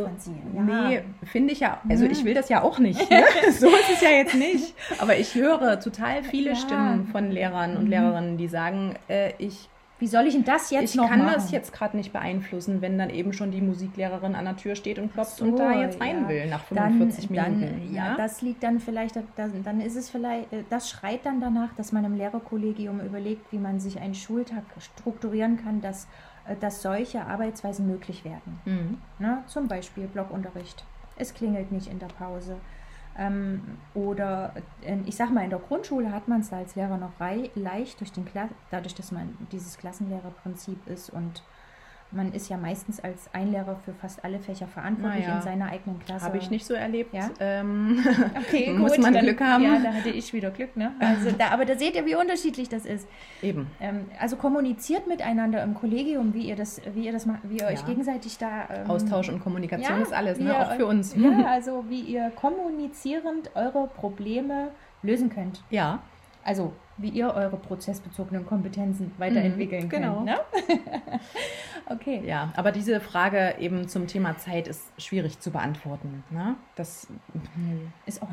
Ja. 0.53 0.61
Nee, 0.61 1.03
finde 1.23 1.53
ich 1.53 1.59
ja, 1.59 1.81
also 1.89 2.05
ich 2.05 2.19
hm. 2.19 2.25
will 2.25 2.33
das 2.33 2.49
ja 2.49 2.61
auch 2.61 2.77
nicht. 2.77 3.09
Ne? 3.09 3.23
so 3.51 3.67
ist 3.67 3.89
es 3.91 4.01
ja 4.01 4.09
jetzt 4.09 4.35
nicht. 4.35 4.75
Aber 4.99 5.17
ich 5.17 5.33
höre 5.33 5.79
total 5.79 6.23
viele 6.23 6.49
ja. 6.51 6.55
Stimmen 6.55 7.07
von 7.07 7.31
Lehrern 7.31 7.77
und 7.77 7.85
mhm. 7.85 7.89
Lehrerinnen, 7.89 8.37
die 8.37 8.47
sagen, 8.47 8.95
äh, 9.09 9.31
ich 9.39 9.69
Wie 10.05 10.09
soll 10.09 10.27
ich 10.27 10.35
denn 10.35 10.43
das 10.43 10.69
jetzt 10.69 10.91
ich 10.91 10.95
noch 10.97 11.09
kann 11.09 11.17
machen? 11.17 11.33
das 11.33 11.49
jetzt 11.49 11.73
gerade 11.73 11.97
nicht 11.97 12.13
beeinflussen, 12.13 12.79
wenn 12.79 12.95
dann 12.95 13.09
eben 13.09 13.33
schon 13.33 13.49
die 13.49 13.59
Musiklehrerin 13.59 14.35
an 14.35 14.45
der 14.45 14.55
Tür 14.55 14.75
steht 14.75 14.99
und 14.99 15.11
klopft 15.11 15.37
So, 15.37 15.45
und 15.45 15.57
da 15.57 15.81
jetzt 15.81 15.99
rein 15.99 16.21
ja. 16.21 16.29
will 16.29 16.47
nach 16.47 16.63
45 16.65 17.29
dann, 17.29 17.59
Minuten. 17.59 17.81
Dann, 17.85 17.95
ja, 17.95 18.15
das 18.15 18.43
liegt 18.43 18.61
dann 18.61 18.79
vielleicht, 18.79 19.15
dann, 19.15 19.63
dann 19.63 19.81
ist 19.81 19.95
es 19.95 20.11
vielleicht, 20.11 20.53
äh, 20.53 20.63
das 20.69 20.91
schreit 20.91 21.25
dann 21.25 21.41
danach, 21.41 21.73
dass 21.73 21.91
man 21.91 22.05
im 22.05 22.13
Lehrerkollegium 22.13 22.99
überlegt, 22.99 23.51
wie 23.51 23.57
man 23.57 23.79
sich 23.79 23.99
einen 23.99 24.13
Schultag 24.13 24.61
strukturieren 24.77 25.57
kann, 25.57 25.81
dass, 25.81 26.07
äh, 26.47 26.55
dass 26.55 26.83
solche 26.83 27.25
Arbeitsweisen 27.25 27.87
möglich 27.87 28.23
werden. 28.23 28.59
Mhm. 28.65 28.97
Ne? 29.17 29.41
Zum 29.47 29.67
Beispiel 29.67 30.05
Blockunterricht. 30.05 30.85
Es 31.15 31.33
klingelt 31.33 31.71
nicht 31.71 31.87
in 31.87 31.97
der 31.97 32.09
Pause. 32.19 32.57
Ähm, 33.17 33.62
oder 33.93 34.54
äh, 34.82 34.97
ich 35.06 35.15
sag 35.15 35.32
mal, 35.32 35.43
in 35.43 35.49
der 35.49 35.60
Grundschule 35.60 36.12
hat 36.12 36.28
man 36.28 36.41
es 36.41 36.51
als 36.51 36.75
Lehrer 36.75 36.97
noch 36.97 37.13
leicht 37.56 37.99
durch 37.99 38.12
den 38.12 38.25
Kla 38.25 38.49
dadurch, 38.71 38.95
dass 38.95 39.12
man 39.12 39.38
dieses 39.51 39.78
Klassenlehrerprinzip 39.78 40.88
ist 40.88 41.10
und 41.10 41.43
man 42.11 42.31
ist 42.33 42.49
ja 42.49 42.55
meistens 42.55 42.99
als 43.03 43.27
Einlehrer 43.33 43.75
für 43.83 43.93
fast 43.93 44.23
alle 44.23 44.39
Fächer 44.39 44.67
verantwortlich 44.67 45.25
Naja, 45.25 45.37
in 45.37 45.41
seiner 45.41 45.69
eigenen 45.71 45.99
Klasse. 45.99 46.23
Habe 46.25 46.37
ich 46.37 46.49
nicht 46.49 46.65
so 46.65 46.73
erlebt. 46.73 47.13
Ja? 47.13 47.29
Ähm, 47.39 48.05
Okay, 48.47 48.71
muss 48.77 48.93
gut, 48.93 49.01
man 49.01 49.13
dann- 49.13 49.23
Glück 49.25 49.41
haben. 49.41 49.63
Ja, 49.63 49.79
da 49.79 49.91
hatte 49.93 50.09
ich 50.09 50.31
wieder 50.31 50.49
Glück, 50.51 50.77
ne? 50.77 50.91
Also 50.99 51.31
da, 51.31 51.49
aber 51.49 51.65
da 51.65 51.75
seht 51.77 51.95
ihr, 51.95 52.05
wie 52.05 52.15
unterschiedlich 52.15 52.69
das 52.69 52.85
ist. 52.85 53.07
Eben. 53.41 53.67
Ähm, 53.81 54.05
also 54.19 54.35
kommuniziert 54.37 55.07
miteinander 55.07 55.61
im 55.63 55.73
Kollegium, 55.73 56.33
wie 56.33 56.47
ihr 56.47 56.55
das, 56.55 56.79
wie 56.93 57.05
ihr 57.05 57.11
das 57.11 57.25
macht, 57.25 57.39
wie 57.49 57.57
ihr 57.57 57.65
euch 57.67 57.81
Ja. 57.81 57.85
gegenseitig 57.87 58.37
da 58.37 58.67
ähm, 58.71 58.89
Austausch 58.89 59.27
und 59.29 59.41
Kommunikation 59.43 59.97
ja, 59.97 60.01
ist 60.03 60.13
alles, 60.13 60.39
ne? 60.39 60.57
auch 60.57 60.73
für 60.75 60.85
uns. 60.85 61.15
Ja, 61.15 61.45
also 61.47 61.83
wie 61.89 62.01
ihr 62.01 62.31
kommunizierend 62.35 63.51
eure 63.55 63.87
Probleme 63.87 64.69
lösen 65.03 65.29
könnt. 65.29 65.63
Ja, 65.69 65.99
Also 66.43 66.73
wie 66.97 67.10
ihr 67.10 67.34
eure 67.34 67.58
prozessbezogenen 67.58 68.45
Kompetenzen 68.45 69.12
weiterentwickeln 69.17 69.86
Mhm, 69.86 69.89
genau. 69.89 70.13
könnt. 70.15 70.25
Ne? 70.25 70.39
okay. 71.89 72.21
ja. 72.25 72.53
Aber 72.55 72.71
diese 72.71 72.99
Frage 73.01 73.55
eben 73.60 73.88
zum 73.88 74.08
Thema 74.08 74.38
Zeit 74.38 74.67
ist 74.67 74.84
schwierig 74.97 75.39
zu 75.39 75.51
beantworten. 75.51 76.23
Ne? 76.29 76.55
Das, 76.75 77.08
Ist 78.05 78.21
auch, 78.21 78.29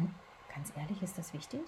ganz 0.54 0.72
ehrlich, 0.76 1.02
ist 1.02 1.18
das 1.18 1.34
wichtig? 1.34 1.60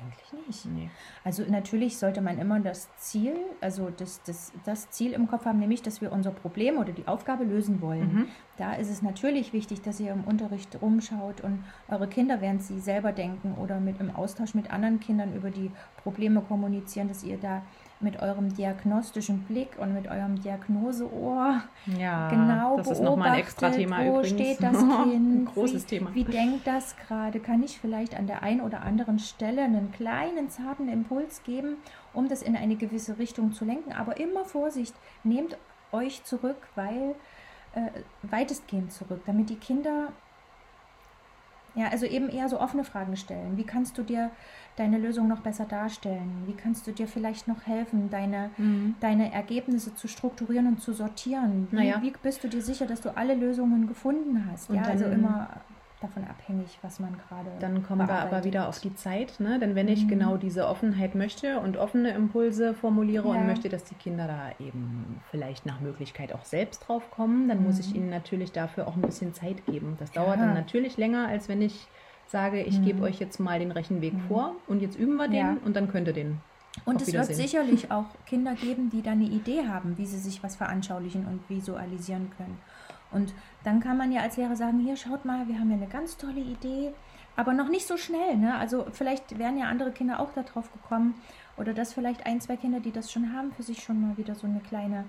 Eigentlich 0.00 0.46
nicht. 0.46 0.66
nee. 0.66 0.90
Also 1.24 1.44
natürlich 1.48 1.98
sollte 1.98 2.20
man 2.20 2.38
immer 2.38 2.60
das 2.60 2.88
Ziel, 2.96 3.34
also 3.60 3.90
das, 3.90 4.22
das, 4.22 4.52
das 4.64 4.90
Ziel 4.90 5.12
im 5.12 5.26
Kopf 5.28 5.44
haben, 5.44 5.58
nämlich, 5.58 5.82
dass 5.82 6.00
wir 6.00 6.12
unser 6.12 6.30
Problem 6.30 6.78
oder 6.78 6.92
die 6.92 7.06
Aufgabe 7.06 7.44
lösen 7.44 7.80
wollen. 7.80 8.14
Mhm. 8.14 8.28
Da 8.56 8.74
ist 8.74 8.90
es 8.90 9.02
natürlich 9.02 9.52
wichtig, 9.52 9.82
dass 9.82 10.00
ihr 10.00 10.12
im 10.12 10.24
Unterricht 10.24 10.80
rumschaut 10.80 11.40
und 11.40 11.64
eure 11.88 12.08
Kinder, 12.08 12.40
während 12.40 12.62
sie 12.62 12.80
selber 12.80 13.12
denken 13.12 13.54
oder 13.54 13.80
mit 13.80 14.00
im 14.00 14.14
Austausch 14.14 14.54
mit 14.54 14.70
anderen 14.70 15.00
Kindern 15.00 15.34
über 15.34 15.50
die 15.50 15.70
Probleme 16.02 16.40
kommunizieren, 16.40 17.08
dass 17.08 17.22
ihr 17.22 17.38
da 17.38 17.62
mit 18.00 18.20
eurem 18.20 18.54
diagnostischen 18.54 19.42
Blick 19.42 19.78
und 19.78 19.92
mit 19.94 20.08
eurem 20.08 20.40
Diagnoseohr 20.40 21.62
Ja, 21.98 22.28
genau 22.28 22.76
das 22.78 22.90
ist 22.90 23.02
nochmal 23.02 23.30
ein 23.32 23.40
extra 23.40 23.70
Thema 23.70 23.98
wo 23.98 24.18
übrigens. 24.18 24.28
steht 24.28 24.62
das 24.62 24.76
ein 24.76 25.10
Kind, 25.10 25.54
großes 25.54 25.84
wie, 25.84 25.86
Thema. 25.86 26.14
Wie 26.14 26.24
denkt 26.24 26.66
das 26.66 26.96
gerade? 26.96 27.40
Kann 27.40 27.62
ich 27.62 27.78
vielleicht 27.78 28.16
an 28.16 28.26
der 28.26 28.42
einen 28.42 28.62
oder 28.62 28.82
anderen 28.82 29.18
Stelle 29.18 29.62
einen 29.62 29.92
kleinen, 29.92 30.48
zarten 30.48 30.88
Impuls 30.88 31.42
geben, 31.42 31.76
um 32.14 32.28
das 32.28 32.42
in 32.42 32.56
eine 32.56 32.76
gewisse 32.76 33.18
Richtung 33.18 33.52
zu 33.52 33.64
lenken? 33.64 33.92
Aber 33.92 34.18
immer 34.18 34.44
Vorsicht, 34.44 34.94
nehmt 35.22 35.58
euch 35.92 36.24
zurück, 36.24 36.68
weil 36.74 37.14
äh, 37.74 37.90
weitestgehend 38.22 38.92
zurück, 38.92 39.20
damit 39.26 39.50
die 39.50 39.56
Kinder 39.56 40.08
ja, 41.74 41.88
also 41.88 42.06
eben 42.06 42.28
eher 42.28 42.48
so 42.48 42.60
offene 42.60 42.84
Fragen 42.84 43.16
stellen. 43.16 43.56
Wie 43.56 43.64
kannst 43.64 43.96
du 43.96 44.02
dir 44.02 44.30
deine 44.80 44.98
Lösung 44.98 45.28
noch 45.28 45.40
besser 45.40 45.66
darstellen? 45.66 46.42
Wie 46.46 46.54
kannst 46.54 46.86
du 46.86 46.92
dir 46.92 47.06
vielleicht 47.06 47.46
noch 47.46 47.66
helfen, 47.66 48.10
deine, 48.10 48.50
Mhm. 48.56 48.94
deine 49.00 49.32
Ergebnisse 49.32 49.94
zu 49.94 50.08
strukturieren 50.08 50.66
und 50.66 50.80
zu 50.82 50.92
sortieren? 50.92 51.68
Wie, 51.70 51.76
Naja. 51.76 51.98
wie 52.00 52.12
bist 52.22 52.42
du 52.42 52.48
dir 52.48 52.62
sicher, 52.62 52.86
dass 52.86 53.00
du 53.02 53.16
alle 53.16 53.34
Lösungen 53.34 53.86
gefunden 53.86 54.46
hast? 54.50 54.70
Und 54.70 54.76
ja, 54.76 54.82
also 54.82 55.04
dann- 55.04 55.12
immer 55.20 55.48
davon 56.00 56.24
abhängig, 56.24 56.78
was 56.80 56.98
man 56.98 57.12
gerade. 57.28 57.50
Dann 57.60 57.82
kommen 57.82 58.08
wir 58.08 58.14
aber 58.14 58.42
wieder 58.44 58.68
auf 58.70 58.80
die 58.80 58.94
Zeit, 58.94 59.38
ne? 59.38 59.58
Denn 59.58 59.74
wenn 59.74 59.86
ich 59.86 60.04
Mhm. 60.04 60.08
genau 60.08 60.36
diese 60.38 60.66
Offenheit 60.66 61.14
möchte 61.14 61.60
und 61.60 61.76
offene 61.76 62.12
Impulse 62.12 62.72
formuliere 62.72 63.28
Ja. 63.28 63.34
und 63.34 63.46
möchte, 63.46 63.68
dass 63.68 63.84
die 63.84 63.94
Kinder 63.96 64.26
da 64.26 64.64
eben 64.64 65.20
vielleicht 65.30 65.66
nach 65.66 65.80
Möglichkeit 65.82 66.32
auch 66.32 66.46
selbst 66.46 66.88
drauf 66.88 67.10
kommen, 67.10 67.48
dann 67.48 67.62
muss 67.62 67.78
ich 67.78 67.90
Mhm. 67.90 67.96
ihnen 67.96 68.10
natürlich 68.10 68.50
dafür 68.52 68.88
auch 68.88 68.96
ein 68.96 69.02
bisschen 69.02 69.34
Zeit 69.34 69.66
geben. 69.66 69.96
Das 70.00 70.14
Ja. 70.14 70.22
dauert 70.24 70.40
dann 70.40 70.54
natürlich 70.54 70.96
länger, 70.96 71.28
als 71.28 71.50
wenn 71.50 71.60
ich 71.60 71.86
sage, 72.30 72.62
ich 72.62 72.78
Mhm. 72.78 72.84
gebe 72.84 73.02
euch 73.02 73.18
jetzt 73.18 73.40
mal 73.40 73.58
den 73.58 73.72
Rechenweg 73.72 74.14
Mhm. 74.14 74.20
vor 74.28 74.54
und 74.66 74.80
jetzt 74.80 74.96
üben 74.98 75.16
wir 75.16 75.28
den 75.28 75.36
Ja. 75.36 75.56
und 75.64 75.74
dann 75.76 75.90
könnt 75.90 76.06
ihr 76.08 76.12
den. 76.14 76.38
Und 76.84 77.02
es 77.02 77.12
wird 77.12 77.26
sicherlich 77.34 77.90
auch 77.90 78.06
Kinder 78.26 78.54
geben, 78.54 78.90
die 78.90 79.02
da 79.02 79.10
eine 79.12 79.24
Idee 79.24 79.66
haben, 79.66 79.98
wie 79.98 80.06
sie 80.06 80.18
sich 80.18 80.42
was 80.42 80.54
veranschaulichen 80.56 81.26
und 81.26 81.40
visualisieren 81.50 82.30
können. 82.36 82.58
Und 83.10 83.34
dann 83.64 83.80
kann 83.80 83.96
man 83.96 84.12
ja 84.12 84.20
als 84.22 84.36
Lehrer 84.36 84.54
sagen, 84.54 84.78
hier 84.78 84.96
schaut 84.96 85.24
mal, 85.24 85.48
wir 85.48 85.58
haben 85.58 85.70
ja 85.70 85.76
eine 85.76 85.88
ganz 85.88 86.16
tolle 86.16 86.40
Idee, 86.40 86.92
aber 87.34 87.52
noch 87.52 87.68
nicht 87.68 87.86
so 87.88 87.96
schnell. 87.96 88.36
Ne? 88.36 88.54
Also 88.54 88.86
vielleicht 88.92 89.36
wären 89.36 89.58
ja 89.58 89.64
andere 89.66 89.90
Kinder 89.90 90.20
auch 90.20 90.32
darauf 90.32 90.72
gekommen 90.72 91.14
oder 91.56 91.74
dass 91.74 91.92
vielleicht 91.92 92.24
ein, 92.26 92.40
zwei 92.40 92.56
Kinder, 92.56 92.78
die 92.78 92.92
das 92.92 93.10
schon 93.10 93.34
haben, 93.34 93.50
für 93.50 93.64
sich 93.64 93.82
schon 93.82 94.00
mal 94.00 94.16
wieder 94.16 94.36
so 94.36 94.46
eine 94.46 94.60
kleine 94.60 95.04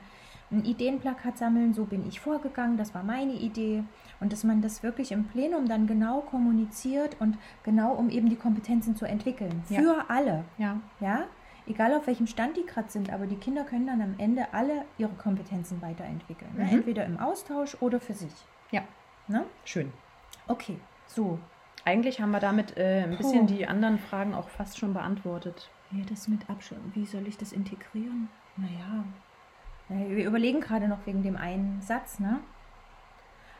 ein 0.52 0.66
Ideenplakat 0.66 1.38
sammeln, 1.38 1.74
so 1.74 1.86
bin 1.86 2.08
ich 2.08 2.20
vorgegangen, 2.20 2.78
das 2.78 2.94
war 2.94 3.04
meine 3.04 3.34
Idee. 3.34 3.84
Und 4.20 4.34
dass 4.34 4.44
man 4.44 4.62
das 4.62 4.84
wirklich 4.84 5.12
im 5.12 5.26
Plenum 5.26 5.68
dann 5.68 5.88
genau 5.88 6.22
kommuniziert 6.22 7.16
und 7.20 7.38
genau 7.64 7.94
um 7.94 8.10
eben 8.10 8.30
die 8.30 8.36
Kompetenzen 8.36 8.96
zu 8.96 9.06
entwickeln. 9.06 9.64
Ja. 9.70 9.82
Für 9.82 10.06
alle. 10.10 10.44
Ja. 10.58 10.80
Ja, 11.00 11.26
egal 11.68 11.94
auf 11.94 12.08
welchem 12.08 12.28
Stand 12.28 12.58
die 12.58 12.66
gerade 12.66 12.90
sind, 12.92 13.12
aber 13.12 13.26
die 13.26 13.38
Kinder 13.38 13.64
können 13.64 13.88
dann 13.88 14.02
am 14.02 14.16
Ende 14.18 14.54
alle 14.54 14.86
ihre 14.98 15.14
Kompetenzen 15.14 15.82
weiterentwickeln. 15.82 16.52
Ne? 16.56 16.66
Mhm. 16.66 16.70
Entweder 16.70 17.06
im 17.06 17.20
Austausch 17.20 17.78
oder 17.80 18.00
für 18.00 18.14
sich. 18.14 18.34
Ja. 18.72 18.82
Ne? 19.28 19.46
Schön. 19.66 19.92
Okay, 20.48 20.78
so. 21.08 21.40
Eigentlich 21.84 22.22
haben 22.22 22.32
wir 22.32 22.40
damit 22.40 22.78
äh, 22.78 23.04
ein 23.04 23.18
bisschen 23.18 23.48
die 23.48 23.66
anderen 23.66 23.98
Fragen 23.98 24.36
auch 24.36 24.50
fast 24.50 24.78
schon 24.78 24.94
beantwortet. 24.94 25.72
Ja, 25.92 26.04
das 26.08 26.28
mit 26.28 26.48
Abschirm, 26.50 26.92
wie 26.94 27.06
soll 27.06 27.28
ich 27.28 27.38
das 27.38 27.52
integrieren? 27.52 28.30
Naja, 28.56 29.04
wir 30.10 30.26
überlegen 30.26 30.62
gerade 30.62 30.88
noch 30.88 31.06
wegen 31.06 31.24
dem 31.24 31.38
einen 31.38 31.82
Satz, 31.82 32.20
ne? 32.20 32.40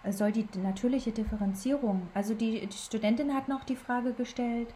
Es 0.04 0.18
Soll 0.18 0.32
die 0.32 0.48
natürliche 0.64 1.12
Differenzierung, 1.12 2.08
also 2.16 2.34
die, 2.34 2.66
die 2.66 2.78
Studentin 2.78 3.34
hat 3.36 3.48
noch 3.48 3.64
die 3.64 3.76
Frage 3.76 4.14
gestellt, 4.14 4.74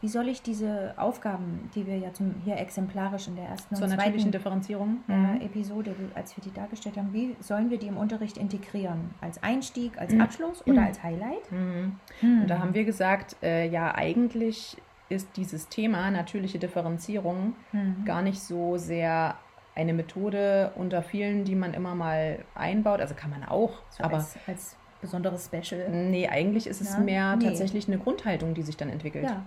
wie 0.00 0.08
soll 0.08 0.28
ich 0.28 0.42
diese 0.42 0.94
Aufgaben, 0.96 1.70
die 1.74 1.86
wir 1.86 1.96
ja 1.98 2.12
zum, 2.12 2.34
hier 2.44 2.56
exemplarisch 2.58 3.28
in 3.28 3.36
der 3.36 3.46
ersten 3.46 3.74
Zur 3.74 3.84
und 3.84 3.90
natürlichen 3.90 4.20
zweiten 4.20 4.32
Differenzierung. 4.32 4.98
äh, 5.08 5.44
Episode, 5.44 5.94
als 6.14 6.36
wir 6.36 6.44
die 6.44 6.52
dargestellt 6.52 6.96
haben, 6.96 7.12
wie 7.12 7.36
sollen 7.40 7.70
wir 7.70 7.78
die 7.78 7.86
im 7.88 7.96
Unterricht 7.96 8.36
integrieren? 8.38 9.10
Als 9.20 9.42
Einstieg, 9.42 9.98
als 9.98 10.12
Mhm. 10.12 10.20
Abschluss 10.22 10.66
oder 10.66 10.82
als 10.82 11.02
Highlight? 11.02 11.50
Mhm. 11.50 11.96
Hm. 12.20 12.40
Und 12.42 12.48
da 12.50 12.58
haben 12.58 12.74
wir 12.74 12.84
gesagt, 12.84 13.36
äh, 13.42 13.66
ja, 13.68 13.94
eigentlich 13.94 14.76
ist 15.10 15.28
dieses 15.36 15.68
Thema 15.68 16.10
natürliche 16.10 16.58
Differenzierung 16.58 17.54
Hm. 17.72 18.04
gar 18.04 18.20
nicht 18.22 18.40
so 18.40 18.76
sehr 18.78 19.36
eine 19.74 19.92
Methode 19.92 20.72
unter 20.76 21.02
vielen, 21.02 21.44
die 21.44 21.54
man 21.56 21.74
immer 21.74 21.94
mal 21.94 22.44
einbaut. 22.54 23.00
Also 23.00 23.14
kann 23.14 23.30
man 23.30 23.44
auch, 23.44 23.72
so 23.90 24.04
aber 24.04 24.16
als, 24.16 24.36
als 24.46 24.76
besonderes 25.00 25.46
Special. 25.52 25.88
nee, 25.90 26.28
eigentlich 26.28 26.66
ist 26.66 26.80
es 26.80 26.94
Ja, 26.94 27.00
mehr 27.00 27.36
nee. 27.36 27.44
tatsächlich 27.46 27.88
eine 27.88 27.98
Grundhaltung, 27.98 28.54
die 28.54 28.62
sich 28.62 28.76
dann 28.76 28.88
entwickelt. 28.88 29.24
Ja, 29.24 29.42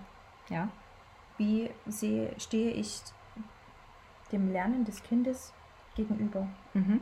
ja. 0.50 0.68
wie 1.38 1.70
sehe, 1.86 2.30
stehe 2.38 2.70
ich 2.72 3.00
dem 4.32 4.52
Lernen 4.52 4.84
des 4.84 5.02
Kindes 5.02 5.52
gegenüber 5.96 6.46
Mhm. 6.74 7.00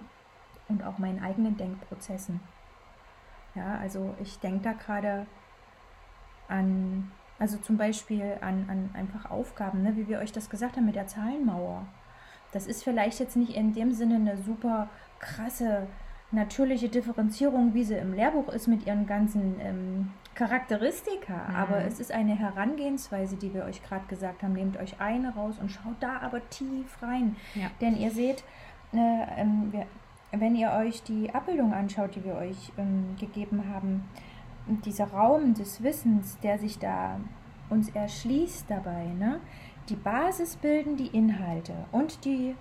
und 0.69 0.85
auch 0.85 0.99
meinen 0.99 1.23
eigenen 1.23 1.57
Denkprozessen? 1.57 2.41
Ja, 3.55 3.79
also 3.81 4.15
ich 4.23 4.39
denke 4.39 4.63
da 4.63 4.73
gerade 4.73 5.27
an, 6.49 7.11
also 7.39 7.57
zum 7.59 7.77
Beispiel 7.77 8.37
an, 8.41 8.67
an 8.69 8.91
einfach 8.95 9.31
Aufgaben, 9.31 9.83
ne, 9.83 9.97
wie 9.97 10.09
wir 10.09 10.19
euch 10.21 10.33
das 10.33 10.49
gesagt 10.51 10.77
haben 10.77 10.87
mit 10.87 10.95
der 10.95 11.07
Zahlenmauer. 11.07 11.87
Das 12.53 12.67
ist 12.67 12.85
vielleicht 12.85 13.21
jetzt 13.21 13.37
nicht 13.37 13.55
in 13.57 13.75
dem 13.75 13.93
Sinne 13.93 14.17
eine 14.17 14.37
super 14.37 14.89
krasse 15.19 15.87
natürliche 16.33 16.89
Differenzierung, 16.89 17.73
wie 17.75 17.85
sie 17.85 17.95
im 17.95 18.13
Lehrbuch 18.13 18.49
ist 18.49 18.67
mit 18.67 18.87
ihren 18.87 19.07
ganzen 19.07 19.61
ähm, 19.61 20.11
Charakteristika, 20.35 21.35
Mhm. 21.49 21.57
aber 21.57 21.85
es 21.85 22.01
ist 22.01 22.13
eine 22.13 22.35
Herangehensweise, 22.37 23.37
die 23.37 23.55
wir 23.55 23.65
euch 23.65 23.83
gerade 23.83 24.05
gesagt 24.07 24.43
haben. 24.43 24.53
Nehmt 24.53 24.77
euch 24.79 25.01
eine 25.01 25.35
raus 25.35 25.57
und 25.61 25.71
schaut 25.71 25.97
da 26.01 26.19
aber 26.21 26.41
tief 26.51 27.01
rein. 27.03 27.37
Ja. 27.55 27.69
Denn 27.81 27.97
ihr 27.97 28.11
seht, 28.11 28.45
äh, 28.93 28.97
ähm, 29.41 29.73
wir, 29.73 29.87
wenn 30.33 30.57
ihr 30.57 30.73
euch 30.73 31.03
die 31.03 31.33
Abbildung 31.35 31.73
anschaut, 31.73 32.15
die 32.17 32.25
wir 32.25 32.35
euch 32.37 32.73
ähm, 32.77 33.17
gegeben 33.19 33.65
haben, 33.73 34.05
dieser 34.85 35.07
Raum 35.07 35.55
des 35.55 35.83
Wissens, 35.83 36.39
der 36.41 36.59
sich 36.59 36.79
da 36.79 37.19
uns 37.71 37.89
erschließt 37.91 38.67
dabei, 38.69 39.05
ne? 39.19 39.41
Die 39.89 39.97
Basis 39.97 40.57
bilden 40.57 40.97
die 40.97 41.09
Inhalte 41.09 41.75
und 41.93 42.25
die 42.25 42.55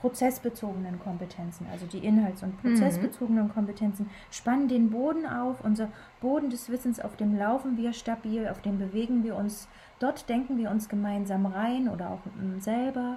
prozessbezogenen 0.00 1.00
Kompetenzen, 1.00 1.66
also 1.72 1.86
die 1.86 1.98
inhalts- 1.98 2.42
und 2.42 2.60
prozessbezogenen 2.60 3.52
Kompetenzen, 3.52 4.10
spannen 4.30 4.68
den 4.68 4.90
Boden 4.90 5.24
auf, 5.26 5.64
unser 5.64 5.88
Boden 6.20 6.50
des 6.50 6.68
Wissens, 6.68 7.00
auf 7.00 7.16
dem 7.16 7.38
laufen 7.38 7.78
wir 7.78 7.94
stabil, 7.94 8.46
auf 8.48 8.60
dem 8.60 8.78
bewegen 8.78 9.24
wir 9.24 9.34
uns, 9.34 9.66
dort 10.00 10.28
denken 10.28 10.58
wir 10.58 10.70
uns 10.70 10.90
gemeinsam 10.90 11.46
rein 11.46 11.88
oder 11.88 12.10
auch 12.10 12.20
selber. 12.60 13.16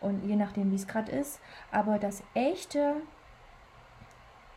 und 0.00 0.24
je 0.26 0.36
nachdem, 0.36 0.70
wie 0.70 0.76
es 0.76 0.86
gerade 0.86 1.12
ist. 1.12 1.40
Aber 1.70 1.98
das 1.98 2.22
echte 2.34 2.94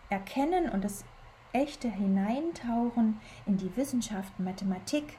Erkennen 0.10 0.70
und 0.70 0.84
das 0.84 1.06
echte 1.54 1.88
Hineintauchen 1.88 3.20
in 3.46 3.58
die 3.58 3.76
Wissenschaft, 3.76 4.40
Mathematik, 4.40 5.18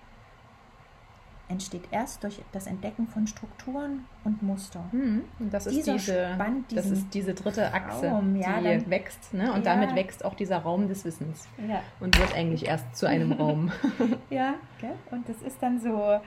entsteht 1.51 1.83
erst 1.91 2.23
durch 2.23 2.41
das 2.53 2.67
Entdecken 2.67 3.07
von 3.09 3.27
Strukturen 3.27 4.07
und 4.25 4.43
Mustern. 4.43 4.89
Hm, 4.93 5.25
das, 5.51 5.67
ist 5.67 5.87
diese, 5.87 5.99
Spann, 6.35 6.65
das 6.73 6.87
ist 6.87 7.13
diese 7.13 7.35
dritte 7.35 7.73
Achse, 7.75 8.09
Raum, 8.09 8.37
ja, 8.37 8.59
die 8.59 8.65
dann, 8.65 8.91
wächst. 8.91 9.35
Ne? 9.35 9.53
Und 9.53 9.67
ja. 9.67 9.75
damit 9.75 9.95
wächst 9.95 10.25
auch 10.25 10.35
dieser 10.35 10.59
Raum 10.59 10.89
des 10.89 11.05
Wissens. 11.05 11.49
Ja. 11.69 11.83
Und 11.99 12.19
wird 12.19 12.35
eigentlich 12.35 12.67
erst 12.67 12.97
zu 12.97 13.07
einem 13.07 13.33
Raum. 13.33 13.73
ja, 14.31 14.55
gell? 14.81 14.95
und 15.11 15.29
das 15.29 15.43
ist 15.43 15.63
dann 15.63 15.81
so, 15.81 16.21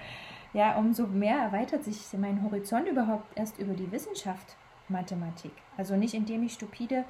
ja, 0.54 0.78
umso 0.78 1.08
mehr 1.08 1.38
erweitert 1.38 1.84
sich 1.84 1.98
mein 2.18 2.44
Horizont 2.44 2.88
überhaupt 2.88 3.26
erst 3.36 3.58
über 3.60 3.74
die 3.74 3.92
Wissenschaft 3.92 4.56
Mathematik. 4.90 5.54
Also 5.78 5.96
nicht 5.96 6.14
indem 6.14 6.44
ich 6.44 6.54
stupide 6.54 7.06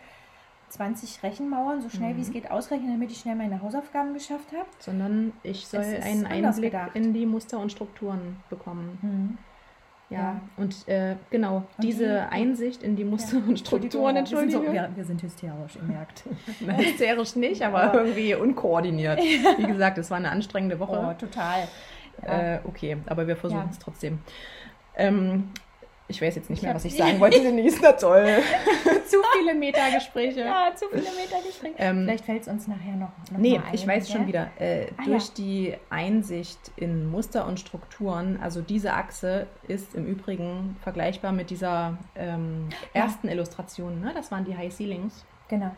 20 0.74 1.22
Rechenmauern 1.22 1.82
so 1.82 1.90
schnell 1.90 2.14
mhm. 2.14 2.18
wie 2.18 2.22
es 2.22 2.30
mhm. 2.30 2.34
geht 2.34 2.52
ausrechnen, 2.52 2.92
damit 2.92 3.12
ich 3.12 3.20
schnell 3.20 3.36
meine 3.36 3.62
Hausaufgaben 3.62 4.14
geschafft 4.14 4.52
habe. 4.52 4.68
Sondern 4.80 5.34
ich 5.44 5.68
soll 5.68 5.82
einen 5.82 6.26
Einblick 6.26 6.72
gedacht. 6.72 6.96
in 6.96 7.14
die 7.14 7.26
Muster 7.26 7.60
und 7.60 7.72
Strukturen 7.72 8.38
bekommen. 8.50 8.98
Mhm. 9.02 9.38
Ja, 10.10 10.20
ja, 10.20 10.42
und 10.58 10.88
äh, 10.88 11.16
genau, 11.30 11.58
und 11.58 11.84
diese 11.84 12.06
die, 12.06 12.34
Einsicht 12.34 12.84
in 12.84 12.96
die 12.96 13.06
Muster 13.06 13.38
ja. 13.38 13.44
und 13.48 13.60
Strukturen, 13.60 14.16
Entschuldigung. 14.16 14.72
Wir, 14.72 14.90
wir, 14.94 15.06
sind 15.06 15.24
hysterisch, 15.24 15.76
ihr 15.76 15.84
merkt. 15.84 16.24
Nein, 16.60 16.78
hysterisch 16.78 17.36
nicht, 17.36 17.62
aber 17.64 17.94
irgendwie 17.94 18.36
unkoordiniert. 18.36 19.20
Wie 19.58 19.66
gesagt, 19.66 19.98
es 19.98 20.12
war 20.12 20.18
eine 20.18 20.30
anstrengende 20.30 20.80
Woche. 20.80 21.00
Oh, 21.10 21.14
total. 21.20 21.68
Äh, 22.22 22.60
okay, 22.66 22.98
aber 23.06 23.28
wir 23.28 23.36
versuchen 23.36 23.70
es 23.72 23.80
trotzdem. 23.80 24.20
Ähm, 24.96 25.52
ich 26.14 26.22
weiß 26.22 26.36
jetzt 26.36 26.50
nicht 26.50 26.62
mehr, 26.62 26.76
was 26.76 26.86
ich 26.86 26.96
sagen 26.96 27.20
wollte. 27.20 27.42
Denise, 27.42 27.80
na 27.82 27.94
toll. 27.94 28.26
zu 29.08 29.18
viele 29.38 29.56
Metagespräche. 29.56 30.42
Ja, 30.42 30.72
zu 30.76 30.86
viele 30.90 31.02
Metagespräche. 31.02 31.76
Ähm, 31.78 32.04
Vielleicht 32.04 32.26
fällt 32.26 32.44
es 32.44 32.48
uns 32.48 32.68
nachher 32.68 32.96
noch, 32.96 33.12
noch 33.32 33.40
Nee, 33.40 33.58
ein, 33.58 33.74
ich 33.74 33.88
weiß 33.88 34.12
schon 34.12 34.28
wieder. 34.28 34.52
Äh, 34.60 34.88
ah, 34.98 35.04
durch 35.06 35.28
ja. 35.30 35.34
die 35.38 35.76
Einsicht 35.90 36.60
in 36.76 37.10
Muster 37.10 37.48
und 37.48 37.60
Strukturen, 37.60 38.40
also 38.42 38.62
diese 38.62 38.94
Achse 38.94 39.48
ist 39.68 39.96
im 39.96 40.06
Übrigen 40.06 40.78
vergleichbar 40.82 41.32
mit 41.32 41.50
dieser 41.50 41.98
ähm, 42.16 42.70
ersten 42.94 43.28
ja. 43.28 43.34
Illustration. 43.34 44.00
Ne? 44.00 44.12
Das 44.14 44.32
waren 44.32 44.46
die 44.46 44.56
High 44.56 44.72
Ceilings. 44.72 45.26
Genau. 45.48 45.72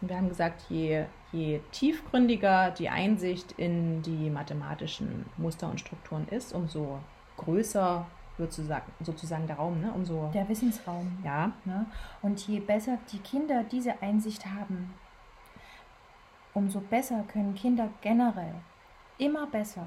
Und 0.00 0.08
wir 0.08 0.16
haben 0.16 0.28
gesagt, 0.28 0.64
je, 0.68 1.04
je 1.30 1.60
tiefgründiger 1.70 2.72
die 2.72 2.88
Einsicht 2.88 3.52
in 3.52 4.02
die 4.02 4.30
mathematischen 4.30 5.26
Muster 5.36 5.70
und 5.70 5.78
Strukturen 5.78 6.26
ist, 6.28 6.52
umso 6.52 6.98
größer 7.36 8.06
sozusagen, 8.40 8.90
sozusagen 9.00 9.46
der 9.46 9.56
Raum, 9.56 9.80
ne? 9.80 9.92
Umso, 9.92 10.30
der 10.32 10.48
Wissensraum. 10.48 11.18
Ja. 11.24 11.52
Ne? 11.64 11.86
Und 12.22 12.46
je 12.48 12.60
besser 12.60 12.98
die 13.12 13.18
Kinder 13.18 13.62
diese 13.64 14.00
Einsicht 14.02 14.46
haben, 14.46 14.94
umso 16.54 16.80
besser 16.80 17.24
können 17.28 17.54
Kinder 17.54 17.88
generell 18.00 18.54
immer 19.18 19.46
besser 19.46 19.86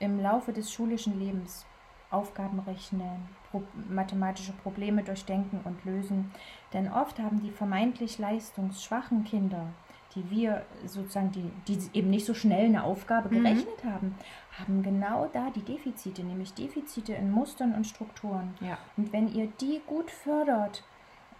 im 0.00 0.20
Laufe 0.20 0.52
des 0.52 0.72
schulischen 0.72 1.18
Lebens 1.18 1.64
Aufgaben 2.10 2.60
rechnen, 2.60 3.28
pro 3.50 3.62
mathematische 3.88 4.52
Probleme 4.52 5.02
durchdenken 5.02 5.60
und 5.64 5.82
lösen. 5.84 6.30
Denn 6.74 6.92
oft 6.92 7.18
haben 7.18 7.40
die 7.40 7.50
vermeintlich 7.50 8.18
leistungsschwachen 8.18 9.24
Kinder 9.24 9.68
die 10.14 10.30
wir 10.30 10.64
sozusagen, 10.86 11.32
die, 11.32 11.50
die 11.66 11.98
eben 11.98 12.10
nicht 12.10 12.26
so 12.26 12.34
schnell 12.34 12.66
eine 12.66 12.84
Aufgabe 12.84 13.28
mhm. 13.28 13.42
gerechnet 13.42 13.84
haben, 13.84 14.14
haben 14.58 14.82
genau 14.82 15.28
da 15.32 15.50
die 15.50 15.62
Defizite, 15.62 16.22
nämlich 16.22 16.54
Defizite 16.54 17.14
in 17.14 17.30
Mustern 17.30 17.74
und 17.74 17.86
Strukturen. 17.86 18.54
Ja. 18.60 18.78
Und 18.96 19.12
wenn 19.12 19.32
ihr 19.32 19.48
die 19.60 19.80
gut 19.86 20.10
fördert, 20.10 20.84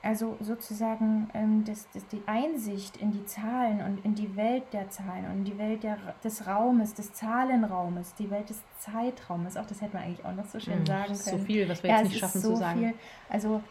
also 0.05 0.37
sozusagen 0.41 1.31
ähm, 1.33 1.65
das, 1.65 1.89
das, 1.95 2.07
die 2.09 2.23
Einsicht 2.27 2.97
in 2.97 3.13
die 3.13 3.25
Zahlen 3.25 3.81
und 3.83 4.05
in 4.05 4.17
die 4.17 4.35
Welt 4.35 4.65
der 4.73 4.91
Zahlen 4.91 5.27
und 5.27 5.39
in 5.39 5.45
die 5.45 5.59
Welt 5.59 5.85
der, 5.85 5.97
des 6.25 6.47
Raumes, 6.47 6.95
des 6.95 7.13
Zahlenraumes, 7.13 8.15
die 8.17 8.29
Welt 8.29 8.51
des 8.51 8.61
Zeitraumes, 8.79 9.57
auch 9.57 9.67
das 9.67 9.81
hätte 9.81 9.95
man 9.95 10.05
eigentlich 10.05 10.25
auch 10.25 10.35
noch 10.35 10.47
so 10.47 10.59
schön 10.59 10.81
mhm, 10.81 10.87
sagen 10.87 11.05
können. 11.07 11.17
So 11.17 11.39
viel, 11.39 11.69
was 11.69 11.83
wir 11.85 11.91
ja, 11.91 11.99
jetzt 11.99 12.09
nicht 12.09 12.19
schaffen 12.19 12.41
so 12.41 12.55
zu 12.55 12.57
sagen. 12.57 12.81
Viel. 12.81 12.95
Also 13.29 13.63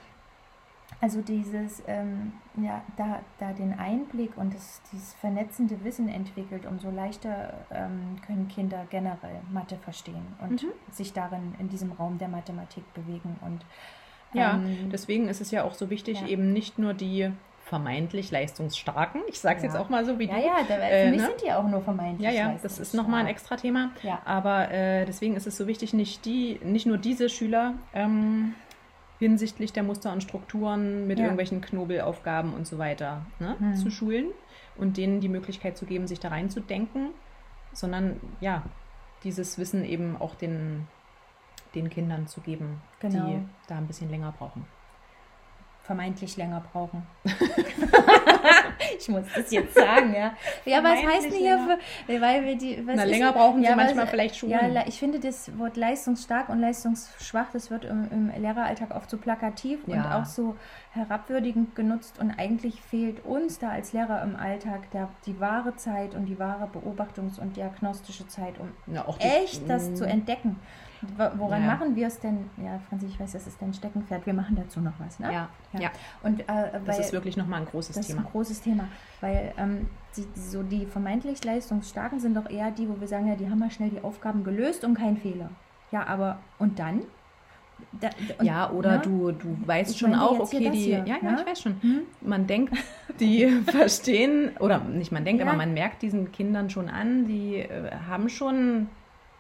also 1.02 1.22
dieses, 1.22 1.82
ähm, 1.88 2.34
ja, 2.62 2.84
da, 2.96 3.22
da 3.40 3.54
den 3.54 3.78
Einblick 3.78 4.38
und 4.38 4.54
das, 4.54 4.82
dieses 4.92 5.16
vernetzende 5.16 5.84
Wissen 5.84 6.08
entwickelt, 6.08 6.68
umso 6.68 6.92
leichter 6.92 7.56
ähm, 7.72 8.18
können 8.26 8.48
Kinder 8.48 8.86
generell 8.92 9.42
Mathe 9.52 9.78
verstehen 9.78 10.28
und 10.40 10.62
mhm. 10.62 10.70
sich 10.92 11.12
darin 11.12 11.56
in 11.58 11.70
diesem 11.70 11.92
Raum 11.94 12.20
der 12.20 12.28
Mathematik 12.28 12.84
bewegen. 12.94 13.36
Und, 13.44 13.66
ja, 14.34 14.54
ähm, 14.54 14.92
deswegen 14.92 15.28
ist 15.28 15.42
es 15.42 15.50
ja 15.50 15.64
auch 15.64 15.74
so 15.74 15.90
wichtig, 15.90 16.22
ja. 16.22 16.28
eben 16.28 16.54
nicht 16.54 16.78
nur 16.78 16.94
die 16.94 17.32
vermeintlich 17.66 18.30
leistungsstarken. 18.30 19.22
Ich 19.28 19.40
sage 19.40 19.58
es 19.58 19.64
ja. 19.64 19.70
jetzt 19.70 19.80
auch 19.80 19.90
mal 19.90 20.06
so 20.06 20.20
wie 20.20 20.26
ja, 20.26 20.36
du. 20.36 20.40
Ja, 20.40 20.58
ja, 20.60 20.66
für 20.66 20.74
äh, 20.74 21.10
mich 21.10 21.22
ne? 21.22 21.28
sind 21.28 21.42
die 21.44 21.52
auch 21.52 21.68
nur 21.68 21.82
vermeintlich. 21.82 22.30
Ja, 22.30 22.32
ja, 22.32 22.56
das 22.62 22.78
ist 22.78 22.94
nochmal 22.94 23.22
ein 23.22 23.28
extra 23.28 23.56
Thema. 23.56 23.92
Ja. 24.04 24.22
Aber 24.26 24.70
äh, 24.70 25.06
deswegen 25.06 25.36
ist 25.36 25.48
es 25.48 25.58
so 25.58 25.66
wichtig, 25.66 25.94
nicht 25.94 26.26
die, 26.26 26.60
nicht 26.64 26.86
nur 26.86 26.98
diese 26.98 27.30
Schüler 27.30 27.74
ähm, 27.94 28.54
hinsichtlich 29.22 29.72
der 29.72 29.84
Muster 29.84 30.12
und 30.12 30.24
Strukturen 30.24 31.06
mit 31.06 31.20
ja. 31.20 31.26
irgendwelchen 31.26 31.62
Knobelaufgaben 31.62 32.56
und 32.56 32.66
so 32.66 32.80
weiter 32.80 33.24
ne, 33.40 33.56
mhm. 33.60 33.76
zu 33.76 33.92
schulen 33.92 34.26
und 34.78 34.98
denen 34.98 35.22
die 35.22 35.30
Möglichkeit 35.30 35.78
zu 35.78 35.86
geben, 35.86 36.08
sich 36.08 36.20
da 36.20 36.30
reinzudenken, 36.30 37.12
sondern 37.72 38.20
ja, 38.40 38.64
dieses 39.24 39.60
Wissen 39.60 39.86
eben 39.86 40.18
auch 40.18 40.34
den, 40.34 40.88
den 41.76 41.92
Kindern 41.92 42.26
zu 42.26 42.42
geben, 42.42 42.82
genau. 43.00 43.28
die 43.28 43.40
da 43.68 43.78
ein 43.78 43.86
bisschen 43.86 44.10
länger 44.10 44.34
brauchen 44.36 44.66
vermeintlich 45.84 46.38
länger 46.38 46.64
brauchen. 46.72 47.06
ich 49.00 49.08
muss 49.10 49.24
das 49.36 49.52
jetzt 49.52 49.74
sagen, 49.74 50.14
ja. 50.14 50.34
Ja, 50.66 50.84
was 50.84 51.04
heißt 51.04 51.26
denn 51.26 51.34
hier 51.34 51.60
für, 52.08 52.22
weil 52.22 52.46
wir 52.46 52.56
die, 52.56 52.86
was 52.86 52.96
Na, 52.96 53.04
länger 53.04 53.32
brauchen 53.32 53.62
ja, 53.62 53.72
sie 53.72 53.76
manchmal 53.76 54.08
vielleicht 54.08 54.38
schon. 54.38 54.50
Ja, 54.50 54.62
ich 54.86 55.00
finde 55.00 55.20
das 55.20 55.58
Wort 55.58 55.78
leistungsstark 55.78 56.50
und 56.50 56.60
leistungsschwach, 56.60 57.52
das 57.52 57.72
wird 57.72 57.86
im, 57.86 58.10
im 58.12 58.42
Lehreralltag 58.42 58.96
oft 58.96 59.10
so 59.10 59.18
plakativ 59.18 59.80
ja. 59.88 59.96
und 59.96 60.06
auch 60.12 60.26
so 60.26 60.56
herabwürdigend 60.92 61.76
genutzt 61.76 62.20
und 62.20 62.32
eigentlich 62.32 62.82
fehlt 62.82 63.24
uns 63.26 63.60
da 63.60 63.70
als 63.70 63.94
Lehrer 63.94 64.22
im 64.24 64.36
Alltag 64.36 64.92
der, 64.92 65.10
die 65.26 65.40
wahre 65.40 65.76
Zeit 65.76 66.16
und 66.16 66.26
die 66.26 66.40
wahre 66.40 66.66
Beobachtungs- 66.66 67.40
und 67.40 67.56
diagnostische 67.56 68.28
Zeit, 68.28 68.56
um 68.60 68.72
ja, 68.94 69.06
echt 69.20 69.70
das 69.70 69.94
zu 69.94 70.06
entdecken. 70.06 70.60
Woran 71.38 71.62
ja. 71.62 71.68
machen 71.68 71.96
wir 71.96 72.08
es 72.08 72.20
denn? 72.20 72.50
Ja, 72.58 72.80
Franzi, 72.90 73.08
ich 73.08 73.20
weiß, 73.20 73.32
das 73.32 73.48
ist 73.48 73.62
dein 73.62 73.74
Steckenpferd. 73.74 74.26
Wir 74.26 74.34
machen 74.34 74.56
dazu 74.56 74.80
noch 74.80 74.94
was, 75.00 75.20
ne? 75.20 75.32
Ja. 75.32 75.50
ja. 75.80 75.90
Und, 76.24 76.42
äh, 76.42 76.80
das 76.86 77.00
ist 77.00 77.14
wirklich 77.14 77.38
nochmal 77.38 77.62
ein 77.62 77.66
großes 77.66 77.96
das 77.96 78.08
Thema. 78.08 78.18
Das 78.18 78.24
ist 78.24 78.30
ein 78.30 78.32
großes 78.32 78.62
Thema, 78.62 78.88
weil 79.20 79.54
ähm, 79.58 79.88
die, 80.16 80.28
so 80.40 80.64
die 80.64 80.86
vermeintlich 80.86 81.44
Leistungsstarken 81.44 82.20
sind 82.20 82.36
doch 82.36 82.50
eher 82.50 82.72
die, 82.72 82.88
wo 82.88 83.00
wir 83.00 83.08
sagen, 83.08 83.28
ja, 83.28 83.36
die 83.36 83.50
haben 83.50 83.60
mal 83.60 83.72
schnell 83.72 83.90
die 83.90 84.04
Aufgaben 84.04 84.44
gelöst 84.44 84.84
und 84.84 84.96
kein 84.96 85.18
Fehler. 85.18 85.50
Ja, 85.92 86.06
aber 86.08 86.40
und 86.60 86.80
dann? 86.80 87.02
Da, 88.00 88.10
und, 88.38 88.46
ja, 88.46 88.70
oder 88.70 88.98
ne? 88.98 89.02
du, 89.02 89.32
du 89.32 89.58
weißt 89.66 89.92
ich 89.92 89.98
schon 89.98 90.14
auch, 90.14 90.40
okay, 90.40 90.70
die, 90.70 90.78
hier, 90.78 91.04
ja, 91.06 91.18
ja, 91.22 91.32
ne? 91.32 91.38
ich 91.42 91.48
weiß 91.48 91.62
schon. 91.62 91.82
Hm? 91.82 92.02
Man 92.22 92.46
denkt, 92.46 92.74
die 93.20 93.48
verstehen, 93.66 94.52
oder 94.60 94.80
nicht 94.80 95.12
man 95.12 95.26
denkt, 95.26 95.42
ja. 95.42 95.48
aber 95.48 95.58
man 95.58 95.74
merkt 95.74 96.04
diesen 96.04 96.32
Kindern 96.32 96.70
schon 96.70 96.90
an, 96.90 97.26
die 97.26 97.58
äh, 97.58 97.92
haben 98.08 98.30
schon 98.30 98.88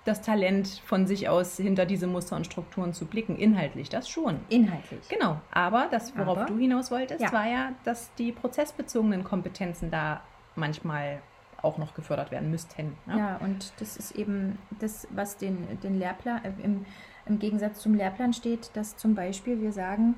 das 0.03 0.21
Talent 0.21 0.81
von 0.85 1.05
sich 1.05 1.29
aus 1.29 1.57
hinter 1.57 1.85
diese 1.85 2.07
Muster 2.07 2.35
und 2.35 2.45
Strukturen 2.45 2.93
zu 2.93 3.05
blicken. 3.05 3.35
Inhaltlich, 3.37 3.89
das 3.89 4.09
schon. 4.09 4.39
Inhaltlich. 4.49 5.07
Genau. 5.09 5.39
Aber 5.51 5.87
das, 5.91 6.17
worauf 6.17 6.39
Aber, 6.39 6.45
du 6.47 6.57
hinaus 6.57 6.89
wolltest, 6.89 7.21
ja. 7.21 7.31
war 7.31 7.47
ja, 7.47 7.73
dass 7.83 8.13
die 8.15 8.31
prozessbezogenen 8.31 9.23
Kompetenzen 9.23 9.91
da 9.91 10.21
manchmal 10.55 11.21
auch 11.61 11.77
noch 11.77 11.93
gefördert 11.93 12.31
werden 12.31 12.49
müssten. 12.49 12.97
Ja, 13.07 13.17
ja 13.17 13.37
und 13.37 13.73
das 13.79 13.97
ist 13.97 14.11
eben 14.15 14.57
das, 14.79 15.07
was 15.11 15.37
den, 15.37 15.79
den 15.81 15.99
Lehrplan, 15.99 16.43
äh, 16.43 16.51
im, 16.63 16.85
im 17.27 17.39
Gegensatz 17.39 17.81
zum 17.81 17.93
Lehrplan 17.93 18.33
steht, 18.33 18.71
dass 18.73 18.97
zum 18.97 19.13
Beispiel 19.13 19.61
wir 19.61 19.71
sagen, 19.71 20.15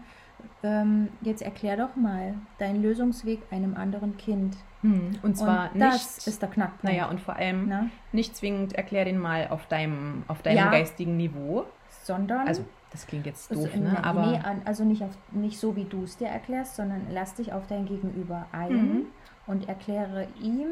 ähm, 0.63 1.09
jetzt 1.21 1.41
erklär 1.41 1.77
doch 1.77 1.95
mal 1.95 2.35
deinen 2.57 2.81
Lösungsweg 2.81 3.41
einem 3.51 3.75
anderen 3.75 4.17
Kind. 4.17 4.55
Hm. 4.83 5.17
Und 5.21 5.37
zwar 5.37 5.71
und 5.73 5.79
das 5.79 6.17
nicht, 6.17 6.27
ist 6.27 6.41
der 6.41 6.49
Knackpunkt. 6.49 6.83
Naja, 6.83 7.09
und 7.09 7.19
vor 7.19 7.35
allem 7.35 7.67
Na? 7.67 7.89
nicht 8.11 8.35
zwingend 8.35 8.73
erklär 8.73 9.05
den 9.05 9.17
mal 9.17 9.47
auf 9.49 9.65
deinem, 9.67 10.23
auf 10.27 10.41
deinem 10.41 10.57
ja. 10.57 10.69
geistigen 10.69 11.17
Niveau. 11.17 11.65
Sondern. 12.03 12.47
Also, 12.47 12.65
das 12.91 13.07
klingt 13.07 13.25
jetzt 13.25 13.49
doof, 13.49 13.69
also, 13.73 13.83
ne? 13.83 14.03
Aber 14.03 14.27
nee, 14.27 14.39
also 14.65 14.83
nicht, 14.83 15.01
auf, 15.01 15.17
nicht 15.31 15.59
so, 15.59 15.75
wie 15.75 15.85
du 15.85 16.03
es 16.03 16.17
dir 16.17 16.27
erklärst, 16.27 16.75
sondern 16.75 17.07
lass 17.11 17.33
dich 17.33 17.51
auf 17.51 17.65
dein 17.65 17.85
Gegenüber 17.85 18.45
ein 18.51 18.71
mhm. 18.71 19.05
und 19.47 19.67
erkläre 19.67 20.27
ihm 20.39 20.67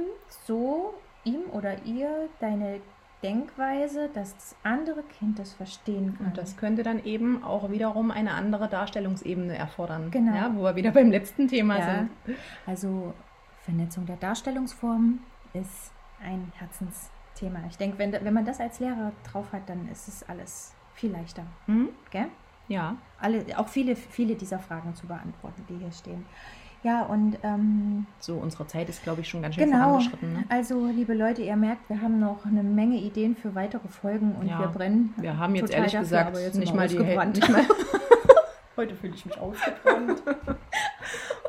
so, 0.45 0.93
ihm 1.23 1.41
oder 1.51 1.83
ihr 1.83 2.27
deine 2.39 2.79
Denkweise, 3.23 4.09
dass 4.13 4.35
das 4.35 4.55
andere 4.63 5.03
Kind 5.03 5.39
das 5.39 5.53
verstehen 5.53 6.15
kann. 6.17 6.27
Und 6.27 6.37
das 6.37 6.57
könnte 6.57 6.83
dann 6.83 7.03
eben 7.03 7.43
auch 7.43 7.71
wiederum 7.71 8.11
eine 8.11 8.33
andere 8.33 8.67
Darstellungsebene 8.67 9.55
erfordern. 9.55 10.11
Genau. 10.11 10.35
Ja, 10.35 10.51
wo 10.55 10.63
wir 10.63 10.75
wieder 10.75 10.91
beim 10.91 11.11
letzten 11.11 11.47
Thema 11.47 11.79
ja. 11.79 11.95
sind. 11.95 12.37
Also 12.65 13.13
Vernetzung 13.71 14.05
der 14.05 14.17
Darstellungsformen 14.17 15.21
ist 15.53 15.91
ein 16.21 16.51
Herzensthema. 16.57 17.59
Ich 17.69 17.77
denke, 17.77 17.97
wenn, 17.99 18.11
wenn 18.11 18.33
man 18.33 18.43
das 18.43 18.59
als 18.59 18.81
Lehrer 18.81 19.13
drauf 19.23 19.53
hat, 19.53 19.69
dann 19.69 19.87
ist 19.89 20.09
es 20.09 20.27
alles 20.27 20.73
viel 20.93 21.09
leichter. 21.11 21.43
Mhm. 21.67 21.87
Gell? 22.09 22.27
Ja. 22.67 22.97
Alle, 23.17 23.45
auch 23.55 23.69
viele, 23.69 23.95
viele 23.95 24.35
dieser 24.35 24.59
Fragen 24.59 24.93
zu 24.93 25.07
beantworten, 25.07 25.63
die 25.69 25.77
hier 25.77 25.91
stehen. 25.93 26.25
Ja, 26.83 27.03
und 27.03 27.37
ähm, 27.43 28.07
so, 28.19 28.35
unsere 28.35 28.67
Zeit 28.67 28.89
ist, 28.89 29.03
glaube 29.03 29.21
ich, 29.21 29.29
schon 29.29 29.41
ganz 29.41 29.55
schön 29.55 29.65
genau, 29.65 29.83
vorangeschritten. 29.83 30.33
Ne? 30.33 30.43
Also, 30.49 30.87
liebe 30.87 31.13
Leute, 31.13 31.41
ihr 31.41 31.55
merkt, 31.55 31.87
wir 31.89 32.01
haben 32.01 32.19
noch 32.19 32.45
eine 32.45 32.63
Menge 32.63 32.97
Ideen 32.97 33.37
für 33.37 33.55
weitere 33.55 33.87
Folgen 33.87 34.35
und 34.35 34.47
ja, 34.47 34.59
wir 34.59 34.67
brennen. 34.67 35.13
Wir 35.17 35.37
haben 35.37 35.55
jetzt 35.55 35.71
ehrlich 35.71 35.93
dafür, 35.93 36.03
gesagt 36.03 36.37
jetzt 36.37 36.57
nicht, 36.57 36.73
mal 36.73 36.89
die 36.89 36.97
nicht 36.99 37.49
mal 37.49 37.65
Heute 38.75 38.95
fühle 38.95 39.13
ich 39.13 39.25
mich 39.25 39.37
ausgebrannt. 39.37 40.23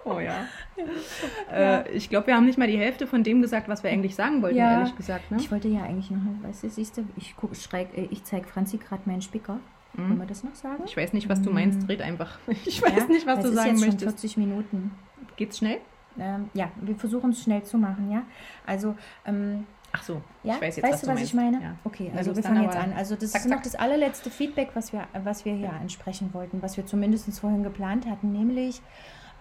Oh 0.05 0.18
ja. 0.18 0.46
ja. 1.50 1.80
Äh, 1.80 1.92
ich 1.92 2.09
glaube, 2.09 2.28
wir 2.28 2.36
haben 2.36 2.46
nicht 2.46 2.59
mal 2.59 2.68
die 2.68 2.78
Hälfte 2.78 3.07
von 3.07 3.22
dem 3.22 3.42
gesagt, 3.42 3.68
was 3.68 3.82
wir 3.82 3.90
eigentlich 3.90 4.14
sagen 4.14 4.42
wollten, 4.42 4.59
ja. 4.59 4.78
ehrlich 4.78 4.96
gesagt. 4.96 5.30
Ne? 5.30 5.38
Ich 5.38 5.50
wollte 5.50 5.68
ja 5.68 5.82
eigentlich 5.82 6.11
noch, 6.11 6.20
weißt 6.42 6.64
du, 6.64 6.70
siehst 6.70 6.96
du, 6.96 7.05
ich, 7.16 7.34
äh, 7.72 8.09
ich 8.11 8.24
zeige 8.24 8.46
Franzi 8.48 8.78
gerade 8.78 9.03
meinen 9.07 9.22
Spicker. 9.22 9.59
Mhm. 9.94 10.09
Wollen 10.09 10.18
wir 10.20 10.26
das 10.26 10.44
noch 10.44 10.55
sagen? 10.55 10.82
Ich 10.86 10.96
weiß 10.96 11.12
nicht, 11.12 11.28
was 11.28 11.42
du 11.42 11.50
meinst. 11.50 11.88
Red 11.88 12.03
einfach. 12.03 12.38
Ich 12.64 12.82
weiß 12.82 12.96
ja, 12.96 13.05
nicht, 13.07 13.26
was 13.26 13.40
du 13.40 13.53
sagen 13.53 13.74
ist 13.74 13.80
jetzt 13.80 13.86
möchtest. 13.86 14.03
Schon 14.05 14.18
40 14.18 14.36
Minuten. 14.38 14.90
Geht's 15.36 15.59
schnell? 15.59 15.78
Ähm, 16.18 16.50
ja, 16.55 16.70
wir 16.80 16.94
versuchen 16.96 17.30
es 17.30 17.42
schnell 17.42 17.62
zu 17.62 17.78
machen, 17.78 18.11
ja. 18.11 18.22
Also, 18.66 18.94
ähm, 19.24 19.66
Ach 19.92 20.03
so, 20.03 20.22
ja? 20.42 20.55
ich 20.55 20.62
weiß 20.62 20.76
jetzt, 20.76 20.84
weißt 20.84 20.94
was 20.94 21.00
du, 21.03 21.09
was 21.09 21.22
ich 21.22 21.34
meine? 21.34 21.61
Ja. 21.61 21.76
Okay, 21.84 22.11
also 22.16 22.34
wir 22.34 22.42
fangen 22.42 22.62
jetzt 22.62 22.76
an. 22.76 22.94
Also 22.94 23.14
das 23.14 23.32
zack, 23.32 23.42
ist 23.42 23.48
noch 23.48 23.57
zack. 23.57 23.64
das 23.64 23.74
allerletzte 23.74 24.30
Feedback, 24.30 24.70
was 24.74 24.92
wir, 24.92 25.07
was 25.22 25.44
wir 25.44 25.53
hier 25.53 25.72
ansprechen 25.72 26.32
wollten, 26.32 26.62
was 26.62 26.78
wir 26.78 26.86
zumindest 26.86 27.38
vorhin 27.38 27.62
geplant 27.62 28.07
hatten, 28.07 28.32
nämlich 28.32 28.80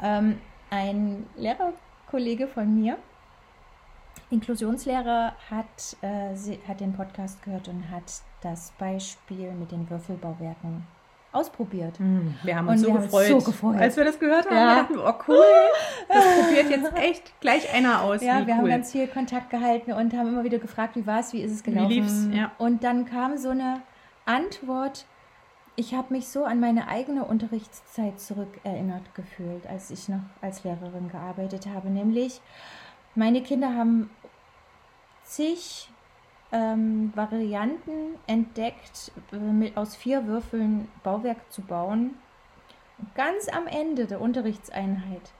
ähm, 0.03 0.39
ein 0.71 1.27
Lehrerkollege 1.37 2.47
von 2.47 2.73
mir, 2.73 2.97
Inklusionslehrer, 4.31 5.35
hat, 5.49 5.97
äh, 6.01 6.35
sie, 6.35 6.57
hat 6.67 6.79
den 6.79 6.93
Podcast 6.93 7.43
gehört 7.43 7.67
und 7.67 7.91
hat 7.91 8.03
das 8.41 8.71
Beispiel 8.79 9.51
mit 9.51 9.71
den 9.71 9.89
Würfelbauwerken 9.89 10.87
ausprobiert. 11.33 11.99
Mm, 11.99 12.33
wir 12.43 12.55
haben 12.55 12.67
uns, 12.67 12.81
so, 12.81 12.87
wir 12.87 12.99
gefreut, 13.01 13.25
haben 13.25 13.35
uns 13.35 13.45
so 13.45 13.51
gefreut, 13.51 13.79
als 13.79 13.97
wir 13.97 14.05
das 14.05 14.19
gehört 14.19 14.45
haben. 14.45 14.55
Ja. 14.55 14.75
Wir 14.75 14.81
dachten, 14.83 14.97
oh 14.97 15.31
cool, 15.31 15.45
das 16.07 16.25
probiert 16.45 16.69
jetzt 16.69 16.97
echt 16.97 17.39
gleich 17.41 17.73
einer 17.73 18.01
aus. 18.01 18.21
Ja, 18.21 18.41
wie 18.41 18.47
wir 18.47 18.53
cool. 18.53 18.59
haben 18.61 18.69
ganz 18.69 18.91
viel 18.91 19.07
Kontakt 19.07 19.49
gehalten 19.49 19.91
und 19.93 20.13
haben 20.13 20.29
immer 20.29 20.43
wieder 20.43 20.59
gefragt, 20.59 20.95
wie 20.95 21.05
war 21.05 21.19
es, 21.19 21.33
wie 21.33 21.41
ist 21.41 21.51
es 21.51 21.63
gelaufen. 21.63 21.89
Wie 21.89 21.99
lief's? 21.99 22.27
Ja. 22.33 22.51
Und 22.57 22.83
dann 22.83 23.05
kam 23.05 23.37
so 23.37 23.49
eine 23.49 23.81
Antwort, 24.25 25.05
ich 25.75 25.93
habe 25.93 26.13
mich 26.13 26.27
so 26.27 26.43
an 26.43 26.59
meine 26.59 26.87
eigene 26.87 27.25
Unterrichtszeit 27.25 28.19
zurückerinnert 28.19 29.15
gefühlt, 29.15 29.65
als 29.67 29.89
ich 29.89 30.09
noch 30.09 30.23
als 30.41 30.63
Lehrerin 30.63 31.09
gearbeitet 31.09 31.67
habe. 31.67 31.89
Nämlich, 31.89 32.41
meine 33.15 33.41
Kinder 33.41 33.75
haben 33.75 34.09
zig 35.23 35.89
ähm, 36.51 37.11
Varianten 37.15 38.15
entdeckt, 38.27 39.11
äh, 39.31 39.37
mit, 39.37 39.77
aus 39.77 39.95
vier 39.95 40.27
Würfeln 40.27 40.89
Bauwerk 41.03 41.51
zu 41.51 41.61
bauen. 41.61 42.15
Und 42.97 43.15
ganz 43.15 43.47
am 43.47 43.67
Ende 43.67 44.05
der 44.05 44.21
Unterrichtseinheit 44.21 45.31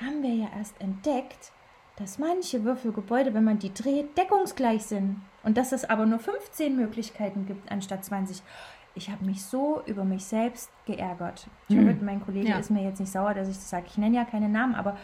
haben 0.00 0.22
wir 0.22 0.34
ja 0.34 0.48
erst 0.56 0.80
entdeckt, 0.80 1.52
dass 1.96 2.18
manche 2.18 2.64
Würfelgebäude, 2.64 3.32
wenn 3.32 3.44
man 3.44 3.58
die 3.58 3.72
dreht, 3.72 4.18
deckungsgleich 4.18 4.82
sind. 4.84 5.22
Und 5.42 5.56
dass 5.56 5.72
es 5.72 5.88
aber 5.88 6.04
nur 6.04 6.18
15 6.18 6.76
Möglichkeiten 6.76 7.46
gibt 7.46 7.70
anstatt 7.70 8.04
20. 8.04 8.42
Ich 8.96 9.10
habe 9.10 9.24
mich 9.24 9.44
so 9.44 9.82
über 9.86 10.04
mich 10.04 10.24
selbst 10.24 10.70
geärgert. 10.86 11.46
Ich 11.68 11.76
hoffe, 11.76 11.96
mein 12.00 12.24
Kollege 12.24 12.48
ja. 12.48 12.58
ist 12.58 12.70
mir 12.70 12.82
jetzt 12.82 12.98
nicht 12.98 13.12
sauer, 13.12 13.34
dass 13.34 13.48
ich 13.48 13.56
das 13.56 13.70
sage. 13.70 13.86
Ich 13.88 13.98
nenne 13.98 14.16
ja 14.16 14.24
keine 14.24 14.48
Namen, 14.48 14.74
aber 14.74 14.96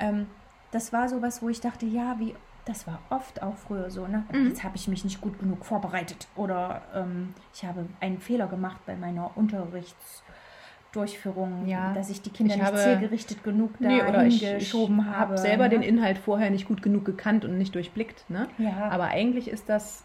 ähm, 0.00 0.26
das 0.70 0.92
war 0.92 1.08
sowas, 1.08 1.42
wo 1.42 1.48
ich 1.48 1.60
dachte, 1.60 1.86
ja, 1.86 2.16
wie 2.18 2.34
das 2.68 2.86
war 2.86 3.00
oft 3.08 3.42
auch 3.42 3.56
früher 3.56 3.90
so, 3.90 4.06
ne? 4.06 4.24
Mhm. 4.30 4.48
Jetzt 4.48 4.62
habe 4.62 4.76
ich 4.76 4.86
mich 4.88 5.02
nicht 5.02 5.22
gut 5.22 5.40
genug 5.40 5.64
vorbereitet 5.64 6.28
oder 6.36 6.82
ähm, 6.94 7.32
ich 7.54 7.64
habe 7.64 7.86
einen 8.00 8.20
Fehler 8.20 8.46
gemacht 8.46 8.82
bei 8.84 8.94
meiner 8.94 9.34
Unterrichtsdurchführung, 9.36 11.66
ja, 11.66 11.94
dass 11.94 12.10
ich 12.10 12.20
die 12.20 12.28
Kinder 12.28 12.52
ich 12.54 12.60
nicht 12.60 12.66
habe, 12.66 12.76
zielgerichtet 12.78 13.42
genug 13.42 13.70
da 13.80 13.88
nee, 13.88 14.02
oder 14.02 14.20
hingeschoben 14.20 14.98
ich, 14.98 15.04
ich 15.06 15.10
habe. 15.10 15.18
habe 15.18 15.38
selber 15.38 15.64
ne? 15.64 15.70
den 15.70 15.82
Inhalt 15.82 16.18
vorher 16.18 16.50
nicht 16.50 16.68
gut 16.68 16.82
genug 16.82 17.06
gekannt 17.06 17.46
und 17.46 17.56
nicht 17.56 17.74
durchblickt, 17.74 18.28
ne? 18.28 18.48
Ja. 18.58 18.90
Aber 18.90 19.04
eigentlich 19.04 19.48
ist 19.48 19.70
das 19.70 20.04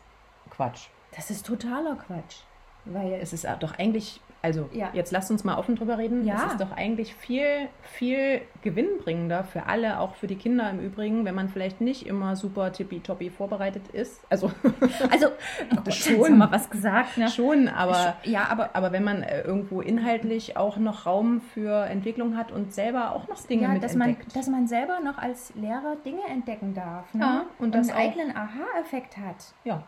Quatsch. 0.49 0.87
Das 1.15 1.29
ist 1.29 1.45
totaler 1.45 1.97
Quatsch. 1.97 2.37
Weil 2.85 3.13
es 3.13 3.33
ist 3.33 3.47
doch 3.59 3.77
eigentlich 3.77 4.19
also 4.43 4.69
ja. 4.73 4.89
jetzt 4.91 5.13
lasst 5.13 5.31
uns 5.31 5.45
mal 5.45 5.57
offen 5.57 5.77
drüber 5.77 5.97
reden. 5.97 6.25
Ja. 6.25 6.35
Es 6.35 6.51
ist 6.51 6.61
doch 6.61 6.73
eigentlich 6.73 7.15
viel, 7.15 7.69
viel 7.81 8.41
gewinnbringender 8.61 9.45
für 9.45 9.67
alle, 9.67 9.99
auch 9.99 10.15
für 10.15 10.27
die 10.27 10.35
Kinder 10.35 10.69
im 10.69 10.81
Übrigen, 10.81 11.23
wenn 11.23 11.33
man 11.33 11.47
vielleicht 11.47 11.79
nicht 11.79 12.05
immer 12.05 12.35
super 12.35 12.73
tippitoppi 12.73 13.29
vorbereitet 13.29 13.87
ist. 13.93 14.19
Also, 14.29 14.51
also 15.09 15.27
oh 15.87 15.91
schon 15.91 16.37
mal 16.37 16.51
was 16.51 16.69
gesagt. 16.69 17.17
Ne? 17.17 17.29
Schon, 17.29 17.69
aber, 17.69 18.17
ja, 18.25 18.49
aber, 18.49 18.71
aber 18.73 18.91
wenn 18.91 19.05
man 19.05 19.23
äh, 19.23 19.43
irgendwo 19.43 19.79
inhaltlich 19.79 20.57
auch 20.57 20.75
noch 20.75 21.05
Raum 21.05 21.39
für 21.39 21.85
Entwicklung 21.85 22.35
hat 22.35 22.51
und 22.51 22.73
selber 22.73 23.15
auch 23.15 23.29
noch 23.29 23.41
Dinge 23.47 23.63
ja, 23.63 23.79
dass. 23.79 23.95
Man, 23.95 24.17
dass 24.33 24.47
man 24.47 24.67
selber 24.67 24.99
noch 24.99 25.17
als 25.17 25.53
Lehrer 25.55 25.95
Dinge 26.03 26.23
entdecken 26.29 26.73
darf. 26.73 27.13
Ne? 27.13 27.21
Ja, 27.21 27.45
und, 27.59 27.73
und 27.73 27.75
einen 27.75 27.91
eigenen 27.91 28.35
Aha-Effekt 28.35 29.15
hat. 29.15 29.53
Ja, 29.63 29.83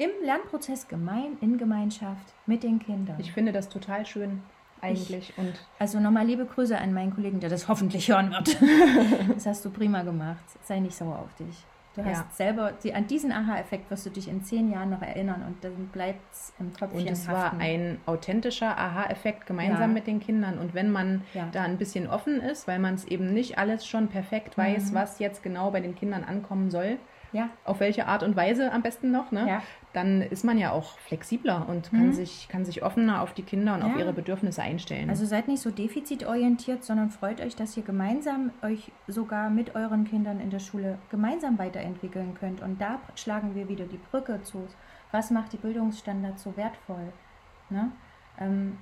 im 0.00 0.10
Lernprozess 0.24 0.88
gemein, 0.88 1.36
in 1.42 1.58
Gemeinschaft 1.58 2.32
mit 2.46 2.62
den 2.62 2.78
Kindern. 2.78 3.16
Ich 3.18 3.32
finde 3.32 3.52
das 3.52 3.68
total 3.68 4.06
schön 4.06 4.42
eigentlich. 4.80 5.28
Ich, 5.28 5.38
und 5.38 5.52
also 5.78 6.00
nochmal 6.00 6.26
liebe 6.26 6.46
Grüße 6.46 6.76
an 6.76 6.94
meinen 6.94 7.14
Kollegen, 7.14 7.38
der 7.38 7.50
das 7.50 7.68
hoffentlich 7.68 8.08
hören 8.08 8.30
wird. 8.30 8.56
das 9.34 9.44
hast 9.44 9.62
du 9.62 9.70
prima 9.70 10.02
gemacht. 10.02 10.42
Sei 10.62 10.80
nicht 10.80 10.94
sauer 10.94 11.18
auf 11.18 11.34
dich. 11.34 11.54
Du 11.96 12.04
hast 12.04 12.18
ja. 12.18 12.26
selber, 12.30 12.72
die, 12.82 12.94
an 12.94 13.08
diesen 13.08 13.30
Aha-Effekt 13.30 13.90
wirst 13.90 14.06
du 14.06 14.10
dich 14.10 14.28
in 14.28 14.42
zehn 14.42 14.70
Jahren 14.70 14.90
noch 14.90 15.02
erinnern 15.02 15.42
und 15.46 15.62
dann 15.62 15.88
bleibt 15.88 16.32
es 16.32 16.52
im 16.58 16.72
Köpfchen 16.72 17.00
Und 17.00 17.10
es 17.10 17.28
war 17.28 17.58
ein 17.58 17.98
authentischer 18.06 18.78
Aha-Effekt 18.78 19.44
gemeinsam 19.46 19.80
ja. 19.80 19.86
mit 19.88 20.06
den 20.06 20.20
Kindern. 20.20 20.58
Und 20.58 20.72
wenn 20.72 20.90
man 20.90 21.24
ja. 21.34 21.48
da 21.52 21.64
ein 21.64 21.78
bisschen 21.78 22.06
offen 22.06 22.40
ist, 22.40 22.68
weil 22.68 22.78
man 22.78 22.94
es 22.94 23.04
eben 23.06 23.34
nicht 23.34 23.58
alles 23.58 23.84
schon 23.84 24.06
perfekt 24.08 24.56
weiß, 24.56 24.92
mhm. 24.92 24.94
was 24.94 25.18
jetzt 25.18 25.42
genau 25.42 25.72
bei 25.72 25.80
den 25.80 25.96
Kindern 25.96 26.22
ankommen 26.22 26.70
soll, 26.70 26.96
ja. 27.32 27.50
auf 27.64 27.80
welche 27.80 28.06
Art 28.06 28.22
und 28.22 28.36
Weise 28.36 28.72
am 28.72 28.82
besten 28.82 29.10
noch, 29.10 29.32
ne? 29.32 29.60
Dann 29.92 30.22
ist 30.22 30.44
man 30.44 30.56
ja 30.56 30.70
auch 30.70 30.98
flexibler 30.98 31.68
und 31.68 31.90
kann, 31.90 32.08
mhm. 32.08 32.12
sich, 32.12 32.48
kann 32.48 32.64
sich 32.64 32.84
offener 32.84 33.22
auf 33.22 33.34
die 33.34 33.42
Kinder 33.42 33.74
und 33.74 33.80
ja. 33.80 33.86
auf 33.86 33.96
ihre 33.96 34.12
Bedürfnisse 34.12 34.62
einstellen. 34.62 35.10
Also 35.10 35.26
seid 35.26 35.48
nicht 35.48 35.60
so 35.60 35.70
defizitorientiert, 35.70 36.84
sondern 36.84 37.10
freut 37.10 37.40
euch, 37.40 37.56
dass 37.56 37.76
ihr 37.76 37.82
gemeinsam 37.82 38.52
euch 38.62 38.92
sogar 39.08 39.50
mit 39.50 39.74
euren 39.74 40.04
Kindern 40.04 40.40
in 40.40 40.50
der 40.50 40.60
Schule 40.60 40.98
gemeinsam 41.10 41.58
weiterentwickeln 41.58 42.34
könnt. 42.38 42.62
Und 42.62 42.80
da 42.80 43.00
schlagen 43.16 43.54
wir 43.56 43.68
wieder 43.68 43.86
die 43.86 43.98
Brücke 44.10 44.40
zu. 44.42 44.68
Was 45.10 45.30
macht 45.32 45.52
die 45.52 45.56
Bildungsstandards 45.56 46.44
so 46.44 46.56
wertvoll? 46.56 47.12
Ne? 47.68 47.90
Ähm, 48.38 48.78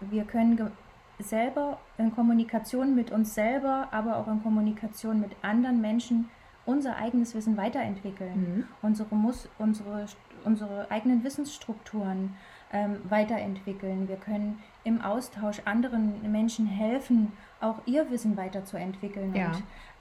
wir 0.00 0.24
können 0.24 0.72
selber 1.18 1.78
in 1.98 2.14
Kommunikation 2.14 2.94
mit 2.94 3.12
uns 3.12 3.34
selber, 3.34 3.88
aber 3.92 4.16
auch 4.16 4.26
in 4.26 4.42
Kommunikation 4.42 5.20
mit 5.20 5.32
anderen 5.42 5.80
Menschen 5.80 6.28
unser 6.64 6.96
eigenes 6.96 7.34
Wissen 7.34 7.56
weiterentwickeln, 7.56 8.56
mhm. 8.56 8.64
unsere, 8.82 9.14
Mus 9.14 9.48
unsere, 9.58 10.06
unsere 10.44 10.90
eigenen 10.90 11.24
Wissensstrukturen 11.24 12.34
ähm, 12.72 12.98
weiterentwickeln. 13.08 14.08
Wir 14.08 14.16
können 14.16 14.60
im 14.84 15.00
Austausch 15.00 15.60
anderen 15.64 16.30
Menschen 16.30 16.66
helfen, 16.66 17.32
auch 17.60 17.80
ihr 17.86 18.10
Wissen 18.10 18.36
weiterzuentwickeln. 18.36 19.34
Ja. 19.34 19.52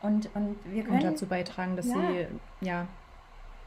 Und, 0.01 0.29
und, 0.33 0.35
und 0.35 0.57
wir 0.65 0.83
können 0.83 0.97
und 0.97 1.03
dazu 1.03 1.25
beitragen, 1.27 1.75
dass 1.75 1.87
ja. 1.87 1.95
sie 1.95 2.27
ja, 2.65 2.87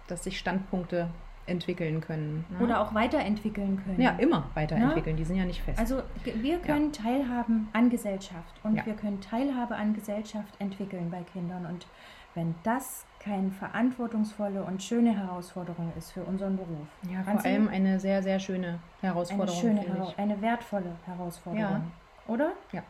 dass 0.06 0.24
sich 0.24 0.38
Standpunkte 0.38 1.08
entwickeln 1.46 2.00
können. 2.00 2.44
Ne? 2.50 2.64
Oder 2.64 2.80
auch 2.80 2.94
weiterentwickeln 2.94 3.82
können. 3.84 4.00
Ja, 4.00 4.10
immer 4.12 4.48
weiterentwickeln, 4.54 5.16
ne? 5.16 5.20
die 5.20 5.24
sind 5.24 5.36
ja 5.36 5.44
nicht 5.44 5.62
fest. 5.62 5.78
Also 5.78 6.02
wir 6.24 6.58
können 6.58 6.92
ja. 6.92 7.02
teilhaben 7.02 7.68
an 7.72 7.90
Gesellschaft 7.90 8.54
und 8.62 8.76
ja. 8.76 8.86
wir 8.86 8.94
können 8.94 9.20
Teilhabe 9.20 9.76
an 9.76 9.94
Gesellschaft 9.94 10.54
entwickeln 10.58 11.10
bei 11.10 11.22
Kindern. 11.22 11.66
Und 11.66 11.86
wenn 12.34 12.54
das 12.62 13.04
keine 13.20 13.50
verantwortungsvolle 13.50 14.62
und 14.62 14.82
schöne 14.82 15.16
Herausforderung 15.16 15.92
ist 15.96 16.12
für 16.12 16.22
unseren 16.22 16.56
Beruf. 16.56 16.86
Ja, 17.08 17.22
vor 17.22 17.32
Franzi, 17.32 17.48
allem 17.48 17.68
eine 17.68 17.98
sehr, 17.98 18.22
sehr 18.22 18.38
schöne 18.38 18.80
Herausforderung. 19.00 19.70
Eine 19.70 19.84
schöne, 19.84 20.14
eine 20.16 20.42
wertvolle 20.42 20.96
Herausforderung. 21.06 21.90
Ja. 22.26 22.32
Oder? 22.32 22.52
Ja. 22.72 22.82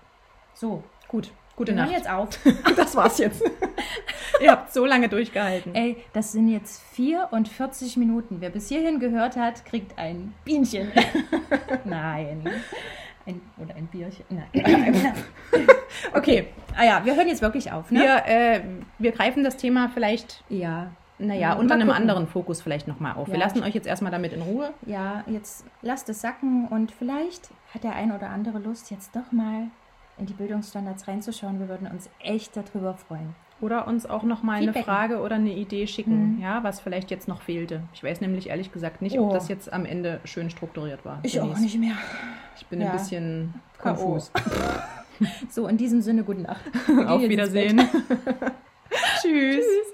So. 0.54 0.82
Gut. 1.08 1.30
Gute 1.56 1.72
Wir 1.72 1.82
Nacht. 1.82 1.92
jetzt 1.92 2.10
auf. 2.10 2.28
das 2.76 2.96
war's 2.96 3.18
jetzt. 3.18 3.42
Ihr 4.40 4.50
habt 4.50 4.72
so 4.72 4.84
lange 4.84 5.08
durchgehalten. 5.08 5.72
Ey, 5.74 5.98
das 6.12 6.32
sind 6.32 6.48
jetzt 6.48 6.82
44 6.94 7.96
Minuten. 7.96 8.40
Wer 8.40 8.50
bis 8.50 8.68
hierhin 8.68 8.98
gehört 8.98 9.36
hat, 9.36 9.64
kriegt 9.64 9.96
ein 9.96 10.34
Bienchen. 10.44 10.90
Nein. 11.84 12.44
Ein, 13.26 13.40
oder 13.56 13.74
ein 13.74 13.86
Bierchen. 13.86 14.24
Nein. 14.28 15.14
okay. 16.14 16.48
Ah 16.76 16.84
ja, 16.84 17.04
wir 17.04 17.16
hören 17.16 17.28
jetzt 17.28 17.42
wirklich 17.42 17.72
auf. 17.72 17.90
Ne? 17.90 18.00
Wir, 18.00 18.26
äh, 18.26 18.60
wir 18.98 19.12
greifen 19.12 19.44
das 19.44 19.56
Thema 19.56 19.88
vielleicht, 19.88 20.44
Ja. 20.48 20.90
naja, 21.18 21.54
unter 21.54 21.74
einem 21.74 21.88
gucken. 21.88 22.02
anderen 22.02 22.26
Fokus 22.26 22.60
vielleicht 22.60 22.86
nochmal 22.88 23.14
auf. 23.14 23.28
Wir 23.28 23.34
Ja. 23.38 23.44
lassen 23.44 23.62
euch 23.62 23.74
jetzt 23.74 23.86
erstmal 23.86 24.12
damit 24.12 24.32
in 24.32 24.42
Ruhe. 24.42 24.74
Ja, 24.86 25.24
jetzt 25.26 25.64
lasst 25.82 26.08
es 26.10 26.20
sacken 26.20 26.68
und 26.68 26.92
vielleicht 26.92 27.50
hat 27.72 27.84
der 27.84 27.94
ein 27.94 28.12
oder 28.12 28.28
andere 28.30 28.58
Lust, 28.58 28.90
jetzt 28.90 29.14
doch 29.16 29.32
mal 29.32 29.68
in 30.18 30.26
die 30.26 30.34
Bildungsstandards 30.34 31.08
reinzuschauen. 31.08 31.58
Wir 31.58 31.68
würden 31.68 31.86
uns 31.88 32.08
echt 32.20 32.56
darüber 32.56 32.94
freuen. 32.94 33.34
Oder 33.64 33.86
uns 33.86 34.04
auch 34.04 34.24
noch 34.24 34.42
mal 34.42 34.60
eine 34.60 34.74
Frage 34.74 35.20
oder 35.20 35.36
eine 35.36 35.54
Idee 35.54 35.86
schicken, 35.86 36.36
mhm. 36.36 36.42
ja, 36.42 36.62
was 36.62 36.80
vielleicht 36.80 37.10
jetzt 37.10 37.28
noch 37.28 37.40
fehlte. 37.40 37.80
Ich 37.94 38.04
weiß 38.04 38.20
nämlich 38.20 38.50
ehrlich 38.50 38.70
gesagt 38.72 39.00
nicht, 39.00 39.18
oh. 39.18 39.24
ob 39.24 39.32
das 39.32 39.48
jetzt 39.48 39.72
am 39.72 39.86
Ende 39.86 40.20
schön 40.24 40.50
strukturiert 40.50 41.02
war. 41.06 41.20
Ich 41.22 41.32
Denise. 41.32 41.54
auch 41.54 41.58
nicht 41.58 41.78
mehr. 41.78 41.94
Ich 42.58 42.66
bin 42.66 42.82
ja. 42.82 42.90
ein 42.90 42.92
bisschen 42.92 43.54
konfus. 43.78 44.30
so, 45.48 45.66
in 45.66 45.78
diesem 45.78 46.02
Sinne, 46.02 46.24
gute 46.24 46.42
Nacht. 46.42 46.64
Auf 47.06 47.22
Wiedersehen. 47.22 47.78
Tschüss. 49.22 49.64
Tschüss. 49.64 49.93